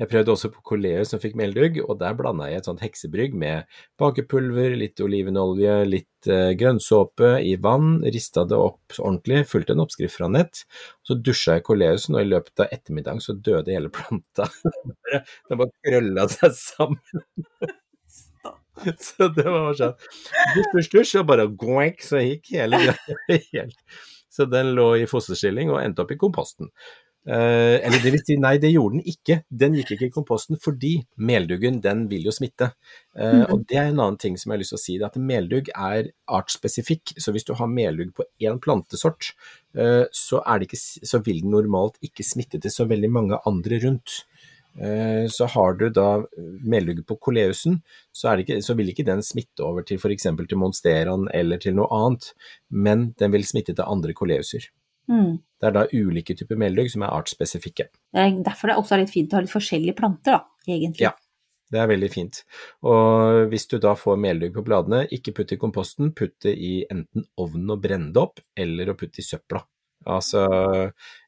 Jeg 0.00 0.10
prøvde 0.10 0.34
også 0.34 0.50
på 0.52 0.62
Coleus 0.72 1.12
som 1.12 1.20
fikk 1.22 1.36
meldugg, 1.38 1.78
og 1.84 1.98
der 2.00 2.16
blanda 2.18 2.48
jeg 2.50 2.62
et 2.62 2.68
sånt 2.68 2.82
heksebrygg 2.84 3.36
med 3.38 3.68
bakepulver, 4.00 4.76
litt 4.78 5.02
olivenolje, 5.04 5.76
litt 5.88 6.30
eh, 6.30 6.52
grønnsåpe 6.58 7.34
i 7.46 7.56
vann, 7.62 8.00
rista 8.14 8.46
det 8.48 8.58
opp 8.58 8.96
ordentlig, 8.98 9.44
fulgte 9.50 9.76
en 9.76 9.84
oppskrift 9.84 10.18
fra 10.18 10.30
nett. 10.32 10.64
Så 11.06 11.18
dusja 11.18 11.58
jeg 11.58 11.66
Coleusen, 11.68 12.18
og 12.18 12.24
i 12.24 12.30
løpet 12.32 12.64
av 12.64 12.74
ettermiddagen 12.74 13.22
så 13.24 13.36
døde 13.36 13.74
hele 13.74 13.92
planta. 13.92 14.48
Den 15.48 15.60
bare 15.60 15.72
krølla 15.86 16.28
seg 16.32 16.58
sammen. 16.58 17.22
Så 18.98 19.28
det 19.36 19.44
var 19.44 19.76
sånn 19.76 19.92
dusj, 20.56 20.70
dusj, 20.72 20.88
dusj, 20.94 21.18
og 21.20 21.28
bare 21.28 21.44
goink, 21.60 22.00
så 22.04 22.22
gikk 22.22 22.54
hele 22.56 22.80
greia 22.80 23.18
helt. 23.52 24.00
Så 24.32 24.46
den 24.48 24.72
lå 24.76 24.86
i 24.96 25.08
fosterstilling 25.08 25.70
og 25.72 25.82
endte 25.82 26.06
opp 26.06 26.14
i 26.14 26.18
komposten. 26.20 26.70
Eh, 27.22 27.76
eller 27.86 28.02
det 28.02 28.10
vil 28.10 28.22
si, 28.26 28.34
nei, 28.40 28.56
det 28.62 28.72
gjorde 28.72 28.98
den 28.98 29.12
ikke. 29.12 29.36
Den 29.46 29.76
gikk 29.78 29.92
ikke 29.94 30.08
i 30.08 30.14
komposten 30.14 30.58
fordi 30.62 30.96
melduggen 31.22 31.78
den 31.84 32.08
vil 32.10 32.26
jo 32.26 32.34
smitte. 32.34 32.72
Eh, 33.14 33.44
og 33.46 33.62
det 33.70 33.78
er 33.78 33.92
en 33.92 34.02
annen 34.02 34.18
ting 34.18 34.38
som 34.40 34.50
jeg 34.50 34.56
har 34.56 34.62
lyst 34.64 34.74
til 34.74 34.80
å 34.80 34.82
si, 34.82 34.96
det 34.98 35.06
er 35.06 35.12
at 35.12 35.22
meldugg 35.30 35.70
er 35.70 36.10
artsspesifikk. 36.40 37.14
Så 37.22 37.34
hvis 37.34 37.46
du 37.46 37.54
har 37.58 37.70
meldugg 37.70 38.10
på 38.16 38.26
én 38.42 38.58
plantesort, 38.62 39.32
eh, 39.78 40.02
så, 40.10 40.42
ikke, 40.66 40.80
så, 40.80 41.22
vil 41.22 41.44
den 41.44 41.54
normalt 41.54 42.02
ikke 42.02 42.26
smitte 42.26 42.60
til 42.62 42.74
så 42.74 42.88
veldig 42.90 43.12
mange 43.14 43.40
andre 43.46 43.78
rundt. 43.86 44.24
Eh, 44.80 45.28
så 45.30 45.46
har 45.52 45.78
du 45.78 45.90
da 45.94 46.24
meldugg 46.64 47.04
på 47.06 47.20
koleusen, 47.22 47.82
så, 48.10 48.34
ikke, 48.40 48.58
så, 48.64 48.74
vil 48.74 48.90
ikke 48.90 49.06
den 49.06 49.22
smitte 49.22 49.62
over 49.62 49.86
til 49.86 50.00
f.eks. 50.00 50.26
til 50.26 50.58
monsteran 50.58 51.28
eller 51.30 51.60
til 51.62 51.76
noe 51.78 51.90
annet, 51.92 52.32
men 52.70 53.12
den 53.20 53.34
vil 53.36 53.46
smitte 53.46 53.76
til 53.76 53.86
andre 53.86 54.16
koleuser. 54.16 54.72
Mm. 55.10 55.40
Det 55.62 55.68
er 55.68 55.74
da 55.76 55.84
ulike 55.92 56.36
typer 56.38 56.58
meldugg 56.58 56.90
som 56.92 57.04
er 57.06 57.14
artsspesifikke. 57.14 57.88
Det 58.12 58.22
er 58.22 58.38
derfor 58.46 58.70
det 58.70 58.78
også 58.80 58.96
er 58.96 59.04
litt 59.04 59.12
fint 59.14 59.32
å 59.32 59.38
ha 59.38 59.44
litt 59.44 59.54
forskjellige 59.54 59.96
planter, 59.98 60.38
da, 60.38 60.66
egentlig. 60.66 61.06
Ja, 61.06 61.12
det 61.72 61.80
er 61.82 61.90
veldig 61.90 62.10
fint. 62.12 62.42
Og 62.88 63.46
hvis 63.52 63.68
du 63.70 63.78
da 63.82 63.94
får 63.98 64.18
meldugg 64.20 64.56
på 64.56 64.64
bladene, 64.66 65.04
ikke 65.14 65.34
putt 65.38 65.54
i 65.54 65.60
komposten, 65.60 66.12
putt 66.18 66.34
det 66.44 66.56
i 66.58 66.72
enten 66.90 67.26
ovnen 67.40 67.74
og 67.74 67.84
brenne 67.84 68.10
det 68.14 68.22
opp, 68.22 68.42
eller 68.58 68.92
å 68.92 68.96
putte 68.98 69.22
i 69.22 69.26
søpla. 69.26 69.62
Altså, 70.12 70.42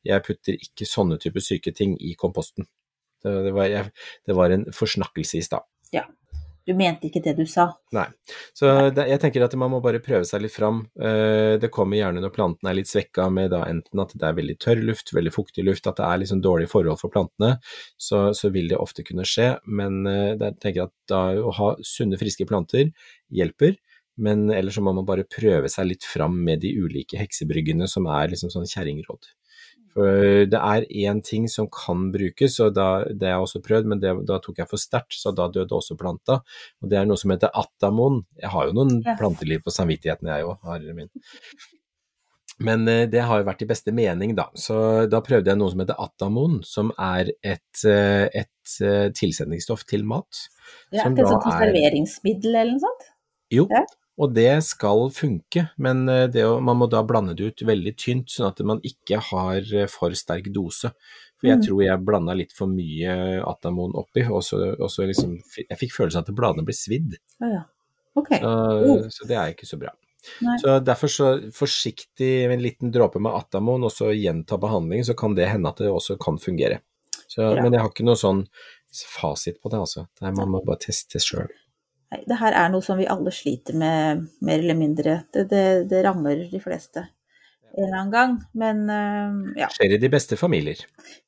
jeg 0.05 0.27
putter 0.27 0.59
ikke 0.59 0.89
sånne 0.89 1.21
typer 1.23 1.45
syke 1.45 1.73
ting 1.77 1.95
i 2.03 2.17
komposten. 2.19 2.67
Det, 3.25 3.33
det, 3.47 3.55
var, 3.57 3.71
jeg, 3.71 3.93
det 4.27 4.37
var 4.37 4.53
en 4.53 4.67
forsnakkelse 4.75 5.39
i 5.39 5.47
stad. 5.47 5.65
Ja. 5.95 6.05
Du 6.65 6.73
mente 6.77 7.11
ikke 7.11 7.21
det 7.25 7.35
du 7.37 7.45
sa. 7.49 7.67
Nei. 7.93 8.07
Så 8.57 8.71
det, 8.97 9.05
jeg 9.11 9.21
tenker 9.21 9.45
at 9.45 9.55
man 9.61 9.73
må 9.75 9.83
bare 9.85 10.01
prøve 10.05 10.25
seg 10.29 10.41
litt 10.45 10.55
fram. 10.55 10.81
Eh, 10.97 11.57
det 11.61 11.69
kommer 11.75 11.99
gjerne 11.99 12.23
når 12.25 12.33
plantene 12.33 12.73
er 12.73 12.79
litt 12.79 12.89
svekka 12.89 13.27
med 13.33 13.53
da 13.53 13.67
enten 13.69 14.01
at 14.01 14.15
det 14.17 14.29
er 14.29 14.39
veldig 14.39 14.57
tørr 14.65 14.81
luft, 14.89 15.13
veldig 15.13 15.35
fuktig 15.35 15.67
luft, 15.67 15.89
at 15.91 16.01
det 16.01 16.09
er 16.09 16.23
liksom 16.23 16.41
dårlige 16.45 16.73
forhold 16.73 17.03
for 17.03 17.13
plantene, 17.13 17.59
så, 18.01 18.27
så 18.37 18.49
vil 18.55 18.73
det 18.73 18.81
ofte 18.81 19.05
kunne 19.05 19.29
skje. 19.29 19.51
Men 19.69 20.07
eh, 20.09 20.33
jeg 20.33 20.61
tenker 20.65 20.87
at 20.89 20.95
da 21.11 21.25
å 21.37 21.53
ha 21.59 21.75
sunne, 21.85 22.21
friske 22.21 22.49
planter 22.49 22.95
hjelper. 23.29 23.77
Men 24.17 24.47
ellers 24.55 24.77
så 24.79 24.83
må 24.87 24.93
man 24.95 25.07
bare 25.07 25.27
prøve 25.27 25.69
seg 25.73 25.89
litt 25.91 26.05
fram 26.07 26.37
med 26.47 26.63
de 26.63 26.71
ulike 26.79 27.19
heksebryggene 27.19 27.89
som 27.91 28.07
er 28.07 28.31
liksom 28.31 28.53
sånn 28.53 28.69
kjerringråd. 28.71 29.27
For 29.95 30.47
det 30.51 30.59
er 30.59 30.87
én 31.07 31.21
ting 31.25 31.47
som 31.51 31.69
kan 31.71 32.09
brukes, 32.15 32.59
og 32.65 32.75
da, 32.75 32.89
det 33.07 33.29
har 33.29 33.37
jeg 33.37 33.47
også 33.47 33.63
prøvd, 33.65 33.91
men 33.93 34.03
det, 34.03 34.15
da 34.29 34.41
tok 34.43 34.59
jeg 34.63 34.71
for 34.71 34.83
sterkt, 34.83 35.15
så 35.15 35.31
da 35.37 35.47
døde 35.55 35.77
også 35.77 35.99
planta. 36.01 36.41
Og 36.83 36.91
det 36.91 36.99
er 36.99 37.07
noe 37.09 37.21
som 37.21 37.35
heter 37.35 37.55
atamon. 37.55 38.25
Jeg 38.41 38.51
har 38.55 38.69
jo 38.69 38.77
noen 38.77 38.99
ja. 39.05 39.15
planteliv 39.21 39.63
på 39.65 39.75
samvittigheten, 39.75 40.33
jeg 40.35 40.51
òg. 40.51 40.59
Men 42.63 42.87
eh, 42.89 43.07
det 43.11 43.25
har 43.27 43.41
jo 43.41 43.49
vært 43.49 43.65
i 43.65 43.69
beste 43.71 43.95
mening, 43.95 44.35
da. 44.39 44.47
Så 44.59 44.77
da 45.11 45.21
prøvde 45.25 45.51
jeg 45.51 45.59
noe 45.59 45.73
som 45.73 45.83
heter 45.83 45.99
atamon, 46.03 46.61
som 46.67 46.93
er 46.95 47.33
et, 47.43 47.83
eh, 47.89 48.27
et 48.31 48.77
eh, 48.85 49.09
tilsetningsstoff 49.15 49.87
til 49.91 50.07
mat. 50.07 50.45
Ja, 50.95 51.09
det 51.09 51.25
er 51.25 51.33
sånn 51.33 51.43
konserveringsmiddel 51.43 52.55
eller 52.55 52.77
noe 52.77 52.85
sånt? 52.87 53.07
Jo, 53.55 53.67
ja. 53.71 53.83
Og 54.15 54.31
det 54.31 54.63
skal 54.63 55.09
funke, 55.11 55.67
men 55.83 56.05
eh, 56.09 56.27
det, 56.31 56.45
man 56.63 56.79
må 56.79 56.87
da 56.91 57.03
blande 57.07 57.35
det 57.35 57.51
ut 57.51 57.65
veldig 57.67 57.95
tynt, 57.99 58.31
sånn 58.31 58.53
at 58.53 58.61
man 58.67 58.83
ikke 58.87 59.19
har 59.31 59.67
eh, 59.75 59.89
for 59.91 60.15
sterk 60.15 60.53
dose. 60.55 60.93
For 61.41 61.51
jeg 61.51 61.59
mm. 61.59 61.65
tror 61.67 61.83
jeg 61.83 62.05
blanda 62.07 62.37
litt 62.39 62.55
for 62.55 62.71
mye 62.71 63.17
Atamon 63.43 63.97
oppi, 63.99 64.23
og 64.31 64.45
så, 64.47 64.61
og 64.79 64.87
så 64.93 65.09
liksom 65.09 65.35
Jeg 65.65 65.79
fikk 65.81 65.97
følelsen 65.97 66.23
av 66.23 66.31
at 66.31 66.39
bladene 66.39 66.67
ble 66.67 66.77
svidd. 66.79 67.19
Ah, 67.43 67.51
ja. 67.57 67.65
okay. 68.15 68.39
så, 68.39 68.55
oh. 68.87 69.03
så, 69.11 69.27
det 69.31 69.41
er 69.41 69.57
ikke 69.57 69.69
så 69.69 69.81
bra. 69.83 69.91
Nei. 70.47 70.55
Så 70.63 70.79
derfor 70.81 71.11
så 71.11 71.33
forsiktig 71.53 72.31
med 72.47 72.57
en 72.61 72.65
liten 72.65 72.95
dråpe 72.95 73.21
med 73.21 73.35
Atamon, 73.35 73.85
og 73.85 73.93
så 73.93 74.13
gjenta 74.15 74.61
behandlingen, 74.63 75.11
så 75.11 75.19
kan 75.19 75.35
det 75.35 75.51
hende 75.51 75.75
at 75.75 75.83
det 75.83 75.91
også 75.91 76.17
kan 76.23 76.39
fungere. 76.41 76.81
Så, 77.27 77.51
men 77.59 77.75
jeg 77.75 77.83
har 77.83 77.91
ikke 77.91 78.07
noe 78.07 78.19
sånn 78.19 78.47
fasit 78.95 79.59
på 79.59 79.75
det, 79.75 79.83
altså. 79.83 80.07
Det 80.15 80.29
er, 80.29 80.39
man 80.39 80.55
må 80.55 80.63
bare 80.63 80.87
teste 80.87 81.19
sjøl. 81.19 81.51
Nei, 82.15 82.23
det 82.31 82.39
her 82.39 82.55
er 82.55 82.71
noe 82.71 82.85
som 82.85 83.01
vi 83.01 83.11
alle 83.11 83.33
sliter 83.35 83.75
med, 83.75 84.25
mer 84.47 84.63
eller 84.63 84.79
mindre. 84.79 85.19
Det, 85.35 85.49
det, 85.51 85.67
det 85.91 86.05
rammer 86.07 86.47
de 86.51 86.61
fleste 86.63 87.09
en 87.75 87.85
eller 87.85 87.99
annen 87.99 88.13
gang, 88.13 88.35
men 88.55 88.83
uh, 88.87 89.55
ja. 89.59 89.69
Skjer 89.75 89.97
i 89.97 89.99
de 89.99 90.11
beste 90.13 90.39
familier. 90.39 90.79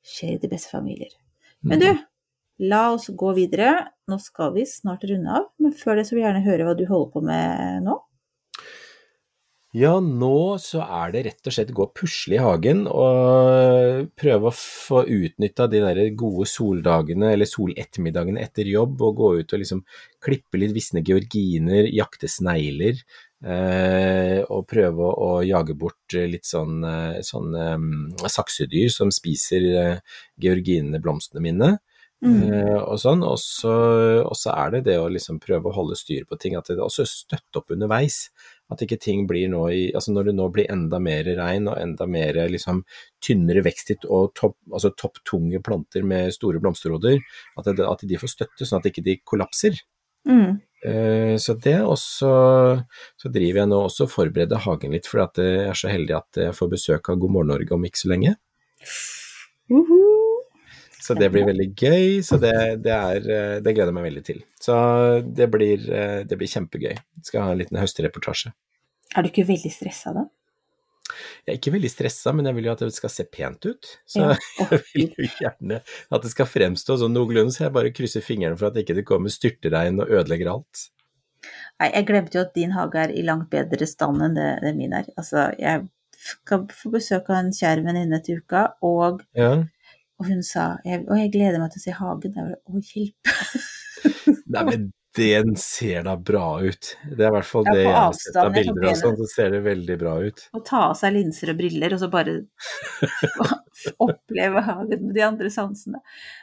Skjer 0.06 0.36
i 0.36 0.42
de 0.42 0.50
beste 0.50 0.70
familier. 0.70 1.10
Men 1.66 1.82
du, 1.82 1.88
la 2.70 2.82
oss 2.94 3.08
gå 3.10 3.32
videre. 3.34 3.72
Nå 4.06 4.20
skal 4.22 4.52
vi 4.54 4.66
snart 4.70 5.02
runde 5.10 5.40
av, 5.40 5.48
men 5.58 5.74
før 5.74 5.98
det 5.98 6.06
så 6.06 6.14
vil 6.14 6.22
jeg 6.22 6.28
gjerne 6.28 6.46
høre 6.46 6.68
hva 6.68 6.76
du 6.78 6.84
holder 6.86 7.10
på 7.16 7.24
med 7.26 7.82
nå. 7.88 7.96
Ja, 9.76 9.98
nå 10.00 10.56
så 10.62 10.80
er 10.84 11.10
det 11.12 11.22
rett 11.26 11.48
og 11.50 11.52
slett 11.52 11.72
gå 11.76 11.84
og 11.84 11.92
pusle 11.98 12.38
i 12.38 12.40
hagen 12.40 12.86
og 12.88 14.06
prøve 14.16 14.48
å 14.48 14.54
få 14.56 15.02
utnytta 15.04 15.66
de 15.68 15.82
der 15.84 16.00
gode 16.16 16.46
soldagene 16.48 17.34
eller 17.34 17.50
solettermiddagene 17.50 18.40
etter 18.40 18.70
jobb 18.70 19.02
og 19.04 19.18
gå 19.20 19.30
ut 19.42 19.52
og 19.52 19.60
liksom 19.60 19.82
klippe 20.24 20.62
litt 20.62 20.72
visne 20.76 21.02
georginer, 21.04 21.90
jakte 21.92 22.30
snegler. 22.30 23.02
Eh, 23.44 24.40
og 24.48 24.64
prøve 24.70 25.10
å, 25.12 25.28
jage 25.44 25.76
bort 25.76 26.14
litt 26.16 26.48
sånn, 26.48 26.80
eh, 26.88 27.18
sånn 27.26 27.52
um, 27.52 27.90
saksedyr 28.32 28.88
som 28.94 29.12
spiser 29.12 29.66
eh, 29.76 30.16
georginene, 30.40 31.02
blomstene 31.04 31.44
mine. 31.44 31.74
Mm. 32.24 32.38
Eh, 32.48 32.78
og 32.80 32.96
sånn, 33.00 33.20
så, 33.38 33.74
og 34.24 34.36
så, 34.38 34.54
er 34.54 34.76
det 34.76 34.86
det 34.88 34.96
å 34.98 35.08
liksom 35.12 35.38
prøve 35.42 35.68
å 35.68 35.76
holde 35.76 35.98
styr 35.98 36.24
på 36.28 36.38
ting, 36.40 36.56
at 36.56 36.70
det 36.72 36.80
også 36.80 37.04
støtte 37.08 37.60
opp 37.60 37.74
underveis. 37.76 38.26
At 38.72 38.82
ikke 38.82 38.98
ting 38.98 39.26
blir 39.30 39.46
nå 39.52 39.62
i 39.70 39.82
Altså 39.94 40.10
når 40.14 40.30
det 40.30 40.36
nå 40.38 40.48
blir 40.54 40.70
enda 40.72 40.98
mer 41.02 41.28
regn 41.38 41.68
og 41.70 41.78
enda 41.78 42.06
mer 42.10 42.38
liksom 42.50 42.82
tynnere 43.22 43.62
veksthit 43.66 44.06
og 44.10 44.32
topp, 44.38 44.56
altså 44.72 44.90
topptunge 44.98 45.60
planter 45.64 46.06
med 46.06 46.34
store 46.34 46.62
blomsterhoder, 46.62 47.20
at, 47.56 47.68
det, 47.68 47.86
at, 47.86 48.02
de 48.02 48.18
får 48.18 48.32
støtte 48.32 48.66
sånn 48.66 48.82
at 48.82 48.90
ikke 48.90 49.04
de 49.06 49.18
kollapser. 49.24 49.78
Mm. 50.26 50.58
Uh, 50.86 51.34
så 51.40 51.54
det, 51.62 51.78
også 51.82 52.18
så, 52.18 52.32
så, 53.22 53.30
driver 53.32 53.62
jeg 53.62 53.70
nå 53.70 53.78
også 53.86 54.06
og 54.06 54.12
forbereder 54.12 54.66
hagen 54.66 54.94
litt, 54.94 55.08
for 55.10 55.24
at 55.24 55.38
jeg 55.40 55.70
er 55.70 55.78
så 55.78 55.90
heldig 55.90 56.18
at 56.18 56.42
jeg 56.42 56.58
får 56.58 56.74
besøk 56.74 57.10
av 57.10 57.22
God 57.22 57.38
morgen 57.38 57.54
Norge 57.54 57.74
om 57.74 57.86
ikke 57.86 58.02
så 58.02 58.12
lenge. 58.12 58.36
Uh 59.70 59.82
-huh. 59.82 60.15
Så 61.06 61.14
det 61.14 61.28
blir 61.30 61.44
veldig 61.46 61.68
gøy, 61.78 62.06
så 62.26 62.38
det, 62.42 62.54
det, 62.82 62.94
er, 62.94 63.26
eh, 63.30 63.58
det 63.62 63.74
gleder 63.76 63.92
jeg 63.92 63.96
meg 63.98 64.08
veldig 64.08 64.22
til. 64.26 64.40
Så 64.58 64.76
det 65.22 65.46
blir, 65.52 65.84
eh, 65.86 66.22
det 66.26 66.38
blir 66.38 66.50
kjempegøy. 66.50 66.96
Jeg 66.96 67.28
skal 67.28 67.44
ha 67.46 67.52
en 67.52 67.60
liten 67.60 67.78
høstreportasje. 67.78 68.50
Er 69.14 69.22
du 69.22 69.30
ikke 69.30 69.46
veldig 69.46 69.70
stressa 69.70 70.16
da? 70.16 70.26
Jeg 71.46 71.52
er 71.52 71.58
ikke 71.60 71.74
veldig 71.76 71.90
stressa, 71.92 72.32
men 72.34 72.48
jeg 72.50 72.56
vil 72.56 72.66
jo 72.66 72.72
at 72.74 72.82
det 72.82 72.96
skal 72.96 73.12
se 73.14 73.26
pent 73.30 73.68
ut. 73.68 73.92
Så 74.10 74.24
ja. 74.24 74.34
jeg 74.64 74.82
vil 74.90 75.12
jo 75.14 75.30
gjerne 75.44 75.78
at 75.86 76.26
det 76.26 76.32
skal 76.32 76.50
fremstå 76.50 76.98
sånn 76.98 77.14
noenlunde, 77.14 77.54
så 77.54 77.68
jeg 77.68 77.76
bare 77.76 77.94
krysser 77.94 78.24
fingrene 78.26 78.58
for 78.58 78.68
at 78.68 78.74
det 78.74 78.82
ikke 78.82 79.06
kommer 79.06 79.32
styrtregn 79.32 80.02
og 80.02 80.10
ødelegger 80.10 80.50
alt. 80.56 80.88
Nei, 81.78 81.92
jeg 81.92 82.08
glemte 82.08 82.40
jo 82.40 82.46
at 82.48 82.56
din 82.56 82.74
hage 82.74 82.98
er 83.04 83.14
i 83.14 83.22
langt 83.22 83.46
bedre 83.52 83.86
stand 83.86 84.24
enn 84.26 84.34
det, 84.34 84.48
det 84.64 84.74
min 84.74 84.96
er. 84.96 85.06
Altså, 85.14 85.52
jeg 85.60 85.86
skal 86.26 86.66
få 86.74 86.90
besøk 86.96 87.30
av 87.30 87.44
en 87.44 87.54
kjær 87.54 87.84
venninne 87.86 88.18
til 88.26 88.42
uka, 88.42 88.66
og 88.82 89.22
ja. 89.38 89.60
Og 90.16 90.28
hun 90.30 90.44
sa 90.46 90.76
jeg, 90.86 91.04
Og 91.04 91.18
jeg 91.20 91.32
gleder 91.34 91.60
meg 91.60 91.72
til 91.74 91.82
å 91.82 91.86
se 91.86 91.96
hagen. 91.96 92.36
Jeg 92.36 92.52
bare, 92.52 92.60
Å, 92.66 92.84
hjelp! 92.92 93.34
Nei, 94.54 94.62
men 94.70 94.86
den 95.16 95.54
ser 95.56 96.04
da 96.04 96.16
bra 96.20 96.60
ut. 96.60 96.90
Det 97.08 97.24
er 97.24 97.30
i 97.30 97.34
hvert 97.38 97.48
fall 97.48 97.64
det 97.68 97.82
jeg 97.82 97.94
har 97.94 98.16
sett 98.16 98.36
av 98.40 98.50
bilder 98.52 98.88
og 98.90 98.98
sånn, 99.00 99.16
så 99.20 99.28
ser 99.30 99.54
det 99.54 99.62
veldig 99.64 99.96
bra 100.00 100.16
ut. 100.26 100.42
Å 100.52 100.60
ta 100.66 100.82
av 100.90 100.96
seg 100.98 101.14
linser 101.16 101.52
og 101.52 101.60
briller, 101.60 101.94
og 101.96 102.02
så 102.02 102.10
bare 102.12 102.34
oppleve 104.06 104.62
hagen 104.66 105.06
med 105.06 105.14
de 105.16 105.24
andre 105.24 105.50
sansene. 105.52 106.02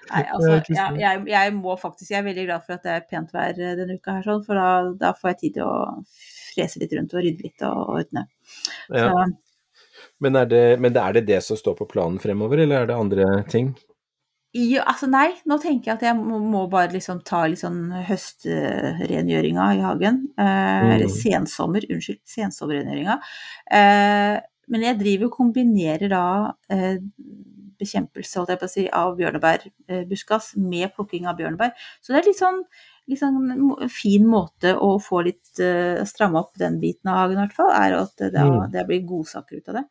Nei, 0.09 0.23
altså, 0.23 0.57
jeg, 0.69 0.99
jeg, 1.01 1.21
jeg, 1.33 1.53
må 1.57 1.75
faktisk 1.79 2.11
Jeg 2.11 2.21
er 2.21 2.27
veldig 2.27 2.47
glad 2.49 2.65
for 2.65 2.77
at 2.77 2.85
det 2.85 2.95
er 2.95 3.07
pent 3.09 3.33
vær 3.35 3.57
eh, 3.57 3.75
denne 3.79 3.97
uka 3.99 4.17
her, 4.17 4.27
sånn, 4.27 4.43
for 4.47 4.59
da, 4.59 4.69
da, 4.99 5.13
får 5.17 5.33
jeg 5.33 5.39
tid 5.43 5.57
til 5.59 5.67
å 5.67 5.77
frese 6.53 6.81
litt 6.81 6.93
rundt 6.97 7.15
og 7.15 7.25
rydde 7.25 7.47
litt 7.47 7.65
og 7.67 7.95
ordne. 7.97 8.27
Ja. 8.93 9.09
Men 10.21 10.37
er, 10.39 10.45
det, 10.47 10.65
men 10.79 10.95
er 10.95 11.17
det 11.17 11.25
det 11.27 11.41
som 11.43 11.57
står 11.59 11.75
på 11.79 11.89
planen 11.89 12.19
fremover, 12.21 12.61
eller 12.63 12.83
er 12.83 12.91
det 12.91 12.99
andre 12.99 13.27
ting? 13.49 13.73
Jo, 14.53 14.83
altså 14.85 15.07
nei, 15.09 15.31
nå 15.49 15.57
tenker 15.57 15.89
jeg 15.89 15.97
at 15.97 16.03
jeg 16.05 16.17
må, 16.19 16.37
må 16.45 16.67
bare 16.69 16.93
liksom 16.93 17.23
ta 17.25 17.39
litt 17.49 17.63
sånn 17.63 17.87
høstrengjøringa 18.05 19.69
i 19.73 19.81
hagen. 19.81 20.19
Eh, 20.37 20.45
mm. 20.45 20.91
Eller 20.93 21.09
sensommer, 21.09 21.87
unnskyld, 21.89 22.21
sensommerrengjøringa. 22.35 23.17
Eh, 23.79 24.35
men 24.73 24.85
jeg 24.85 24.99
driver 25.01 25.31
og 25.31 25.39
kombinerer 25.39 26.13
da 26.13 26.25
eh, 26.71 27.01
bekjempelse 27.81 28.39
holdt 28.39 28.53
jeg 28.53 28.61
på 28.61 28.69
å 28.69 28.73
si, 28.75 28.85
av 28.93 29.17
bjørnebærbuskas 29.17 30.53
med 30.61 30.93
plukking 30.93 31.25
av 31.29 31.41
bjørnebær. 31.41 31.73
Så 32.01 32.13
det 32.13 32.21
er 32.21 32.29
litt 32.29 32.39
sånn, 32.39 32.61
sånn 33.19 33.87
fin 33.91 34.27
måte 34.29 34.73
å 34.79 34.93
få 35.03 35.23
litt 35.27 35.59
uh, 35.59 36.03
stramme 36.07 36.39
opp 36.39 36.53
den 36.59 36.79
biten 36.81 37.11
av 37.11 37.19
hagen, 37.21 37.37
i 37.37 37.41
hvert 37.43 37.57
fall, 37.57 37.71
er 37.75 37.97
at 37.97 38.13
det, 38.21 38.31
mm. 38.33 38.69
det 38.73 38.85
blir 38.87 39.03
godsaker 39.09 39.59
ut 39.59 39.73
av 39.73 39.81
det. 39.81 39.83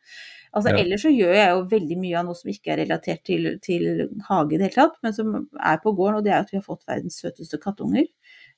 Altså, 0.53 0.69
ja. 0.69 0.81
Ellers 0.83 1.01
så 1.05 1.09
gjør 1.09 1.33
jeg 1.33 1.51
jo 1.51 1.61
veldig 1.71 1.97
mye 1.97 2.17
av 2.19 2.25
noe 2.27 2.37
som 2.37 2.49
ikke 2.51 2.73
er 2.73 2.83
relatert 2.83 3.23
til, 3.25 3.47
til 3.65 3.85
hage 4.27 4.53
i 4.53 4.59
det 4.59 4.67
hele 4.67 4.77
tatt, 4.77 4.99
men 5.05 5.15
som 5.15 5.35
er 5.41 5.79
på 5.81 5.93
gården, 5.97 6.19
og 6.19 6.25
det 6.25 6.33
er 6.33 6.43
at 6.43 6.51
vi 6.53 6.59
har 6.59 6.65
fått 6.65 6.85
verdens 6.89 7.17
søteste 7.23 7.57
kattunger. 7.61 8.05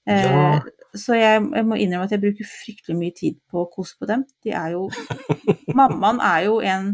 Eh, 0.05 0.25
ja. 0.27 0.59
så 0.93 1.15
jeg, 1.17 1.45
jeg, 1.55 1.65
må 1.65 1.77
innrømme 1.81 2.05
at 2.05 2.13
jeg 2.13 2.21
bruker 2.21 2.49
fryktelig 2.49 2.97
mye 2.99 3.15
tid 3.15 3.39
på 3.49 3.63
å 3.63 3.69
kose 3.71 3.95
på 3.99 4.09
dem. 4.09 4.25
De 4.45 4.51
er 4.53 4.75
jo 4.75 4.89
Mammaen 5.77 6.19
er 6.23 6.45
jo 6.49 6.59
en 6.63 6.91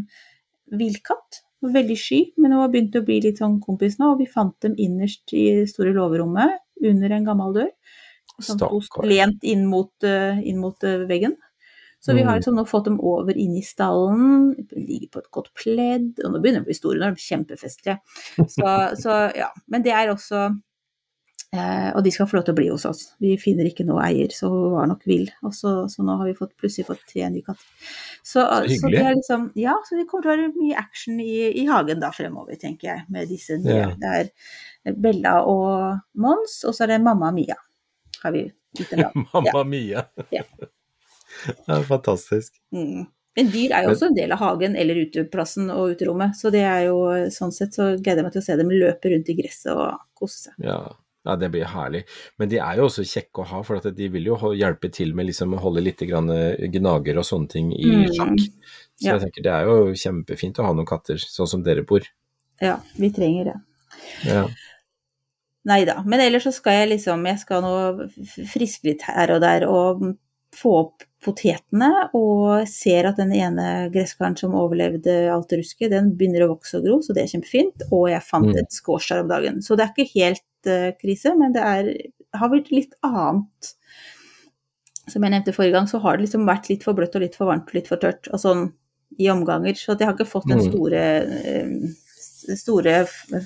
villkatt. 0.72 1.42
Veldig 1.62 1.96
sky, 1.98 2.20
men 2.42 2.54
hun 2.54 2.64
har 2.64 2.72
begynt 2.72 2.96
å 2.98 3.04
bli 3.06 3.20
litt 3.22 3.38
sånn 3.38 3.60
kompis 3.62 3.98
nå, 4.00 4.14
og 4.14 4.22
vi 4.22 4.26
fant 4.30 4.56
dem 4.64 4.74
innerst 4.82 5.30
i 5.36 5.44
det 5.60 5.68
store 5.70 5.92
låverommet 5.94 6.58
under 6.82 7.14
en 7.14 7.28
gammel 7.28 7.54
dør. 7.54 7.70
Sånn, 8.42 8.62
lent 9.06 9.44
inn 9.46 9.68
mot, 9.70 9.92
eh, 10.02 10.40
inn 10.48 10.58
mot 10.58 10.82
eh, 10.88 11.04
veggen. 11.06 11.36
Så 12.02 12.16
vi 12.16 12.24
har 12.24 12.32
mm. 12.32 12.40
liksom 12.40 12.56
nå 12.58 12.64
fått 12.66 12.88
dem 12.88 12.98
over 13.06 13.36
inn 13.38 13.54
i 13.54 13.62
stallen, 13.62 14.48
ligger 14.74 15.10
på 15.12 15.20
et 15.22 15.30
godt 15.36 15.52
pledd, 15.54 16.08
og 16.24 16.32
nå 16.32 16.40
begynner 16.42 16.64
de 16.64 16.66
å 16.66 16.70
bli 16.72 16.74
store, 16.74 16.98
nå 16.98 17.06
er 17.06 17.14
de 17.14 17.22
kjempefestlige. 17.22 17.98
Så, 18.56 18.72
så, 18.98 19.18
ja. 19.38 19.52
Men 19.70 19.84
det 19.86 19.94
er 19.94 20.10
også 20.10 20.48
Og 21.52 22.00
de 22.00 22.10
skal 22.14 22.24
få 22.30 22.38
lov 22.38 22.46
til 22.46 22.54
å 22.54 22.56
bli 22.56 22.66
hos 22.70 22.86
oss. 22.88 23.00
Vi 23.20 23.34
finner 23.36 23.66
ikke 23.68 23.84
noe 23.84 24.00
eier, 24.06 24.32
så 24.32 24.48
hun 24.48 24.72
var 24.72 24.86
nok 24.88 25.02
vill. 25.04 25.26
Så, 25.52 25.72
så 25.92 26.04
nå 26.06 26.14
har 26.16 26.30
vi 26.30 26.36
fått, 26.38 26.54
plutselig 26.56 26.86
fått 26.88 27.02
tre 27.10 27.26
nye 27.28 27.44
katter. 27.44 27.66
Så, 28.22 28.40
så, 28.40 28.78
så 28.80 28.92
det 28.92 29.02
er 29.02 29.18
liksom 29.18 29.50
Ja, 29.60 29.74
så 29.84 29.98
det 29.98 30.06
kommer 30.08 30.24
til 30.24 30.32
å 30.32 30.36
være 30.38 30.48
mye 30.54 30.78
action 30.80 31.20
i, 31.20 31.34
i 31.60 31.66
hagen 31.68 32.00
da 32.00 32.08
fremover, 32.16 32.56
tenker 32.56 32.88
jeg, 32.88 33.04
med 33.12 33.28
disse 33.28 33.60
nye. 33.60 33.82
Ja. 33.82 33.90
Det 34.00 34.14
er 34.88 34.96
Bella 35.04 35.42
og 35.44 36.00
Mons, 36.24 36.62
og 36.64 36.72
så 36.72 36.86
er 36.86 36.94
det 36.94 37.02
mamma 37.04 37.28
Mia. 37.36 37.58
Har 38.22 38.32
vi 38.32 38.46
gitt 38.78 38.96
en 38.96 39.04
navn. 39.04 39.26
mamma 39.34 39.52
ja. 39.52 39.66
Mia. 39.74 40.06
ja. 40.32 40.46
Det 41.66 41.72
er 41.72 41.84
fantastisk. 41.88 42.56
Mm. 42.72 43.06
Men 43.36 43.48
dyr 43.48 43.72
er 43.72 43.86
jo 43.86 43.94
også 43.94 44.10
en 44.10 44.16
del 44.16 44.32
av 44.34 44.42
hagen 44.42 44.74
eller 44.76 44.98
uteplassen 45.06 45.70
og 45.72 45.94
uterommet, 45.94 46.36
så 46.36 46.50
det 46.52 46.64
er 46.68 46.82
jo 46.90 46.98
sånn 47.32 47.54
sett 47.56 47.72
så 47.76 47.94
gleder 47.96 48.20
jeg 48.20 48.26
meg 48.26 48.34
til 48.34 48.42
å 48.42 48.44
se 48.44 48.56
dem 48.60 48.72
løpe 48.72 49.12
rundt 49.12 49.30
i 49.32 49.36
gresset 49.38 49.72
og 49.72 50.02
kose 50.18 50.50
seg. 50.50 50.58
Ja. 50.60 50.82
Ja. 51.24 51.36
det 51.36 51.50
blir 51.54 51.68
herlig. 51.70 52.02
Men 52.40 52.50
de 52.52 52.60
er 52.62 52.80
jo 52.80 52.88
også 52.88 53.04
kjekke 53.06 53.44
å 53.44 53.48
ha, 53.52 53.62
for 53.66 53.92
de 54.00 54.08
vil 54.14 54.30
jo 54.32 54.38
hjelpe 54.58 54.90
til 54.94 55.14
med 55.18 55.30
liksom 55.30 55.54
å 55.56 55.62
holde 55.62 55.84
litt 55.84 56.02
eh, 56.02 56.66
gnager 56.76 57.20
og 57.20 57.28
sånne 57.28 57.52
ting 57.52 57.70
i 57.76 57.86
mm. 57.90 58.08
sjakk. 58.16 58.48
Så 58.98 59.08
ja. 59.08 59.14
jeg 59.14 59.24
tenker 59.26 59.46
det 59.46 59.54
er 59.54 59.70
jo 59.70 59.94
kjempefint 60.04 60.60
å 60.60 60.66
ha 60.68 60.74
noen 60.76 60.88
katter 60.88 61.20
sånn 61.22 61.50
som 61.50 61.64
dere 61.66 61.86
bor. 61.86 62.06
Ja, 62.62 62.78
vi 62.98 63.10
trenger 63.14 63.52
det. 63.52 63.56
Ja. 64.28 64.44
Nei 65.68 65.82
da. 65.86 66.00
Men 66.06 66.22
ellers 66.24 66.48
så 66.48 66.50
skal 66.54 66.74
jeg 66.80 66.88
liksom 66.96 67.26
Jeg 67.28 67.38
skal 67.38 67.60
nå 67.62 67.74
friske 68.50 68.88
litt 68.88 69.04
her 69.06 69.30
og 69.34 69.42
der 69.44 69.66
og 69.68 70.02
få 70.52 70.72
opp 70.80 71.04
potetene, 71.22 71.88
og 72.18 72.66
ser 72.68 73.06
at 73.08 73.20
den 73.20 73.30
ene 73.36 73.88
gresskaren 73.94 74.34
som 74.36 74.56
overlevde 74.58 75.14
alt 75.32 75.54
rusket, 75.54 75.92
den 75.92 76.10
begynner 76.18 76.44
å 76.44 76.50
vokse 76.56 76.80
og 76.80 76.88
gro, 76.88 76.98
så 77.00 77.14
det 77.14 77.22
er 77.24 77.30
kjempefint. 77.30 77.84
Og 77.90 78.08
jeg 78.10 78.26
fant 78.26 78.50
mm. 78.50 78.58
et 78.60 78.80
her 78.82 79.22
om 79.22 79.30
dagen. 79.30 79.62
Så 79.62 79.78
det 79.78 79.86
er 79.86 79.94
ikke 79.94 80.18
helt 80.18 80.44
uh, 80.70 80.90
krise, 81.00 81.34
men 81.38 81.54
det 81.54 81.62
er, 81.66 81.90
har 82.38 82.52
vært 82.52 82.72
litt 82.74 82.94
annet. 83.06 83.72
Som 85.10 85.24
jeg 85.24 85.34
nevnte 85.34 85.54
forrige 85.54 85.74
gang, 85.74 85.88
så 85.90 85.98
har 86.02 86.16
det 86.16 86.28
liksom 86.28 86.46
vært 86.46 86.68
litt 86.70 86.86
for 86.86 86.96
bløtt 86.96 87.16
og 87.18 87.24
litt 87.24 87.38
for 87.38 87.50
varmt 87.50 87.72
og 87.72 87.78
litt 87.78 87.90
for 87.90 88.02
tørt, 88.02 88.30
og 88.30 88.42
sånn 88.42 88.68
i 89.20 89.28
omganger. 89.32 89.76
Så 89.76 89.96
jeg 89.96 90.08
har 90.08 90.14
ikke 90.16 90.28
fått 90.28 90.48
den 90.48 90.62
mm. 90.62 90.68
store, 90.70 91.02
uh, 91.26 92.54
store 92.58 93.02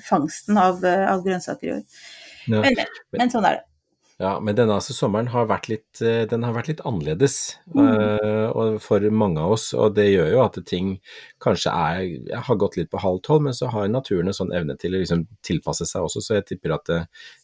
fangsten 0.07 0.59
av, 0.61 0.83
uh, 0.85 1.07
av 1.11 1.25
grønnsaker 1.25 1.69
i 1.71 1.75
år. 1.79 2.05
Men, 2.47 2.77
men, 3.17 3.31
sånn 3.33 3.47
er 3.47 3.59
det. 3.59 3.66
Ja, 4.17 4.31
men 4.41 4.55
denne 4.57 4.73
altså, 4.79 4.95
sommeren 4.97 5.27
har 5.29 5.45
vært 5.45 5.67
litt, 5.69 5.99
eh, 6.01 6.23
den 6.29 6.41
har 6.41 6.55
vært 6.55 6.71
litt 6.71 6.79
annerledes 6.89 7.35
mm. 7.69 7.81
uh, 8.49 8.77
for 8.81 9.03
mange 9.13 9.43
av 9.43 9.53
oss. 9.53 9.67
Og 9.77 9.93
det 9.93 10.07
gjør 10.07 10.31
jo 10.31 10.39
at 10.41 10.57
ting 10.65 10.95
kanskje 11.43 11.69
er, 11.69 12.39
har 12.47 12.57
gått 12.57 12.79
litt 12.79 12.89
på 12.89 13.01
halv 13.03 13.21
tolv, 13.27 13.45
men 13.45 13.53
så 13.53 13.69
har 13.69 13.91
naturen 13.93 14.31
en 14.31 14.37
sånn 14.39 14.55
evne 14.57 14.73
til 14.81 14.97
å 14.97 15.03
liksom 15.03 15.27
tilpasse 15.45 15.85
seg 15.85 16.07
også, 16.07 16.23
så 16.25 16.39
jeg 16.39 16.47
tipper 16.49 16.73
at 16.79 16.89
det, 16.89 16.99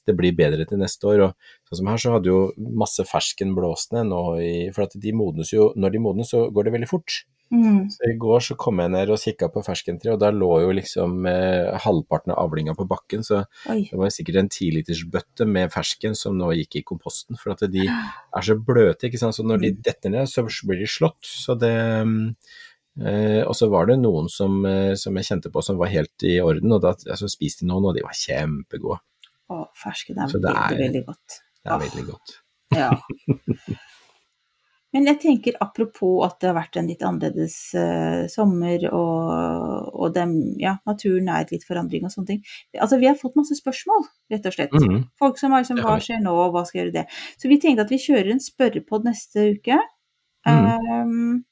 det, 0.10 0.18
blir 0.18 0.34
bedre 0.40 0.66
til 0.66 0.82
neste 0.82 1.12
år. 1.12 1.28
Og 1.28 1.70
sånn 1.70 1.84
som 1.84 1.92
her 1.94 2.02
så 2.02 2.16
hadde 2.16 2.34
jo 2.34 2.42
masse 2.82 3.06
fersken 3.06 3.54
blåsende 3.54 4.08
nå, 4.10 4.24
i, 4.42 4.56
for 4.74 4.88
at 4.88 4.98
de 4.98 5.14
modnes 5.14 5.54
jo, 5.54 5.70
når 5.78 5.94
de 5.94 6.04
modnes 6.10 6.34
så 6.34 6.48
går 6.50 6.72
det 6.72 6.78
veldig 6.80 6.90
fort. 6.90 7.22
Mm. 7.54 7.90
Så 7.94 8.08
I 8.10 8.16
går 8.18 8.42
så 8.42 8.56
kom 8.58 8.80
jeg 8.82 8.90
ned 8.96 9.12
og 9.14 9.22
kikka 9.22 9.48
på 9.54 9.62
ferskentreet, 9.66 10.16
og 10.16 10.22
da 10.24 10.32
lå 10.34 10.50
jo 10.64 10.72
liksom 10.74 11.28
eh, 11.30 11.70
halvparten 11.84 12.34
av 12.34 12.42
avlinga 12.48 12.74
på 12.78 12.88
bakken. 12.90 13.22
Så 13.26 13.44
Oi. 13.70 13.84
det 13.92 14.00
var 14.00 14.14
sikkert 14.14 14.40
en 14.42 14.50
tilitersbøtte 14.56 15.46
med 15.50 15.74
fersken 15.74 16.18
som 16.18 16.40
nå 16.40 16.50
gikk 16.58 16.80
i 16.82 16.86
komposten. 16.88 17.38
For 17.38 17.54
at 17.54 17.62
de 17.74 17.86
er 17.86 18.48
så 18.48 18.58
bløte, 18.58 19.06
ikke 19.08 19.22
sant. 19.22 19.38
Så 19.38 19.46
når 19.46 19.62
de 19.62 19.74
mm. 19.76 19.80
detter 19.86 20.16
ned, 20.16 20.32
så 20.32 20.46
blir 20.66 20.82
de 20.82 20.90
slått. 20.90 21.22
Så 21.30 21.58
det 21.62 21.76
eh, 21.78 23.42
Og 23.46 23.54
så 23.60 23.70
var 23.70 23.92
det 23.92 24.02
noen 24.02 24.32
som, 24.34 24.58
eh, 24.70 24.98
som, 25.00 25.22
jeg 25.22 25.30
kjente 25.30 25.54
på 25.54 25.66
som 25.66 25.78
var 25.82 25.94
helt 25.94 26.26
i 26.26 26.40
orden, 26.42 26.74
og 26.74 26.82
da 26.82 26.98
altså, 26.98 27.30
spiste 27.30 27.70
noen, 27.70 27.92
og 27.92 27.98
de 28.00 28.06
var 28.06 28.18
kjempegode. 28.18 29.02
Å, 29.54 29.64
fersken 29.78 30.18
er, 30.18 30.38
veldig, 30.42 30.78
veldig 30.88 31.06
godt. 31.06 31.42
Det 31.62 31.74
er 31.74 31.82
veldig 31.86 32.10
godt. 32.10 32.38
Ja. 32.74 32.94
Men 34.94 35.10
jeg 35.10 35.20
tenker 35.24 35.58
apropos 35.64 36.22
at 36.28 36.38
det 36.42 36.52
har 36.52 36.58
vært 36.58 36.78
en 36.78 36.90
litt 36.90 37.02
annerledes 37.06 37.56
uh, 37.78 38.26
sommer, 38.30 38.86
og, 38.94 39.90
og 39.94 40.14
dem, 40.14 40.36
ja, 40.62 40.76
naturen 40.90 41.32
er 41.34 41.48
et 41.48 41.54
litt 41.56 41.66
forandring 41.66 42.06
og 42.06 42.14
sånne 42.14 42.30
ting. 42.30 42.44
Altså, 42.78 43.00
vi 43.02 43.10
har 43.10 43.18
fått 43.18 43.40
masse 43.40 43.58
spørsmål, 43.58 44.06
rett 44.34 44.46
og 44.50 44.56
slett. 44.56 44.76
Mhm. 44.78 45.02
Folk 45.20 45.42
som 45.42 45.56
har 45.56 45.66
liksom 45.66 45.82
Hva 45.82 45.98
skjer 46.04 46.22
nå, 46.22 46.36
og 46.46 46.54
hva 46.54 46.66
skal 46.70 46.84
gjøre 46.84 46.96
det? 47.00 47.08
Så 47.42 47.50
vi 47.50 47.60
tenkte 47.64 47.88
at 47.88 47.94
vi 47.94 48.02
kjører 48.04 48.36
en 48.36 48.44
spørrepod 48.44 49.10
neste 49.10 49.50
uke. 49.58 49.82
Um, 50.46 51.44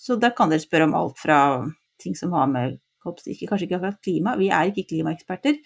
så 0.00 0.16
da 0.16 0.30
kan 0.32 0.50
dere 0.50 0.64
spørre 0.64 0.88
om 0.88 0.96
alt 0.96 1.18
fra 1.20 1.40
ting 2.00 2.16
som 2.16 2.32
har 2.32 2.48
med 2.50 2.78
ikke, 3.06 3.48
Kanskje 3.48 3.66
ikke 3.66 3.78
akkurat 3.78 4.00
klima, 4.04 4.36
vi 4.36 4.50
er 4.52 4.70
ikke 4.70 4.86
klimaeksperter, 4.90 5.58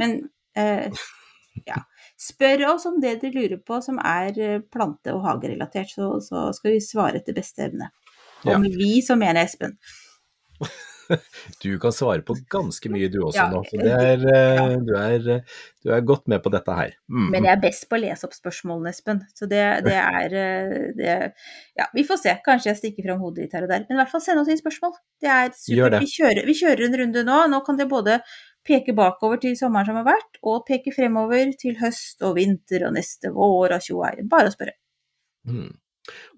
men 0.00 0.18
uh, 0.58 1.02
ja. 1.68 1.82
Spør 2.22 2.68
oss 2.74 2.86
om 2.86 3.00
det 3.02 3.16
dere 3.22 3.34
lurer 3.34 3.58
på 3.66 3.80
som 3.82 3.98
er 3.98 4.38
eh, 4.38 4.60
plante- 4.70 5.14
og 5.16 5.24
hagerelatert, 5.26 5.90
så, 5.90 6.14
så 6.22 6.50
skal 6.54 6.76
vi 6.76 6.84
svare 6.84 7.18
etter 7.18 7.34
beste 7.34 7.66
evne. 7.66 7.90
Og 8.44 8.52
Ja. 8.52 8.58
vi 8.62 8.94
så 9.02 9.16
mener 9.18 9.42
jeg 9.42 9.52
Espen. 9.52 9.76
Du 11.62 11.78
kan 11.82 11.92
svare 11.92 12.22
på 12.24 12.36
ganske 12.48 12.88
mye 12.92 13.08
du 13.12 13.18
også 13.20 13.42
Ja. 13.42 13.48
nå, 13.50 13.62
så 13.68 13.78
det 13.80 13.90
er, 13.92 14.22
eh, 14.36 14.76
du, 14.86 14.92
er, 14.96 15.42
du 15.84 15.90
er 15.92 16.04
godt 16.08 16.28
med 16.30 16.42
på 16.44 16.52
dette 16.54 16.76
her. 16.76 16.94
Mm. 17.10 17.26
Men 17.34 17.48
jeg 17.48 17.52
er 17.56 17.62
best 17.64 17.88
på 17.90 17.98
å 17.98 18.02
lese 18.04 18.28
opp 18.28 18.36
spørsmålene, 18.36 18.92
Espen. 18.94 19.20
Så 19.36 19.48
det, 19.50 19.62
det 19.86 19.98
er 19.98 20.36
eh, 20.44 20.76
det, 20.98 21.16
Ja, 21.78 21.88
vi 21.94 22.06
får 22.08 22.22
se. 22.22 22.36
Kanskje 22.46 22.70
jeg 22.72 22.80
stikker 22.80 23.08
fram 23.10 23.20
hodet 23.24 23.44
ditt 23.48 23.58
her 23.58 23.66
og 23.66 23.74
der. 23.74 23.84
Men 23.88 23.98
i 23.98 24.00
hvert 24.02 24.14
fall 24.14 24.24
send 24.24 24.40
oss 24.42 24.52
inn 24.52 24.62
spørsmål. 24.62 24.94
Det 25.22 25.34
er 25.34 25.52
supert. 25.58 25.98
Vi 26.00 26.46
vi 26.52 26.58
kjører 26.62 26.86
en 26.88 26.98
runde 27.02 27.26
nå. 27.28 27.42
Nå 27.52 27.62
kan 27.66 27.80
dere 27.80 27.92
både 27.92 28.20
peke 28.66 28.94
bakover 28.96 29.40
til 29.42 29.56
sommeren 29.58 29.88
som 29.88 29.98
har 30.00 30.06
vært, 30.06 30.38
og 30.46 30.64
peke 30.68 30.92
fremover 30.94 31.52
til 31.58 31.78
høst 31.80 32.22
og 32.22 32.36
vinter 32.38 32.86
og 32.86 32.94
neste 32.96 33.32
vår 33.34 33.76
og 33.76 33.86
tjoei. 33.86 34.12
Bare 34.28 34.50
å 34.50 34.54
spørre. 34.54 34.76
Mm. 35.48 35.72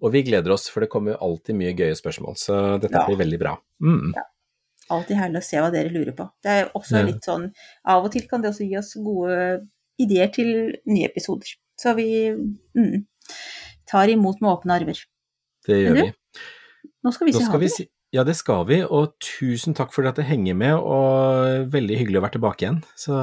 Og 0.03 0.13
vi 0.13 0.23
gleder 0.27 0.53
oss, 0.53 0.69
for 0.73 0.85
det 0.85 0.91
kommer 0.93 1.21
alltid 1.25 1.57
mye 1.57 1.75
gøye 1.77 1.97
spørsmål, 1.97 2.37
så 2.41 2.81
dette 2.81 2.95
Ja. 2.95 3.07
blir 3.07 3.21
veldig 3.21 3.39
bra. 3.41 3.57
Mm. 3.83 4.15
Alltid 4.91 5.17
herlig 5.17 5.41
å 5.41 5.45
se 5.45 5.57
hva 5.57 5.71
dere 5.73 5.89
lurer 5.93 6.13
på. 6.13 6.31
Det 6.43 6.51
er 6.51 6.71
også 6.75 6.99
Ja. 6.99 7.07
litt 7.07 7.23
sånn 7.25 7.53
Av 7.87 8.05
og 8.05 8.13
til 8.13 8.29
kan 8.29 8.43
det 8.43 8.51
også 8.51 8.69
gi 8.69 8.77
oss 8.77 8.95
gode 8.95 9.67
ideer 9.99 10.33
til 10.33 10.77
nye 10.87 11.09
episoder. 11.09 11.57
Så 11.79 11.95
vi 11.97 12.31
mm, 12.31 13.07
tar 13.87 14.09
imot 14.09 14.41
med 14.41 14.51
åpne 14.51 14.81
armer. 14.81 14.99
Det 15.67 15.75
gjør 15.75 15.95
vi. 15.95 16.13
Nå 17.05 17.13
skal 17.13 17.27
vi 17.27 17.33
si 17.33 17.43
ha 17.45 17.59
det. 17.59 17.89
Ja, 18.15 18.23
det 18.27 18.37
skal 18.39 18.63
vi, 18.69 18.79
og 18.87 19.17
tusen 19.23 19.75
takk 19.75 19.91
for 19.95 20.07
at 20.07 20.19
det 20.21 20.29
henger 20.29 20.55
med, 20.59 20.77
og 20.79 21.67
veldig 21.75 21.99
hyggelig 21.99 22.21
å 22.21 22.25
være 22.25 22.37
tilbake 22.37 22.67
igjen. 22.67 22.81
Så 22.99 23.17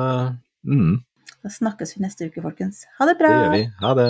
mm, 0.67 0.97
Da 1.41 1.51
snakkes 1.53 1.95
vi 1.95 2.03
neste 2.03 2.27
uke, 2.27 2.43
folkens. 2.43 2.83
Ha 2.99 3.07
det 3.07 3.15
det 3.15 3.21
bra! 3.23 3.31
gjør 3.37 3.53
vi. 3.55 3.63
Ha 3.81 3.93
det. 3.97 4.09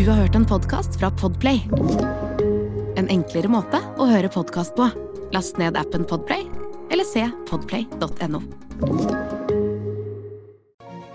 Du 0.00 0.06
har 0.08 0.16
hørt 0.16 0.34
en 0.34 0.46
podkast 0.48 0.94
fra 0.96 1.10
Podplay. 1.12 1.58
En 2.96 3.10
enklere 3.12 3.50
måte 3.52 3.76
å 4.00 4.06
høre 4.08 4.30
podkast 4.32 4.72
på. 4.72 4.86
Last 5.34 5.60
ned 5.60 5.76
appen 5.76 6.06
Podplay, 6.08 6.46
eller 6.88 7.04
se 7.04 7.26
podplay.no. 7.50 8.40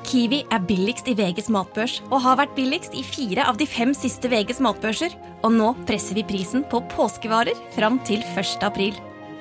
Kiwi 0.05 0.43
er 0.53 0.69
billigst 0.69 1.09
i 1.09 1.17
VGs 1.17 1.49
matbørs 1.57 1.97
og 2.11 2.19
har 2.27 2.37
vært 2.43 2.53
billigst 2.59 2.93
i 2.93 3.01
fire 3.01 3.49
av 3.49 3.57
de 3.57 3.65
fem 3.65 3.97
siste 3.97 4.29
VGs 4.29 4.61
matbørser. 4.61 5.17
Og 5.41 5.57
nå 5.57 5.73
presser 5.89 6.21
vi 6.21 6.27
prisen 6.29 6.61
på 6.69 6.85
påskevarer 6.93 7.57
fram 7.73 7.97
til 8.05 8.21
1. 8.35 8.69
april. 8.69 8.93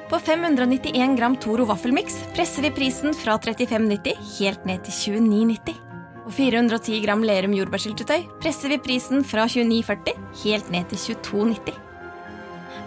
På 0.09 0.25
591 0.25 1.21
gram 1.21 1.37
Toro 1.37 1.69
vaffelmiks 1.69 2.23
presser 2.33 2.65
vi 2.65 2.77
prisen 2.81 3.13
fra 3.13 3.37
35,90 3.37 4.39
helt 4.39 4.71
ned 4.73 4.89
til 4.89 5.19
29,90. 5.21 5.84
Og 6.25 6.33
410 6.33 7.03
gram 7.05 7.25
Lerum 7.25 7.53
jordbærsyltetøy 7.53 8.29
presser 8.41 8.73
vi 8.73 8.81
prisen 8.81 9.25
fra 9.29 9.45
29,40 9.45 10.15
helt 10.45 10.71
ned 10.73 10.89
til 10.93 11.19
22,90. 11.21 11.75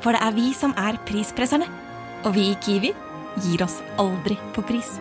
For 0.01 0.15
det 0.15 0.21
er 0.25 0.37
vi 0.37 0.53
som 0.57 0.73
er 0.77 0.97
prispresserne. 1.05 1.69
Og 2.25 2.33
vi 2.33 2.49
i 2.49 2.57
Kiwi 2.65 2.95
gir 3.43 3.65
oss 3.67 3.81
aldri 4.01 4.39
på 4.55 4.65
pris. 4.65 4.97